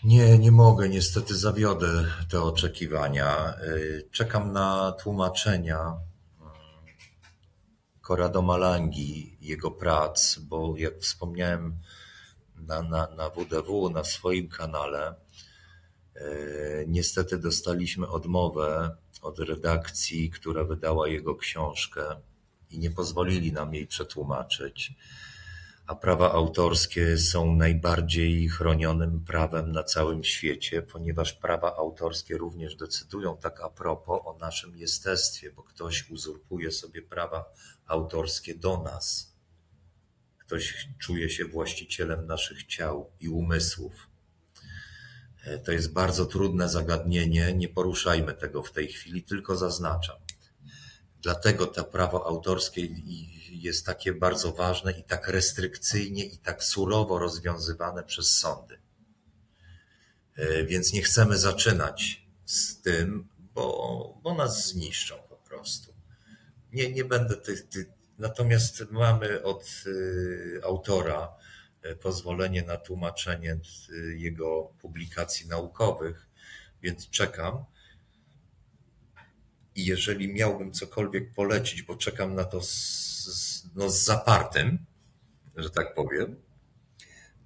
Nie, 0.03 0.39
nie 0.39 0.51
mogę. 0.51 0.89
Niestety 0.89 1.35
zawiodę 1.35 2.05
te 2.29 2.41
oczekiwania. 2.41 3.53
Y, 3.63 4.07
czekam 4.11 4.51
na 4.51 4.91
tłumaczenia 4.91 5.93
Corrado 8.07 8.41
Malangi, 8.41 9.37
jego 9.41 9.71
prac, 9.71 10.39
bo 10.39 10.73
jak 10.77 10.99
wspomniałem 10.99 11.79
na, 12.67 12.81
na, 12.81 13.07
na 13.15 13.29
WDW, 13.29 13.89
na 13.89 14.03
swoim 14.03 14.49
kanale, 14.49 15.15
y, 16.15 16.85
niestety 16.87 17.37
dostaliśmy 17.37 18.07
odmowę 18.07 18.95
od 19.21 19.39
redakcji, 19.39 20.29
która 20.29 20.63
wydała 20.63 21.07
jego 21.07 21.35
książkę 21.35 22.01
i 22.71 22.79
nie 22.79 22.91
pozwolili 22.91 23.53
nam 23.53 23.73
jej 23.73 23.87
przetłumaczyć 23.87 24.93
a 25.89 25.95
prawa 25.95 26.31
autorskie 26.31 27.17
są 27.17 27.55
najbardziej 27.55 28.49
chronionym 28.49 29.25
prawem 29.25 29.71
na 29.71 29.83
całym 29.83 30.23
świecie, 30.23 30.81
ponieważ 30.81 31.33
prawa 31.33 31.75
autorskie 31.75 32.37
również 32.37 32.75
decydują 32.75 33.37
tak 33.37 33.61
a 33.61 33.69
propos 33.69 34.21
o 34.25 34.37
naszym 34.41 34.77
jestestwie, 34.77 35.51
bo 35.51 35.63
ktoś 35.63 36.09
uzurpuje 36.09 36.71
sobie 36.71 37.01
prawa 37.01 37.45
autorskie 37.87 38.55
do 38.55 38.77
nas. 38.77 39.28
Ktoś 40.49 40.87
czuje 40.99 41.29
się 41.29 41.45
właścicielem 41.45 42.27
naszych 42.27 42.63
ciał 42.63 43.11
i 43.19 43.29
umysłów. 43.29 44.07
E, 45.43 45.57
to 45.57 45.71
jest 45.71 45.93
bardzo 45.93 46.25
trudne 46.25 46.69
zagadnienie, 46.69 47.53
nie 47.53 47.69
poruszajmy 47.69 48.33
tego 48.33 48.63
w 48.63 48.71
tej 48.71 48.87
chwili, 48.87 49.23
tylko 49.23 49.55
zaznaczam. 49.55 50.15
Dlatego 51.21 51.67
to 51.67 51.83
prawo 51.83 52.27
autorskie 52.27 52.87
jest 53.49 53.85
takie 53.85 54.13
bardzo 54.13 54.51
ważne 54.51 54.91
i 54.91 55.03
tak 55.03 55.27
restrykcyjnie 55.27 56.25
i 56.25 56.37
tak 56.37 56.63
surowo 56.63 57.19
rozwiązywane 57.19 58.03
przez 58.03 58.37
sądy. 58.37 58.79
E, 60.35 60.63
więc 60.63 60.93
nie 60.93 61.01
chcemy 61.01 61.37
zaczynać 61.37 62.27
z 62.45 62.81
tym, 62.81 63.27
bo, 63.53 64.19
bo 64.23 64.33
nas 64.33 64.67
zniszczą 64.67 65.15
po 65.29 65.35
prostu. 65.35 65.93
Nie, 66.73 66.91
nie 66.91 67.05
będę 67.05 67.37
tych, 67.37 67.67
tych. 67.67 67.98
Natomiast 68.19 68.91
mamy 68.91 69.43
od 69.43 69.83
y, 69.85 70.61
autora 70.63 71.35
e, 71.81 71.95
pozwolenie 71.95 72.63
na 72.63 72.77
tłumaczenie 72.77 73.59
y, 73.89 74.17
jego 74.17 74.73
publikacji 74.81 75.47
naukowych, 75.47 76.27
więc 76.81 77.09
czekam. 77.09 77.65
I 79.75 79.85
jeżeli 79.85 80.33
miałbym 80.33 80.71
cokolwiek 80.71 81.33
polecić, 81.33 81.83
bo 81.83 81.95
czekam 81.95 82.35
na 82.35 82.43
to 82.43 82.61
z, 82.61 83.65
no, 83.75 83.89
z 83.89 84.03
zapartym, 84.03 84.85
że 85.55 85.69
tak 85.69 85.95
powiem, 85.95 86.41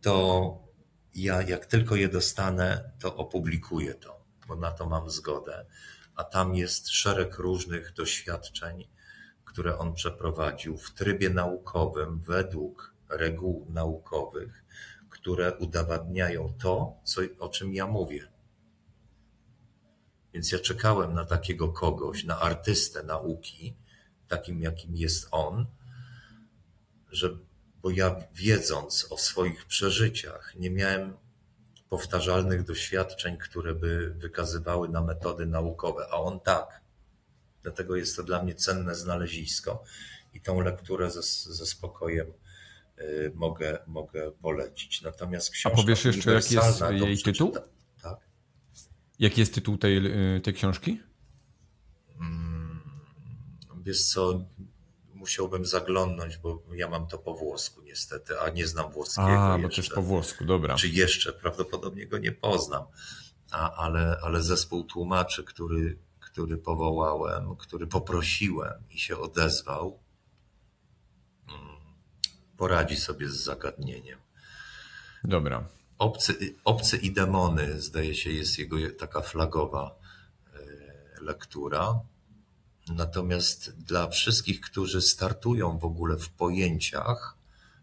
to 0.01 0.57
ja 1.15 1.41
jak 1.41 1.65
tylko 1.65 1.95
je 1.95 2.07
dostanę, 2.07 2.91
to 2.99 3.15
opublikuję 3.15 3.93
to, 3.93 4.25
bo 4.47 4.55
na 4.55 4.71
to 4.71 4.89
mam 4.89 5.09
zgodę. 5.09 5.65
A 6.15 6.23
tam 6.23 6.55
jest 6.55 6.89
szereg 6.89 7.37
różnych 7.37 7.93
doświadczeń, 7.93 8.87
które 9.53 9.77
on 9.77 9.93
przeprowadził 9.93 10.77
w 10.77 10.93
trybie 10.93 11.29
naukowym, 11.29 12.19
według 12.19 12.93
reguł 13.09 13.65
naukowych, 13.69 14.63
które 15.09 15.57
udowadniają 15.57 16.53
to, 16.61 16.93
co, 17.03 17.21
o 17.39 17.49
czym 17.49 17.73
ja 17.73 17.87
mówię. 17.87 18.27
Więc 20.33 20.51
ja 20.51 20.59
czekałem 20.59 21.13
na 21.13 21.25
takiego 21.25 21.67
kogoś, 21.67 22.23
na 22.23 22.39
artystę 22.39 23.03
nauki, 23.03 23.75
takim 24.27 24.61
jakim 24.61 24.95
jest 24.95 25.27
on, 25.31 25.65
że, 27.11 27.37
bo 27.81 27.89
ja 27.89 28.15
wiedząc 28.33 29.07
o 29.11 29.17
swoich 29.17 29.65
przeżyciach, 29.65 30.55
nie 30.55 30.69
miałem 30.69 31.17
powtarzalnych 31.89 32.63
doświadczeń, 32.63 33.37
które 33.37 33.75
by 33.75 34.13
wykazywały 34.17 34.89
na 34.89 35.01
metody 35.01 35.45
naukowe, 35.45 36.07
a 36.11 36.15
on 36.15 36.39
tak. 36.39 36.82
Dlatego 37.63 37.95
jest 37.95 38.15
to 38.15 38.23
dla 38.23 38.43
mnie 38.43 38.55
cenne 38.55 38.95
znalezisko 38.95 39.83
i 40.33 40.41
tą 40.41 40.61
lekturę 40.61 41.11
ze, 41.11 41.21
ze 41.53 41.65
spokojem 41.65 42.27
y, 42.99 43.31
mogę, 43.35 43.79
mogę 43.87 44.31
polecić. 44.31 45.01
Natomiast 45.01 45.49
książka. 45.49 45.79
A 45.79 45.81
powiesz 45.81 46.05
jeszcze, 46.05 46.33
jaki 46.33 46.55
jest 46.55 46.81
jej 46.91 47.17
tytuł? 47.17 47.53
Tak. 48.01 48.17
Jaki 49.19 49.39
jest 49.39 49.53
tytuł 49.53 49.77
tej, 49.77 49.97
y, 50.37 50.41
tej 50.41 50.53
książki? 50.53 50.99
Hmm, 52.17 52.81
wiesz 53.83 54.05
co, 54.05 54.45
musiałbym 55.13 55.65
zaglądnąć, 55.65 56.37
bo 56.37 56.63
ja 56.75 56.89
mam 56.89 57.07
to 57.07 57.17
po 57.17 57.33
włosku 57.33 57.81
niestety, 57.81 58.39
a 58.39 58.49
nie 58.49 58.67
znam 58.67 58.91
włoskiego 58.91 59.27
A, 59.27 59.57
jeszcze. 59.57 59.67
bo 59.69 59.75
jest 59.77 59.93
po 59.93 60.01
włosku, 60.01 60.45
dobra. 60.45 60.75
Czy 60.75 60.87
jeszcze, 60.87 61.33
prawdopodobnie 61.33 62.07
go 62.07 62.17
nie 62.17 62.31
poznam. 62.31 62.83
A, 63.51 63.75
ale, 63.75 64.17
ale 64.23 64.41
zespół 64.41 64.83
tłumaczy, 64.83 65.43
który, 65.43 65.97
który 66.33 66.57
powołałem, 66.57 67.55
który 67.55 67.87
poprosiłem 67.87 68.83
i 68.91 68.99
się 68.99 69.17
odezwał, 69.17 69.99
mm, 71.47 71.77
poradzi 72.57 72.95
sobie 72.95 73.29
z 73.29 73.43
zagadnieniem. 73.43 74.19
Dobra. 75.23 75.63
Obcy, 75.97 76.55
Obcy 76.63 76.97
i 76.97 77.11
demony, 77.11 77.81
zdaje 77.81 78.15
się, 78.15 78.31
jest 78.31 78.59
jego 78.59 78.75
taka 78.99 79.21
flagowa 79.21 79.95
e, 80.53 80.59
lektura. 81.21 81.99
Natomiast 82.89 83.83
dla 83.83 84.07
wszystkich, 84.07 84.61
którzy 84.61 85.01
startują 85.01 85.77
w 85.77 85.85
ogóle 85.85 86.17
w 86.17 86.29
pojęciach 86.29 87.37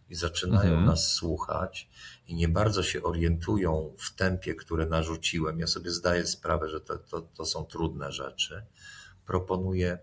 i 0.09 0.14
zaczynają 0.14 0.70
mhm. 0.70 0.84
nas 0.84 1.12
słuchać 1.12 1.88
i 2.31 2.35
nie 2.35 2.49
bardzo 2.49 2.83
się 2.83 3.03
orientują 3.03 3.95
w 3.99 4.14
tempie, 4.14 4.55
które 4.55 4.87
narzuciłem, 4.87 5.59
ja 5.59 5.66
sobie 5.66 5.91
zdaję 5.91 6.26
sprawę, 6.26 6.68
że 6.68 6.81
to, 6.81 6.99
to, 6.99 7.20
to 7.22 7.45
są 7.45 7.64
trudne 7.64 8.12
rzeczy, 8.12 8.66
proponuję, 9.26 9.99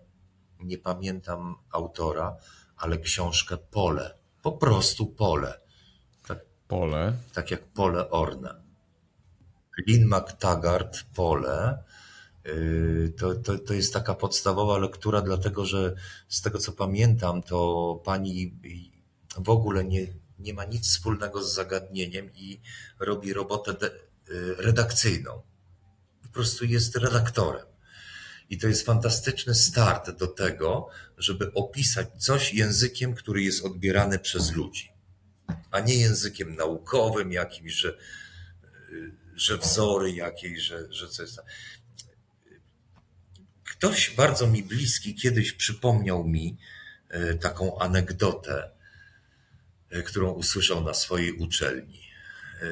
nie 0.60 0.78
pamiętam 0.78 1.54
autora, 1.70 2.36
ale 2.76 2.98
książkę 2.98 3.56
Pole. 3.56 4.18
Po 4.42 4.52
prostu 4.52 5.06
Pole. 5.06 5.60
Tak, 6.26 6.38
pole. 6.68 7.12
Tak 7.34 7.50
jak 7.50 7.64
Pole 7.64 8.10
Orne. 8.10 8.54
Lynn 9.86 10.06
McTaggart 10.06 11.02
Pole 11.14 11.84
Yy, 12.44 13.12
to, 13.18 13.34
to, 13.34 13.58
to 13.58 13.74
jest 13.74 13.92
taka 13.92 14.14
podstawowa 14.14 14.78
lektura, 14.78 15.20
dlatego 15.22 15.66
że 15.66 15.94
z 16.28 16.42
tego 16.42 16.58
co 16.58 16.72
pamiętam, 16.72 17.42
to 17.42 18.00
pani 18.04 18.54
w 19.38 19.50
ogóle 19.50 19.84
nie, 19.84 20.06
nie 20.38 20.54
ma 20.54 20.64
nic 20.64 20.88
wspólnego 20.88 21.44
z 21.44 21.54
zagadnieniem 21.54 22.34
i 22.34 22.60
robi 22.98 23.32
robotę 23.32 23.74
yy, 24.28 24.54
redakcyjną. 24.58 25.42
Po 26.22 26.28
prostu 26.28 26.64
jest 26.64 26.96
redaktorem. 26.96 27.66
I 28.50 28.58
to 28.58 28.68
jest 28.68 28.86
fantastyczny 28.86 29.54
start 29.54 30.10
do 30.10 30.26
tego, 30.26 30.88
żeby 31.18 31.52
opisać 31.54 32.08
coś 32.18 32.54
językiem, 32.54 33.14
który 33.14 33.42
jest 33.42 33.64
odbierany 33.64 34.18
przez 34.18 34.52
ludzi, 34.52 34.92
a 35.70 35.80
nie 35.80 35.94
językiem 35.94 36.56
naukowym 36.56 37.32
jakimś, 37.32 37.72
że, 37.72 37.98
yy, 38.90 39.12
że 39.36 39.58
wzory 39.58 40.12
jakieś, 40.12 40.60
że, 40.60 40.92
że 40.92 41.08
coś 41.08 41.34
tam. 41.34 41.44
Ktoś 43.78 44.10
bardzo 44.10 44.46
mi 44.46 44.62
bliski 44.62 45.14
kiedyś 45.14 45.52
przypomniał 45.52 46.24
mi 46.24 46.56
e, 47.08 47.34
taką 47.34 47.78
anegdotę. 47.78 48.70
Którą 50.06 50.30
usłyszał 50.30 50.84
na 50.84 50.94
swojej 50.94 51.32
uczelni, 51.32 52.00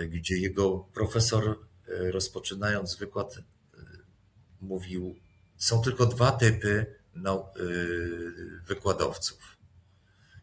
gdzie 0.09 0.39
jego 0.39 0.79
profesor, 0.79 1.59
rozpoczynając 1.89 2.97
wykład, 2.97 3.39
mówił: 4.61 5.17
Są 5.57 5.83
tylko 5.83 6.07
dwa 6.07 6.33
typy 6.33 6.87
wykładowców. 8.67 9.57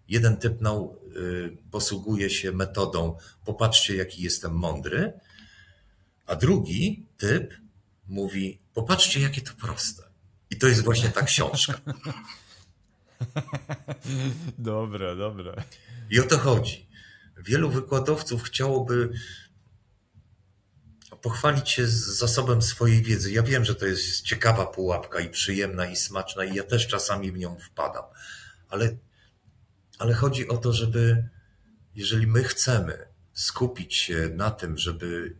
Jeden 0.07 0.37
typ 0.37 0.61
posługuje 1.71 2.29
się 2.29 2.51
metodą: 2.51 3.17
Popatrzcie, 3.45 3.95
jaki 3.95 4.23
jestem 4.23 4.53
mądry, 4.53 5.13
a 6.25 6.35
drugi 6.35 7.05
typ 7.17 7.53
mówi: 8.07 8.59
Popatrzcie, 8.73 9.19
jakie 9.19 9.41
to 9.41 9.53
proste. 9.53 10.03
I 10.49 10.57
to 10.57 10.67
jest 10.67 10.83
właśnie 10.83 11.09
ta 11.09 11.21
książka. 11.21 11.81
Dobre, 14.57 15.15
dobre. 15.15 15.63
I 16.09 16.19
o 16.19 16.23
to 16.23 16.37
chodzi. 16.37 16.89
Wielu 17.37 17.69
wykładowców 17.69 18.43
chciałoby 18.43 19.09
pochwalić 21.21 21.69
się 21.69 21.87
zasobem 21.87 22.61
swojej 22.61 23.01
wiedzy. 23.01 23.31
Ja 23.31 23.43
wiem, 23.43 23.65
że 23.65 23.75
to 23.75 23.85
jest 23.85 24.21
ciekawa 24.21 24.65
pułapka 24.65 25.19
i 25.19 25.29
przyjemna 25.29 25.85
i 25.85 25.95
smaczna, 25.95 26.45
i 26.45 26.55
ja 26.55 26.63
też 26.63 26.87
czasami 26.87 27.31
w 27.31 27.37
nią 27.37 27.57
wpadam, 27.57 28.03
ale, 28.69 28.97
ale 29.99 30.13
chodzi 30.13 30.47
o 30.47 30.57
to, 30.57 30.73
żeby 30.73 31.29
jeżeli 31.95 32.27
my 32.27 32.43
chcemy 32.43 33.07
skupić 33.33 33.95
się 33.95 34.29
na 34.33 34.51
tym, 34.51 34.77
żeby 34.77 35.37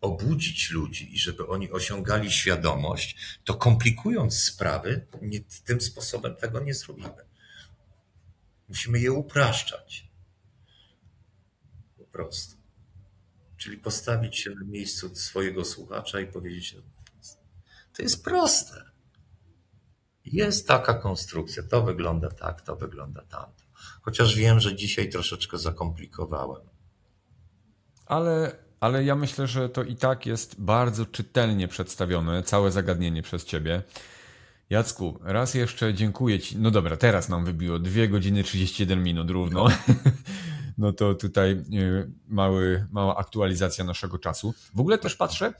obudzić 0.00 0.70
ludzi 0.70 1.14
i 1.14 1.18
żeby 1.18 1.46
oni 1.46 1.70
osiągali 1.70 2.30
świadomość, 2.30 3.38
to 3.44 3.54
komplikując 3.54 4.38
sprawy, 4.38 5.06
nie, 5.22 5.40
tym 5.64 5.80
sposobem 5.80 6.36
tego 6.36 6.60
nie 6.60 6.74
zrobimy. 6.74 7.24
Musimy 8.68 9.00
je 9.00 9.12
upraszczać. 9.12 10.08
Po 11.98 12.04
prostu. 12.04 12.56
Czyli 13.56 13.78
postawić 13.78 14.36
się 14.36 14.50
na 14.50 14.64
miejscu 14.64 15.16
swojego 15.16 15.64
słuchacza 15.64 16.20
i 16.20 16.26
powiedzieć: 16.26 16.76
To 17.96 18.02
jest 18.02 18.24
proste. 18.24 18.84
Jest 20.24 20.68
taka 20.68 20.94
konstrukcja, 20.94 21.62
to 21.62 21.82
wygląda 21.82 22.30
tak, 22.30 22.62
to 22.62 22.76
wygląda 22.76 23.22
tamto. 23.22 23.64
Chociaż 24.02 24.36
wiem, 24.36 24.60
że 24.60 24.76
dzisiaj 24.76 25.08
troszeczkę 25.08 25.58
zakomplikowałem. 25.58 26.68
Ale 28.06 28.64
ale 28.84 29.04
ja 29.04 29.14
myślę, 29.14 29.46
że 29.46 29.68
to 29.68 29.82
i 29.82 29.96
tak 29.96 30.26
jest 30.26 30.60
bardzo 30.60 31.06
czytelnie 31.06 31.68
przedstawione, 31.68 32.42
całe 32.42 32.70
zagadnienie 32.70 33.22
przez 33.22 33.44
ciebie. 33.44 33.82
Jacku, 34.70 35.18
raz 35.22 35.54
jeszcze 35.54 35.94
dziękuję 35.94 36.40
ci. 36.40 36.58
No 36.58 36.70
dobra, 36.70 36.96
teraz 36.96 37.28
nam 37.28 37.44
wybiło 37.44 37.78
2 37.78 38.06
godziny 38.06 38.44
31 38.44 39.02
minut 39.02 39.30
równo. 39.30 39.68
No 40.78 40.92
to 40.98 41.14
tutaj 41.14 41.52
e, 41.52 41.62
mały, 42.28 42.86
mała 42.90 43.16
aktualizacja 43.16 43.84
naszego 43.84 44.18
czasu. 44.18 44.54
W 44.74 44.80
ogóle 44.80 44.98
też 44.98 45.16
patrzę, 45.16 45.46
e, 45.46 45.52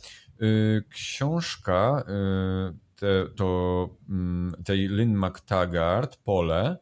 książka 0.90 2.04
e, 2.08 2.72
te, 2.96 3.26
to, 3.36 3.88
mm, 4.08 4.54
tej 4.64 4.88
Lynn 4.88 5.16
McTaggart, 5.16 6.16
Pole, 6.16 6.76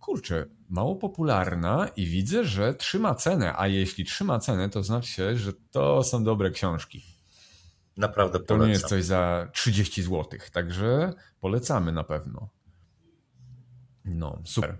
kurczę, 0.00 0.46
mało 0.68 0.96
popularna 0.96 1.88
i 1.96 2.06
widzę, 2.06 2.44
że 2.44 2.74
trzyma 2.74 3.14
cenę, 3.14 3.54
a 3.56 3.66
jeśli 3.66 4.04
trzyma 4.04 4.38
cenę, 4.38 4.68
to 4.68 4.82
znaczy, 4.82 5.38
że 5.38 5.52
to 5.70 6.02
są 6.02 6.24
dobre 6.24 6.50
książki. 6.50 7.13
Naprawdę 7.96 8.38
polecam. 8.38 8.58
To 8.58 8.66
nie 8.66 8.72
jest 8.72 8.86
coś 8.86 9.04
za 9.04 9.48
30 9.52 10.02
zł, 10.02 10.24
także 10.52 11.12
polecamy 11.40 11.92
na 11.92 12.04
pewno. 12.04 12.48
No, 14.04 14.42
super. 14.44 14.78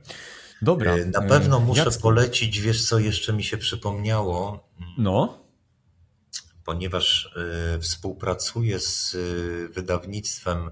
Dobra. 0.62 0.92
E, 0.94 1.04
na 1.04 1.22
pewno 1.22 1.60
muszę 1.60 1.90
polecić, 1.90 2.60
wiesz 2.60 2.88
co 2.88 2.98
jeszcze 2.98 3.32
mi 3.32 3.44
się 3.44 3.58
przypomniało. 3.58 4.68
No. 4.98 5.44
Ponieważ 6.64 7.36
y, 7.76 7.80
współpracuję 7.80 8.80
z 8.80 9.14
y, 9.14 9.68
wydawnictwem 9.68 10.70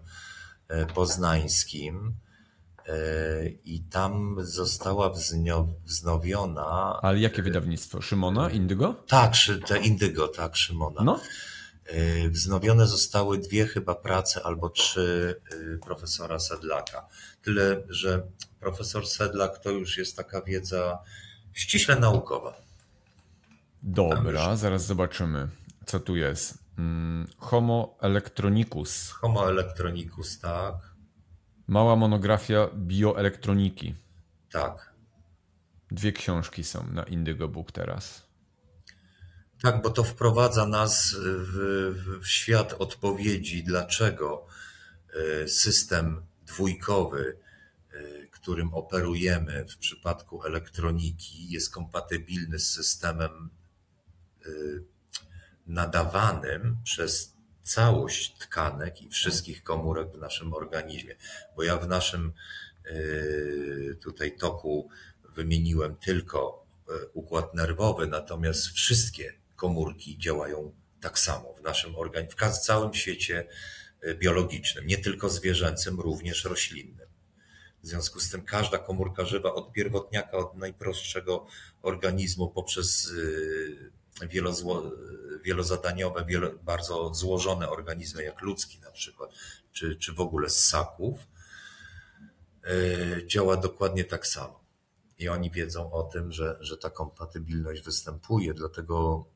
y, 0.70 0.86
poznańskim, 0.86 2.14
i 3.64 3.82
tam 3.90 4.36
została 4.40 5.12
wznowiona. 5.84 6.98
Ale 7.02 7.18
jakie 7.20 7.42
wydawnictwo? 7.42 8.00
Szymona? 8.00 8.50
Indygo? 8.50 9.04
Tak, 9.08 9.32
te 9.66 9.78
Indygo, 9.78 10.28
tak, 10.28 10.56
Szymona. 10.56 11.04
No. 11.04 11.20
E, 11.86 12.28
wznowione 12.28 12.86
zostały 12.86 13.38
dwie 13.38 13.66
chyba 13.66 13.94
prace 13.94 14.42
albo 14.42 14.68
trzy 14.68 15.36
e, 15.74 15.78
profesora 15.78 16.38
Sedlaka. 16.38 17.06
Tyle, 17.42 17.82
że 17.88 18.22
profesor 18.60 19.06
Sedlak 19.06 19.58
to 19.58 19.70
już 19.70 19.98
jest 19.98 20.16
taka 20.16 20.42
wiedza 20.42 20.98
ściśle 21.52 21.96
naukowa. 21.96 22.54
Dobra, 23.82 24.56
zaraz 24.56 24.86
zobaczymy, 24.86 25.48
co 25.86 26.00
tu 26.00 26.16
jest. 26.16 26.58
Mm, 26.78 27.26
Homo 27.38 27.96
electronicus. 28.00 29.10
Homo 29.10 29.50
electronicus, 29.50 30.38
tak. 30.38 30.74
Mała 31.66 31.96
monografia 31.96 32.68
bioelektroniki. 32.76 33.94
Tak. 34.52 34.92
Dwie 35.90 36.12
książki 36.12 36.64
są 36.64 36.86
na 36.92 37.02
Indigo 37.02 37.48
Book 37.48 37.72
teraz. 37.72 38.22
Tak, 39.62 39.82
bo 39.82 39.90
to 39.90 40.04
wprowadza 40.04 40.66
nas 40.66 41.16
w, 41.18 41.56
w 42.22 42.26
świat 42.26 42.74
odpowiedzi, 42.78 43.64
dlaczego 43.64 44.46
e, 45.14 45.48
system 45.48 46.22
dwójkowy, 46.46 47.36
e, 47.92 48.26
którym 48.26 48.74
operujemy 48.74 49.64
w 49.68 49.78
przypadku 49.78 50.44
elektroniki, 50.44 51.50
jest 51.50 51.72
kompatybilny 51.72 52.58
z 52.58 52.68
systemem 52.68 53.50
e, 54.46 54.48
nadawanym 55.66 56.76
przez 56.84 57.36
całość 57.62 58.38
tkanek 58.38 59.02
i 59.02 59.08
wszystkich 59.08 59.62
komórek 59.62 60.12
w 60.12 60.18
naszym 60.18 60.54
organizmie. 60.54 61.16
Bo 61.56 61.62
ja 61.62 61.76
w 61.76 61.88
naszym 61.88 62.32
tutaj 64.00 64.36
toku 64.36 64.88
wymieniłem 65.34 65.96
tylko 65.96 66.66
układ 67.12 67.54
nerwowy, 67.54 68.06
natomiast 68.06 68.66
wszystkie 68.66 69.41
komórki 69.62 70.18
działają 70.18 70.72
tak 71.00 71.18
samo 71.18 71.54
w 71.54 71.62
naszym 71.62 71.96
organizmie, 71.96 72.50
w 72.50 72.58
całym 72.58 72.94
świecie 72.94 73.48
y, 74.04 74.14
biologicznym, 74.14 74.86
nie 74.86 74.98
tylko 74.98 75.28
zwierzęcym, 75.28 76.00
również 76.00 76.44
roślinnym. 76.44 77.08
W 77.82 77.86
związku 77.86 78.20
z 78.20 78.30
tym 78.30 78.44
każda 78.44 78.78
komórka 78.78 79.24
żywa 79.24 79.54
od 79.54 79.72
pierwotniaka, 79.72 80.36
od 80.36 80.56
najprostszego 80.56 81.46
organizmu 81.82 82.48
poprzez 82.50 83.12
wielozadaniowe, 85.44 86.24
wielo, 86.24 86.50
bardzo 86.62 87.14
złożone 87.14 87.70
organizmy, 87.70 88.24
jak 88.24 88.40
ludzki 88.40 88.80
na 88.80 88.90
przykład, 88.90 89.30
czy, 89.72 89.96
czy 89.96 90.12
w 90.12 90.20
ogóle 90.20 90.50
ssaków, 90.50 91.18
yy, 92.64 93.26
działa 93.26 93.56
dokładnie 93.56 94.04
tak 94.04 94.26
samo. 94.26 94.64
I 95.18 95.28
oni 95.28 95.50
wiedzą 95.50 95.92
o 95.92 96.02
tym, 96.02 96.32
że, 96.32 96.58
że 96.60 96.76
ta 96.76 96.90
kompatybilność 96.90 97.82
występuje, 97.82 98.54
dlatego 98.54 99.26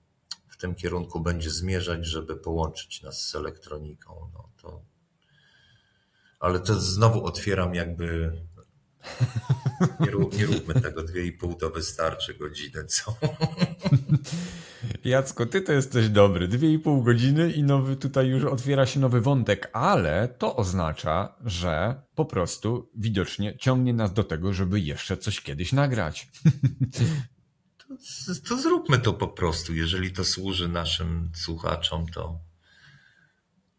w 0.56 0.60
tym 0.60 0.74
kierunku 0.74 1.20
będzie 1.20 1.50
zmierzać, 1.50 2.06
żeby 2.06 2.36
połączyć 2.36 3.02
nas 3.02 3.28
z 3.28 3.34
elektroniką. 3.34 4.30
No 4.34 4.48
to... 4.62 4.82
Ale 6.40 6.60
to 6.60 6.80
znowu 6.80 7.24
otwieram 7.24 7.74
jakby 7.74 8.32
nie, 10.00 10.10
rób, 10.10 10.38
nie 10.38 10.46
róbmy 10.46 10.74
tego, 10.74 11.02
dwie 11.02 11.26
i 11.26 11.32
pół 11.32 11.54
to 11.54 11.70
wystarczy 11.70 12.34
godziny, 12.34 12.84
co? 12.84 13.16
Jacko, 15.04 15.46
ty 15.46 15.60
to 15.60 15.72
jesteś 15.72 16.08
dobry. 16.08 16.48
Dwie 16.48 16.72
i 16.72 16.78
pół 16.78 17.02
godziny 17.02 17.52
i 17.52 17.62
nowy, 17.62 17.96
tutaj 17.96 18.28
już 18.28 18.44
otwiera 18.44 18.86
się 18.86 19.00
nowy 19.00 19.20
wątek, 19.20 19.70
ale 19.72 20.28
to 20.28 20.56
oznacza, 20.56 21.36
że 21.44 22.02
po 22.14 22.24
prostu 22.24 22.90
widocznie 22.94 23.58
ciągnie 23.58 23.94
nas 23.94 24.12
do 24.12 24.24
tego, 24.24 24.52
żeby 24.52 24.80
jeszcze 24.80 25.16
coś 25.16 25.40
kiedyś 25.40 25.72
nagrać. 25.72 26.28
To, 27.88 28.48
to 28.48 28.58
zróbmy 28.58 28.98
to 28.98 29.12
po 29.12 29.28
prostu. 29.28 29.74
Jeżeli 29.74 30.12
to 30.12 30.24
służy 30.24 30.68
naszym 30.68 31.30
słuchaczom, 31.34 32.06
to, 32.06 32.40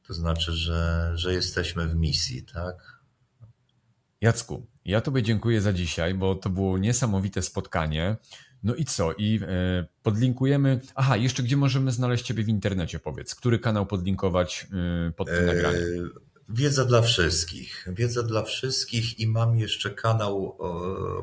to 0.08 0.14
znaczy, 0.14 0.52
że, 0.52 1.12
że 1.16 1.34
jesteśmy 1.34 1.88
w 1.88 1.96
misji, 1.96 2.44
tak? 2.44 2.98
Jacku, 4.22 4.68
ja 4.86 5.02
Tobie 5.02 5.24
dziękuję 5.24 5.62
za 5.62 5.74
dzisiaj, 5.74 6.14
bo 6.14 6.36
to 6.36 6.50
było 6.50 6.78
niesamowite 6.78 7.42
spotkanie. 7.42 8.18
No 8.64 8.76
i 8.76 8.86
co? 8.86 9.14
I 9.14 9.40
e, 9.44 9.86
podlinkujemy. 10.04 10.80
Aha, 10.96 11.18
jeszcze 11.18 11.44
gdzie 11.44 11.58
możemy 11.58 11.92
znaleźć 11.92 12.26
Ciebie 12.26 12.44
w 12.44 12.50
internecie? 12.50 13.00
Powiedz, 13.00 13.36
który 13.36 13.60
kanał 13.60 13.86
podlinkować 13.86 14.68
e, 15.08 15.12
pod 15.12 15.28
tym 15.28 15.46
nagraniem? 15.46 16.12
Wiedza 16.50 16.86
dla 16.86 17.02
wszystkich. 17.02 17.86
Wiedza 17.88 18.24
dla 18.24 18.44
wszystkich 18.44 19.20
i 19.20 19.28
mam 19.28 19.60
jeszcze 19.60 19.90
kanał, 19.90 20.58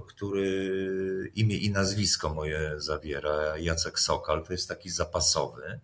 który 0.09 1.33
imię 1.35 1.57
i 1.57 1.71
nazwisko 1.71 2.35
moje 2.35 2.75
zawiera. 2.77 3.59
Jacek 3.59 3.99
Sokal. 3.99 4.45
To 4.45 4.53
jest 4.53 4.69
taki 4.69 4.91
zapasowy. 4.91 5.81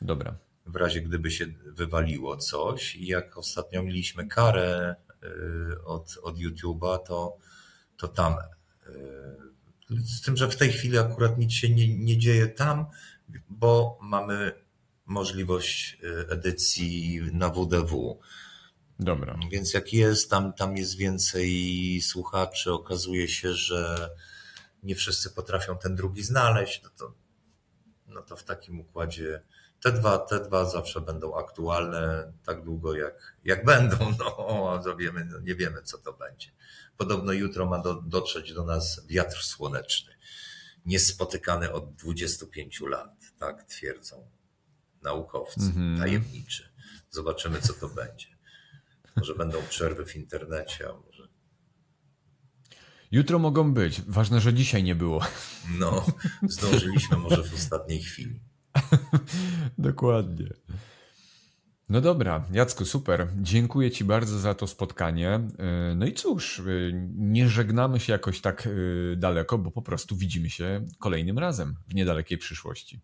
Dobra. 0.00 0.36
W 0.66 0.76
razie 0.76 1.02
gdyby 1.02 1.30
się 1.30 1.46
wywaliło 1.66 2.36
coś. 2.36 2.96
I 2.96 3.06
jak 3.06 3.38
ostatnio 3.38 3.82
mieliśmy 3.82 4.26
karę 4.26 4.96
Y, 5.24 5.84
od, 5.84 6.18
od 6.22 6.36
YouTube'a, 6.36 6.98
to, 6.98 7.36
to 7.96 8.08
tam 8.08 8.34
Z 10.04 10.22
tym, 10.22 10.36
że 10.36 10.48
w 10.48 10.56
tej 10.56 10.72
chwili 10.72 10.98
akurat 10.98 11.38
nic 11.38 11.52
się 11.52 11.70
nie, 11.70 11.98
nie 11.98 12.18
dzieje 12.18 12.46
tam, 12.48 12.86
bo 13.48 13.98
mamy 14.02 14.52
możliwość 15.06 15.98
edycji 16.28 17.20
na 17.32 17.48
WDW. 17.48 18.18
Dobra. 19.00 19.38
Więc 19.50 19.74
jak 19.74 19.92
jest, 19.92 20.30
tam, 20.30 20.52
tam 20.52 20.76
jest 20.76 20.96
więcej 20.96 22.00
słuchaczy, 22.00 22.72
okazuje 22.72 23.28
się, 23.28 23.52
że 23.52 24.10
nie 24.82 24.94
wszyscy 24.94 25.30
potrafią 25.30 25.78
ten 25.78 25.96
drugi 25.96 26.22
znaleźć, 26.22 26.82
no 26.82 26.90
to, 26.98 27.14
no 28.06 28.22
to 28.22 28.36
w 28.36 28.44
takim 28.44 28.80
układzie 28.80 29.42
te 29.82 29.92
dwa, 29.92 30.18
te 30.18 30.40
dwa 30.40 30.64
zawsze 30.64 31.00
będą 31.00 31.38
aktualne 31.38 32.32
tak 32.44 32.64
długo 32.64 32.94
jak, 32.94 33.36
jak 33.44 33.64
będą. 33.64 33.96
No, 34.18 34.80
to 34.84 34.96
wiemy, 34.96 35.24
no 35.24 35.40
nie 35.40 35.54
wiemy, 35.54 35.82
co 35.82 35.98
to 35.98 36.12
będzie. 36.12 36.50
Podobno 36.96 37.32
jutro 37.32 37.66
ma 37.66 37.78
do, 37.78 37.94
dotrzeć 37.94 38.54
do 38.54 38.64
nas 38.64 39.06
wiatr 39.06 39.42
słoneczny, 39.42 40.12
niespotykany 40.86 41.72
od 41.72 41.94
25 41.94 42.80
lat, 42.80 43.16
tak 43.38 43.64
twierdzą 43.64 44.30
naukowcy 45.02 45.60
mm 45.60 45.96
-hmm. 45.96 46.00
tajemniczy. 46.00 46.72
Zobaczymy, 47.10 47.60
co 47.60 47.72
to 47.72 47.88
będzie. 47.88 48.39
Może 49.20 49.34
będą 49.34 49.58
przerwy 49.68 50.06
w 50.06 50.16
internecie, 50.16 50.88
a 50.88 50.92
może. 50.92 51.28
Jutro 53.10 53.38
mogą 53.38 53.74
być. 53.74 54.02
Ważne, 54.02 54.40
że 54.40 54.54
dzisiaj 54.54 54.82
nie 54.82 54.94
było. 54.94 55.20
No, 55.78 56.06
zdążyliśmy 56.48 57.16
może 57.16 57.42
w 57.42 57.54
ostatniej 57.54 58.02
chwili. 58.02 58.40
Dokładnie. 59.78 60.50
No 61.88 62.00
dobra, 62.00 62.44
Jacku, 62.52 62.84
super. 62.84 63.28
Dziękuję 63.36 63.90
Ci 63.90 64.04
bardzo 64.04 64.38
za 64.38 64.54
to 64.54 64.66
spotkanie. 64.66 65.40
No 65.96 66.06
i 66.06 66.12
cóż, 66.12 66.62
nie 67.16 67.48
żegnamy 67.48 68.00
się 68.00 68.12
jakoś 68.12 68.40
tak 68.40 68.68
daleko, 69.16 69.58
bo 69.58 69.70
po 69.70 69.82
prostu 69.82 70.16
widzimy 70.16 70.50
się 70.50 70.86
kolejnym 70.98 71.38
razem 71.38 71.76
w 71.88 71.94
niedalekiej 71.94 72.38
przyszłości. 72.38 73.00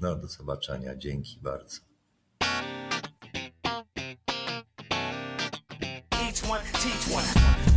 No, 0.00 0.16
do 0.16 0.28
zobaczenia. 0.28 0.96
Dzięki 0.96 1.40
bardzo. 1.40 1.89
Teach 6.80 7.12
one. 7.12 7.69